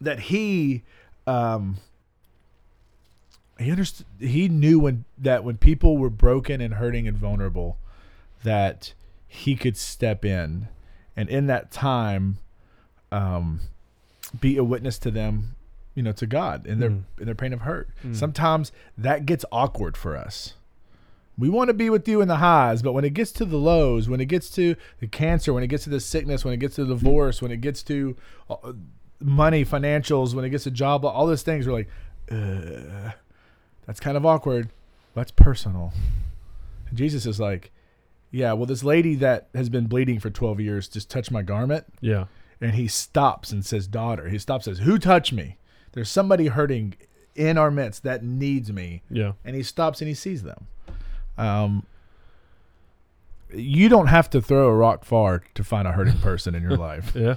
that 0.00 0.18
he 0.20 0.82
um, 1.26 1.76
he 3.58 3.70
understood 3.70 4.06
he 4.18 4.48
knew 4.48 4.78
when 4.80 5.04
that 5.18 5.44
when 5.44 5.56
people 5.56 5.96
were 5.96 6.10
broken 6.10 6.60
and 6.60 6.74
hurting 6.74 7.06
and 7.06 7.16
vulnerable 7.16 7.78
that 8.42 8.94
he 9.28 9.54
could 9.54 9.76
step 9.76 10.24
in 10.24 10.68
and 11.16 11.28
in 11.28 11.46
that 11.46 11.70
time 11.70 12.38
um, 13.12 13.60
be 14.40 14.56
a 14.56 14.64
witness 14.64 14.98
to 14.98 15.10
them 15.10 15.54
you 15.94 16.02
know 16.02 16.12
to 16.12 16.26
God 16.26 16.66
in 16.66 16.80
their 16.80 16.90
Mm. 16.90 17.02
in 17.20 17.26
their 17.26 17.34
pain 17.34 17.52
of 17.52 17.60
hurt 17.60 17.88
Mm. 18.04 18.16
sometimes 18.16 18.72
that 18.98 19.26
gets 19.26 19.44
awkward 19.52 19.96
for 19.96 20.16
us 20.16 20.54
we 21.38 21.48
want 21.48 21.68
to 21.68 21.74
be 21.74 21.88
with 21.90 22.06
you 22.06 22.20
in 22.20 22.28
the 22.28 22.36
highs, 22.36 22.82
but 22.82 22.92
when 22.92 23.04
it 23.04 23.14
gets 23.14 23.32
to 23.32 23.44
the 23.44 23.56
lows, 23.56 24.08
when 24.08 24.20
it 24.20 24.26
gets 24.26 24.50
to 24.50 24.76
the 25.00 25.06
cancer, 25.06 25.52
when 25.52 25.62
it 25.62 25.68
gets 25.68 25.84
to 25.84 25.90
the 25.90 26.00
sickness, 26.00 26.44
when 26.44 26.52
it 26.54 26.58
gets 26.58 26.74
to 26.76 26.84
the 26.84 26.94
divorce, 26.94 27.40
when 27.40 27.50
it 27.50 27.60
gets 27.62 27.82
to 27.84 28.16
uh, 28.50 28.72
money, 29.20 29.64
financials, 29.64 30.34
when 30.34 30.44
it 30.44 30.50
gets 30.50 30.64
to 30.64 30.70
job, 30.70 31.04
all 31.04 31.26
those 31.26 31.42
things, 31.42 31.66
we're 31.66 31.72
like, 31.72 31.88
Ugh, 32.30 33.12
that's 33.86 34.00
kind 34.00 34.16
of 34.16 34.24
awkward. 34.26 34.68
That's 35.14 35.30
personal. 35.30 35.92
And 36.88 36.96
Jesus 36.98 37.26
is 37.26 37.38
like, 37.40 37.70
yeah, 38.30 38.52
well, 38.54 38.64
this 38.66 38.82
lady 38.84 39.14
that 39.16 39.48
has 39.54 39.68
been 39.68 39.86
bleeding 39.86 40.18
for 40.20 40.30
12 40.30 40.60
years 40.60 40.88
just 40.88 41.10
touched 41.10 41.30
my 41.30 41.42
garment. 41.42 41.84
Yeah. 42.00 42.26
And 42.60 42.74
he 42.74 42.88
stops 42.88 43.50
and 43.52 43.64
says, 43.64 43.86
daughter. 43.86 44.28
He 44.28 44.38
stops 44.38 44.66
and 44.66 44.76
says, 44.76 44.86
who 44.86 44.98
touched 44.98 45.32
me? 45.32 45.58
There's 45.92 46.08
somebody 46.08 46.46
hurting 46.46 46.94
in 47.34 47.58
our 47.58 47.70
midst 47.70 48.02
that 48.04 48.22
needs 48.22 48.72
me 48.72 49.02
Yeah. 49.10 49.32
and 49.44 49.56
he 49.56 49.62
stops 49.62 50.00
and 50.00 50.08
he 50.08 50.14
sees 50.14 50.42
them. 50.42 50.66
Um, 51.38 51.86
you 53.54 53.88
don't 53.88 54.06
have 54.06 54.30
to 54.30 54.40
throw 54.40 54.68
a 54.68 54.74
rock 54.74 55.04
far 55.04 55.42
to 55.54 55.64
find 55.64 55.86
a 55.86 55.92
hurting 55.92 56.18
person 56.22 56.54
in 56.54 56.62
your 56.62 56.76
life, 56.76 57.12
Yeah. 57.16 57.34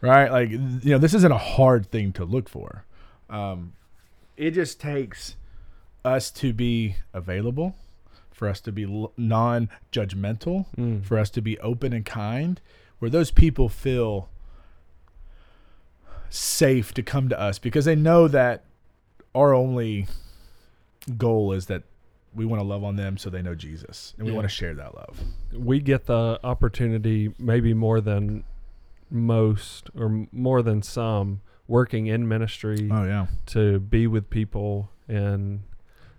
right? 0.00 0.30
Like 0.30 0.50
you 0.50 0.58
know, 0.84 0.98
this 0.98 1.14
isn't 1.14 1.32
a 1.32 1.38
hard 1.38 1.90
thing 1.90 2.12
to 2.12 2.24
look 2.24 2.48
for. 2.48 2.84
Um, 3.30 3.72
it 4.36 4.50
just 4.52 4.80
takes 4.80 5.36
us 6.04 6.30
to 6.32 6.52
be 6.52 6.96
available, 7.14 7.74
for 8.30 8.48
us 8.48 8.60
to 8.60 8.72
be 8.72 8.84
l- 8.84 9.12
non-judgmental, 9.16 10.66
Mm. 10.76 11.04
for 11.04 11.18
us 11.18 11.30
to 11.30 11.40
be 11.40 11.58
open 11.60 11.92
and 11.92 12.04
kind, 12.04 12.60
where 12.98 13.10
those 13.10 13.30
people 13.30 13.68
feel 13.68 14.28
safe 16.28 16.92
to 16.94 17.02
come 17.02 17.28
to 17.28 17.38
us 17.40 17.58
because 17.58 17.84
they 17.84 17.94
know 17.96 18.28
that 18.28 18.64
our 19.34 19.54
only 19.54 20.06
goal 21.16 21.52
is 21.52 21.66
that 21.66 21.82
we 22.36 22.44
want 22.44 22.60
to 22.60 22.66
love 22.66 22.84
on 22.84 22.96
them 22.96 23.16
so 23.16 23.30
they 23.30 23.40
know 23.42 23.54
Jesus 23.54 24.14
and 24.18 24.26
we 24.26 24.32
Yeah. 24.32 24.36
want 24.36 24.44
to 24.48 24.54
share 24.54 24.74
that 24.74 24.94
love. 24.94 25.18
we 25.52 25.80
get 25.80 26.06
the 26.06 26.38
opportunity 26.44 27.32
maybe 27.38 27.72
more 27.74 28.00
than 28.00 28.44
most 29.10 29.88
or 29.98 30.26
more 30.32 30.62
than 30.62 30.82
some 30.82 31.40
working 31.68 32.06
in 32.06 32.28
ministry 32.28 32.88
Oh 32.92 33.04
yeah, 33.04 33.26
to 33.46 33.80
be 33.80 34.06
with 34.06 34.28
people 34.30 34.90
and 35.08 35.62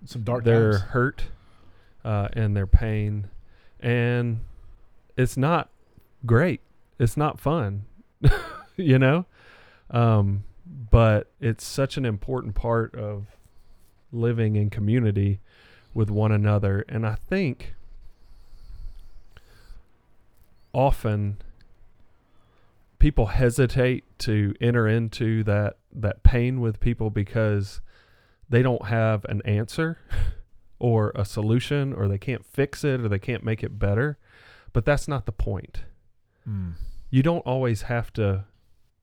some 0.06 0.24
dark 0.24 0.44
their 0.44 0.72
times. 0.74 0.84
hurt 0.92 1.24
uh, 2.04 2.30
and 2.34 2.56
their 2.56 2.68
pain 2.68 3.28
and 3.80 4.42
it's 5.16 5.38
not 5.38 5.70
great 6.26 6.62
it's 7.00 7.16
not 7.18 7.40
fun 7.40 7.86
you 8.76 8.98
know 8.98 9.26
um, 9.92 10.44
but 10.90 11.32
it's 11.40 11.66
such 11.66 11.96
an 11.98 12.06
important 12.06 12.56
part 12.56 12.94
of 12.96 13.28
living 14.12 14.56
in 14.56 14.70
community 14.70 15.40
with 15.94 16.10
one 16.10 16.32
another. 16.32 16.86
And 16.90 17.06
i 17.06 17.16
think 17.16 17.76
often 20.74 21.38
people 23.00 23.28
hesitate 23.28 24.04
to 24.20 24.54
enter 24.62 24.88
into 24.88 25.44
that 25.44 25.78
that 25.92 26.24
pain 26.24 26.62
with 26.62 26.80
people 26.80 27.10
because 27.10 27.82
they 28.50 28.62
don't 28.62 28.86
have 28.86 29.26
an 29.26 29.42
answer 29.44 29.98
or 30.80 31.12
a 31.16 31.26
solution 31.26 31.94
or 31.94 32.08
they 32.08 32.18
can't 32.18 32.46
fix 32.46 32.84
it 32.84 33.02
or 33.02 33.10
they 33.10 33.20
can't 33.20 33.44
make 33.44 33.64
it 33.64 33.80
better. 33.80 34.18
But 34.74 34.86
that's 34.86 35.08
not 35.08 35.26
the 35.26 35.32
point. 35.32 35.82
Mm. 36.48 36.76
you 37.10 37.22
don't 37.22 37.46
always 37.46 37.84
have 37.84 38.14
to 38.14 38.46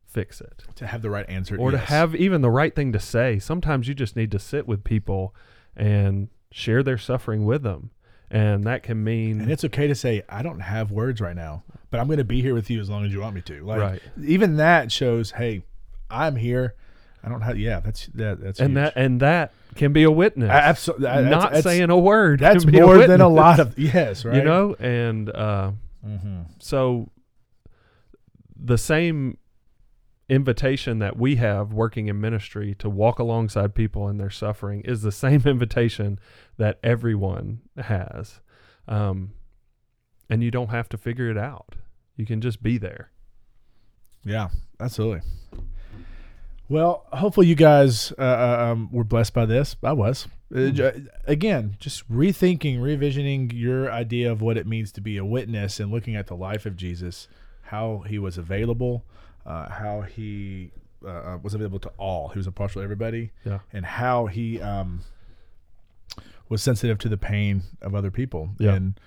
fix 0.07 0.41
it. 0.41 0.65
To 0.77 0.87
have 0.87 1.03
the 1.03 1.11
right 1.11 1.29
answer 1.29 1.59
or 1.59 1.73
to 1.73 1.77
have 1.77 2.15
even 2.15 2.41
the 2.41 2.51
right 2.51 2.75
thing 2.75 2.93
to 2.93 3.01
say. 3.01 3.39
Sometimes 3.39 3.89
you 3.89 3.95
just 3.95 4.17
need 4.17 4.31
to 4.31 4.39
sit 4.39 4.67
with 4.67 4.83
people 4.85 5.35
and 5.77 6.29
share 6.57 6.85
their 6.85 6.97
suffering 6.97 7.45
with 7.45 7.65
them 7.65 7.91
and 8.31 8.63
that 8.63 8.85
can 8.85 9.03
mean 9.03 9.41
And 9.41 9.51
it's 9.51 9.65
okay 9.65 9.89
to 9.89 9.95
say 9.95 10.23
I 10.29 10.43
don't 10.43 10.61
have 10.61 10.93
words 10.93 11.21
right 11.21 11.35
now, 11.35 11.65
but 11.91 11.99
I'm 11.99 12.07
going 12.07 12.19
to 12.19 12.25
be 12.25 12.41
here 12.43 12.55
with 12.55 12.71
you 12.71 12.81
as 12.81 12.89
long 12.89 13.05
as 13.05 13.13
you 13.13 13.21
want 13.21 13.35
me 13.35 13.41
to. 13.43 13.65
Like 13.65 13.81
right 13.81 14.03
even 14.23 14.57
that 14.59 14.93
shows, 14.93 15.33
hey, 15.33 15.65
I'm 16.09 16.37
here. 16.37 16.75
I 17.25 17.29
don't 17.29 17.41
have. 17.41 17.59
Yeah, 17.59 17.81
that's 17.81 18.07
that. 18.15 18.41
That's 18.41 18.61
and 18.61 18.71
huge. 18.71 18.75
that 18.77 18.93
and 18.97 19.21
that 19.21 19.53
can 19.75 19.93
be 19.93 20.05
a 20.05 20.11
witness 20.11 20.49
absolutely 20.49 21.07
not 21.29 21.57
saying 21.57 21.91
a 21.91 21.99
word 21.99 22.39
That's 22.39 22.65
be 22.65 22.79
a 22.79 22.83
more 22.83 23.05
than 23.07 23.21
a 23.21 23.29
lot 23.29 23.59
of 23.59 23.77
yes, 23.77 24.25
right? 24.27 24.37
you 24.37 24.45
know 24.45 24.77
and 24.79 25.31
uh 25.31 25.73
Mm-hmm. 26.07 26.43
so 26.61 27.11
the 28.57 28.77
same 28.77 29.39
invitation 30.29 30.99
that 31.01 31.19
we 31.19 31.37
have 31.37 31.73
working 31.73 32.09
in 32.09 32.21
ministry 32.21 32.75
to 32.79 32.89
walk 32.89 33.19
alongside 33.19 33.75
people 33.75 34.09
in 34.09 34.17
their 34.19 34.31
suffering 34.31 34.81
is 34.83 35.03
the 35.03 35.13
same 35.25 35.43
invitation 35.47 36.19
that 36.57 36.79
everyone 36.83 37.61
has. 37.77 38.41
Um, 38.89 39.33
and 40.31 40.43
you 40.43 40.51
don't 40.51 40.71
have 40.71 40.89
to 40.91 40.99
figure 40.99 41.31
it 41.31 41.39
out. 41.39 41.75
You 42.17 42.27
can 42.27 42.41
just 42.41 42.63
be 42.63 42.79
there. 42.79 43.11
Yeah, 44.25 44.49
absolutely. 44.81 45.21
Well, 46.69 47.05
hopefully 47.13 47.47
you 47.47 47.55
guys 47.55 48.13
uh, 48.19 48.23
uh, 48.23 48.67
um, 48.71 48.89
were 48.91 49.05
blessed 49.05 49.35
by 49.35 49.45
this. 49.45 49.77
I 49.83 49.93
was. 49.93 50.29
Uh, 50.55 50.69
j- 50.69 51.05
again, 51.27 51.77
just 51.79 52.11
rethinking, 52.11 52.79
revisioning 52.79 53.53
your 53.53 53.93
idea 53.93 54.33
of 54.33 54.41
what 54.41 54.57
it 54.57 54.67
means 54.67 54.91
to 54.93 55.03
be 55.03 55.19
a 55.19 55.25
witness 55.25 55.79
and 55.79 55.93
looking 55.93 56.17
at 56.17 56.27
the 56.27 56.37
life 56.37 56.65
of 56.65 56.77
Jesus, 56.77 57.29
how 57.63 58.05
he 58.07 58.19
was 58.19 58.39
available, 58.39 59.05
uh, 59.47 59.69
how 59.71 60.01
he 60.03 60.71
uh, 61.05 61.09
uh, 61.09 61.39
was 61.43 61.55
available 61.55 61.79
to 61.81 61.91
all. 61.99 62.29
He 62.31 62.39
was 62.39 62.47
impartial 62.47 62.81
to 62.81 62.85
everybody, 62.85 63.31
Yeah. 63.45 63.59
and 63.73 63.85
how 63.85 64.27
he 64.27 64.61
um, 64.61 65.01
was 66.49 66.63
sensitive 66.63 66.99
to 66.99 67.09
the 67.09 67.17
pain 67.19 67.63
of 67.83 67.95
other 67.95 68.11
people 68.11 68.51
Yeah. 68.59 68.75
and 68.75 68.99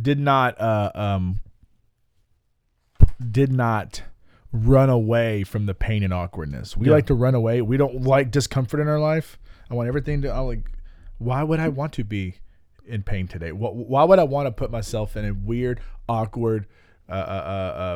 did 0.00 0.18
not 0.18 0.60
uh, 0.60 0.90
um, 0.94 1.40
did 3.30 3.52
not 3.52 4.02
run 4.52 4.88
away 4.88 5.42
from 5.44 5.66
the 5.66 5.74
pain 5.74 6.02
and 6.02 6.12
awkwardness. 6.12 6.76
We 6.76 6.86
Yeah. 6.86 6.92
like 6.92 7.06
to 7.06 7.14
run 7.14 7.34
away. 7.34 7.60
We 7.62 7.76
don't 7.76 8.02
like 8.02 8.30
discomfort 8.30 8.80
in 8.80 8.88
our 8.88 9.00
life. 9.00 9.38
I 9.70 9.74
want 9.74 9.88
everything 9.88 10.22
to. 10.22 10.28
I 10.28 10.38
like. 10.40 10.70
Why 11.18 11.42
would 11.42 11.60
I 11.60 11.68
want 11.68 11.92
to 11.94 12.04
be 12.04 12.36
in 12.86 13.02
pain 13.02 13.26
today? 13.28 13.52
What, 13.52 13.74
why 13.76 14.04
would 14.04 14.18
I 14.18 14.24
want 14.24 14.46
to 14.46 14.50
put 14.52 14.70
myself 14.70 15.16
in 15.16 15.24
a 15.24 15.32
weird, 15.32 15.80
awkward, 16.08 16.66
uh, 17.08 17.12
uh, 17.12 17.16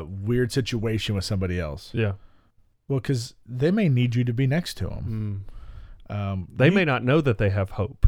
uh, 0.02 0.06
weird 0.08 0.52
situation 0.52 1.14
with 1.14 1.24
somebody 1.24 1.58
else? 1.58 1.90
Yeah. 1.94 2.12
Well, 2.88 3.00
because 3.00 3.34
they 3.46 3.70
may 3.70 3.88
need 3.88 4.14
you 4.14 4.24
to 4.24 4.32
be 4.32 4.46
next 4.46 4.74
to 4.78 4.86
them. 4.88 5.46
Mm. 6.10 6.14
Um, 6.14 6.48
They 6.54 6.66
you- 6.66 6.72
may 6.72 6.84
not 6.84 7.04
know 7.04 7.20
that 7.20 7.38
they 7.38 7.50
have 7.50 7.70
hope. 7.70 8.06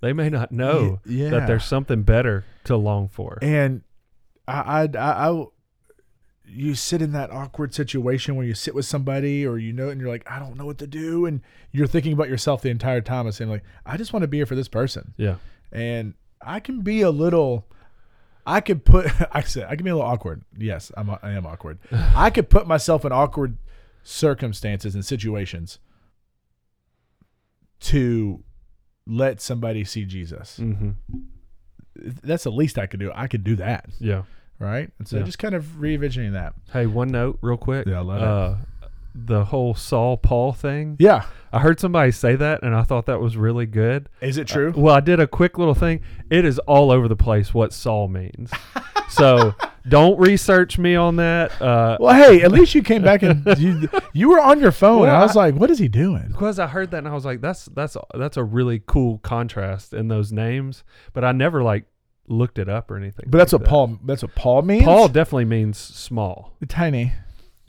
They 0.00 0.12
may 0.12 0.30
not 0.30 0.52
know 0.52 1.00
yeah. 1.04 1.30
that 1.30 1.46
there's 1.48 1.64
something 1.64 2.02
better 2.04 2.44
to 2.64 2.76
long 2.76 3.08
for. 3.08 3.38
And 3.42 3.82
I, 4.46 4.84
I, 4.84 4.98
I, 4.98 5.28
I, 5.30 5.44
you 6.46 6.74
sit 6.76 7.02
in 7.02 7.12
that 7.12 7.30
awkward 7.32 7.74
situation 7.74 8.36
where 8.36 8.46
you 8.46 8.54
sit 8.54 8.74
with 8.74 8.86
somebody 8.86 9.44
or 9.44 9.58
you 9.58 9.72
know, 9.72 9.88
and 9.88 10.00
you're 10.00 10.08
like, 10.08 10.30
I 10.30 10.38
don't 10.38 10.56
know 10.56 10.64
what 10.66 10.78
to 10.78 10.86
do, 10.86 11.26
and 11.26 11.42
you're 11.72 11.88
thinking 11.88 12.12
about 12.12 12.28
yourself 12.28 12.62
the 12.62 12.70
entire 12.70 13.00
time 13.00 13.26
and 13.26 13.34
saying 13.34 13.50
like, 13.50 13.64
I 13.84 13.96
just 13.96 14.12
want 14.12 14.22
to 14.22 14.28
be 14.28 14.36
here 14.38 14.46
for 14.46 14.54
this 14.54 14.68
person, 14.68 15.14
Yeah. 15.16 15.36
and 15.72 16.14
I 16.40 16.60
can 16.60 16.80
be 16.82 17.02
a 17.02 17.10
little. 17.10 17.66
I 18.48 18.60
could 18.60 18.84
put. 18.84 19.06
I 19.32 19.42
said 19.42 19.64
I 19.68 19.76
can 19.76 19.84
be 19.84 19.90
a 19.90 19.94
little 19.96 20.08
awkward. 20.10 20.42
Yes, 20.56 20.90
I'm. 20.96 21.10
I 21.10 21.32
am 21.32 21.44
awkward. 21.46 21.78
I 21.92 22.30
could 22.30 22.48
put 22.48 22.66
myself 22.66 23.04
in 23.04 23.12
awkward 23.12 23.58
circumstances 24.02 24.94
and 24.94 25.04
situations 25.04 25.78
to 27.80 28.42
let 29.06 29.40
somebody 29.40 29.84
see 29.84 30.04
Jesus. 30.04 30.56
hmm 30.56 30.90
That's 31.94 32.44
the 32.44 32.50
least 32.52 32.78
I 32.78 32.86
could 32.86 33.00
do. 33.00 33.10
I 33.14 33.26
could 33.26 33.44
do 33.44 33.56
that. 33.56 33.86
Yeah. 33.98 34.22
right? 34.58 34.90
And 34.98 35.06
so 35.06 35.18
Yeah. 35.18 35.22
just 35.24 35.38
kind 35.38 35.54
of 35.54 35.80
revisiting 35.80 36.32
that. 36.32 36.54
Hey, 36.72 36.86
one 36.86 37.08
note, 37.08 37.38
real 37.42 37.56
quick. 37.56 37.86
Yeah, 37.86 37.98
I 37.98 38.02
love 38.02 38.20
it. 38.22 38.26
Uh, 39.18 39.24
The 39.26 39.44
whole 39.46 39.74
Saul 39.74 40.16
Paul 40.16 40.52
thing. 40.52 40.96
Yeah, 40.98 41.24
I 41.52 41.60
heard 41.60 41.80
somebody 41.80 42.10
say 42.12 42.36
that, 42.36 42.62
and 42.62 42.74
I 42.74 42.82
thought 42.82 43.06
that 43.06 43.20
was 43.20 43.36
really 43.36 43.66
good. 43.66 44.08
is 44.20 44.36
it 44.38 44.46
true? 44.46 44.72
Well, 44.76 44.94
I 44.94 45.00
did 45.00 45.20
a 45.20 45.26
quick 45.26 45.58
little 45.58 45.74
thing. 45.74 46.00
It 46.30 46.44
is 46.44 46.58
all 46.60 46.90
over 46.90 47.08
the 47.08 47.16
place 47.16 47.52
what 47.54 47.72
Saul 47.72 48.08
means. 48.08 48.50
so 49.08 49.54
don't 49.88 50.18
research 50.20 50.78
me 50.78 50.94
on 50.94 51.16
that. 51.16 51.60
Uh, 51.62 51.96
well, 52.00 52.14
hey, 52.14 52.42
at 52.42 52.52
least 52.52 52.74
you 52.74 52.82
came 52.82 53.02
back 53.02 53.22
and 53.22 53.44
you 53.58 53.88
you 54.12 54.28
were 54.28 54.40
on 54.40 54.60
your 54.60 54.72
phone. 54.72 55.02
and 55.02 55.10
I 55.10 55.18
Well, 55.18 55.26
was 55.26 55.36
like, 55.36 55.54
what 55.54 55.70
is 55.70 55.78
he 55.78 55.88
doing? 55.88 56.28
because 56.28 56.58
I 56.58 56.66
heard 56.66 56.90
that 56.90 56.98
and 56.98 57.08
I 57.08 57.14
was 57.14 57.24
like, 57.24 57.40
that's 57.40 57.64
that's 57.66 57.96
that's 58.14 58.36
a 58.36 58.44
really 58.44 58.82
cool 58.86 59.18
contrast 59.18 59.92
in 59.94 60.08
those 60.08 60.30
names. 60.32 60.84
But 61.14 61.24
I 61.24 61.32
never 61.32 61.62
like 61.62 61.84
looked 62.26 62.58
it 62.58 62.68
up 62.68 62.90
or 62.90 62.98
anything. 62.98 63.24
But 63.28 63.38
that's 63.38 63.52
what 63.54 63.62
that. 63.62 63.70
Paul. 63.70 63.98
That's 64.04 64.22
what 64.22 64.34
Paul 64.34 64.60
means. 64.62 64.84
Paul 64.84 65.08
definitely 65.08 65.46
means 65.46 65.78
small. 65.78 66.52
tiny, 66.68 67.14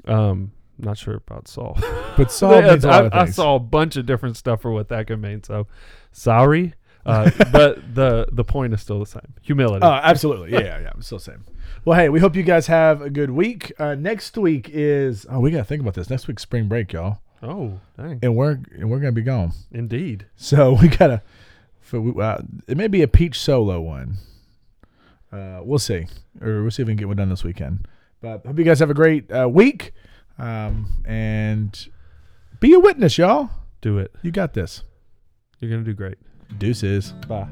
Um, 0.05 0.51
not 0.79 0.97
sure 0.97 1.15
about 1.15 1.47
Saul. 1.47 1.77
but 2.17 2.31
Saul 2.31 2.61
means 2.61 2.83
a 2.83 2.87
lot 2.87 3.05
of 3.05 3.13
I, 3.13 3.21
I 3.21 3.23
things. 3.25 3.35
saw 3.35 3.55
a 3.55 3.59
bunch 3.59 3.95
of 3.95 4.05
different 4.05 4.37
stuff 4.37 4.61
for 4.61 4.71
what 4.71 4.89
that 4.89 5.07
could 5.07 5.21
mean. 5.21 5.43
So, 5.43 5.67
sorry, 6.11 6.73
uh, 7.05 7.29
but 7.51 7.93
the 7.95 8.27
the 8.31 8.43
point 8.43 8.73
is 8.73 8.81
still 8.81 8.99
the 8.99 9.05
same. 9.05 9.33
Humility. 9.41 9.85
Oh, 9.85 9.91
absolutely. 9.91 10.51
Yeah, 10.51 10.59
yeah, 10.59 10.79
yeah. 10.79 10.91
I'm 10.93 11.01
still 11.01 11.19
same. 11.19 11.45
Well, 11.85 11.97
hey, 11.97 12.09
we 12.09 12.19
hope 12.19 12.35
you 12.35 12.43
guys 12.43 12.67
have 12.67 13.01
a 13.01 13.09
good 13.09 13.31
week. 13.31 13.71
Uh, 13.79 13.95
next 13.95 14.37
week 14.37 14.69
is 14.71 15.25
oh, 15.29 15.39
we 15.39 15.51
gotta 15.51 15.63
think 15.63 15.81
about 15.81 15.93
this. 15.93 16.09
Next 16.09 16.27
week's 16.27 16.43
spring 16.43 16.67
break, 16.67 16.91
y'all, 16.93 17.19
oh, 17.41 17.79
dang! 17.97 18.19
and 18.21 18.35
we're 18.35 18.59
and 18.73 18.89
we're 18.89 18.99
gonna 18.99 19.11
be 19.11 19.21
gone. 19.21 19.53
Indeed. 19.71 20.25
So 20.35 20.73
we 20.81 20.87
gotta. 20.87 21.21
For, 21.81 21.99
we- 21.99 22.21
uh, 22.21 22.39
it 22.67 22.77
may 22.77 22.87
be 22.87 23.01
a 23.01 23.07
peach 23.07 23.39
solo 23.39 23.81
one. 23.81 24.17
Uh, 25.31 25.61
we'll 25.63 25.79
see, 25.79 26.05
or 26.41 26.61
we'll 26.63 26.71
see 26.71 26.81
if 26.81 26.87
we 26.87 26.91
can 26.93 26.97
get 26.97 27.07
one 27.07 27.17
done 27.17 27.29
this 27.29 27.43
weekend. 27.43 27.87
But 28.21 28.45
hope 28.45 28.57
you 28.57 28.65
guys 28.65 28.79
have 28.79 28.89
a 28.89 28.95
great 28.95 29.31
uh, 29.31 29.47
week, 29.47 29.93
um, 30.39 31.03
and 31.05 31.89
be 32.59 32.73
a 32.73 32.79
witness, 32.79 33.17
y'all. 33.17 33.49
Do 33.81 33.97
it. 33.99 34.11
You 34.21 34.31
got 34.31 34.53
this. 34.53 34.83
You're 35.59 35.71
gonna 35.71 35.83
do 35.83 35.93
great. 35.93 36.17
Deuces. 36.57 37.13
Bye. 37.27 37.47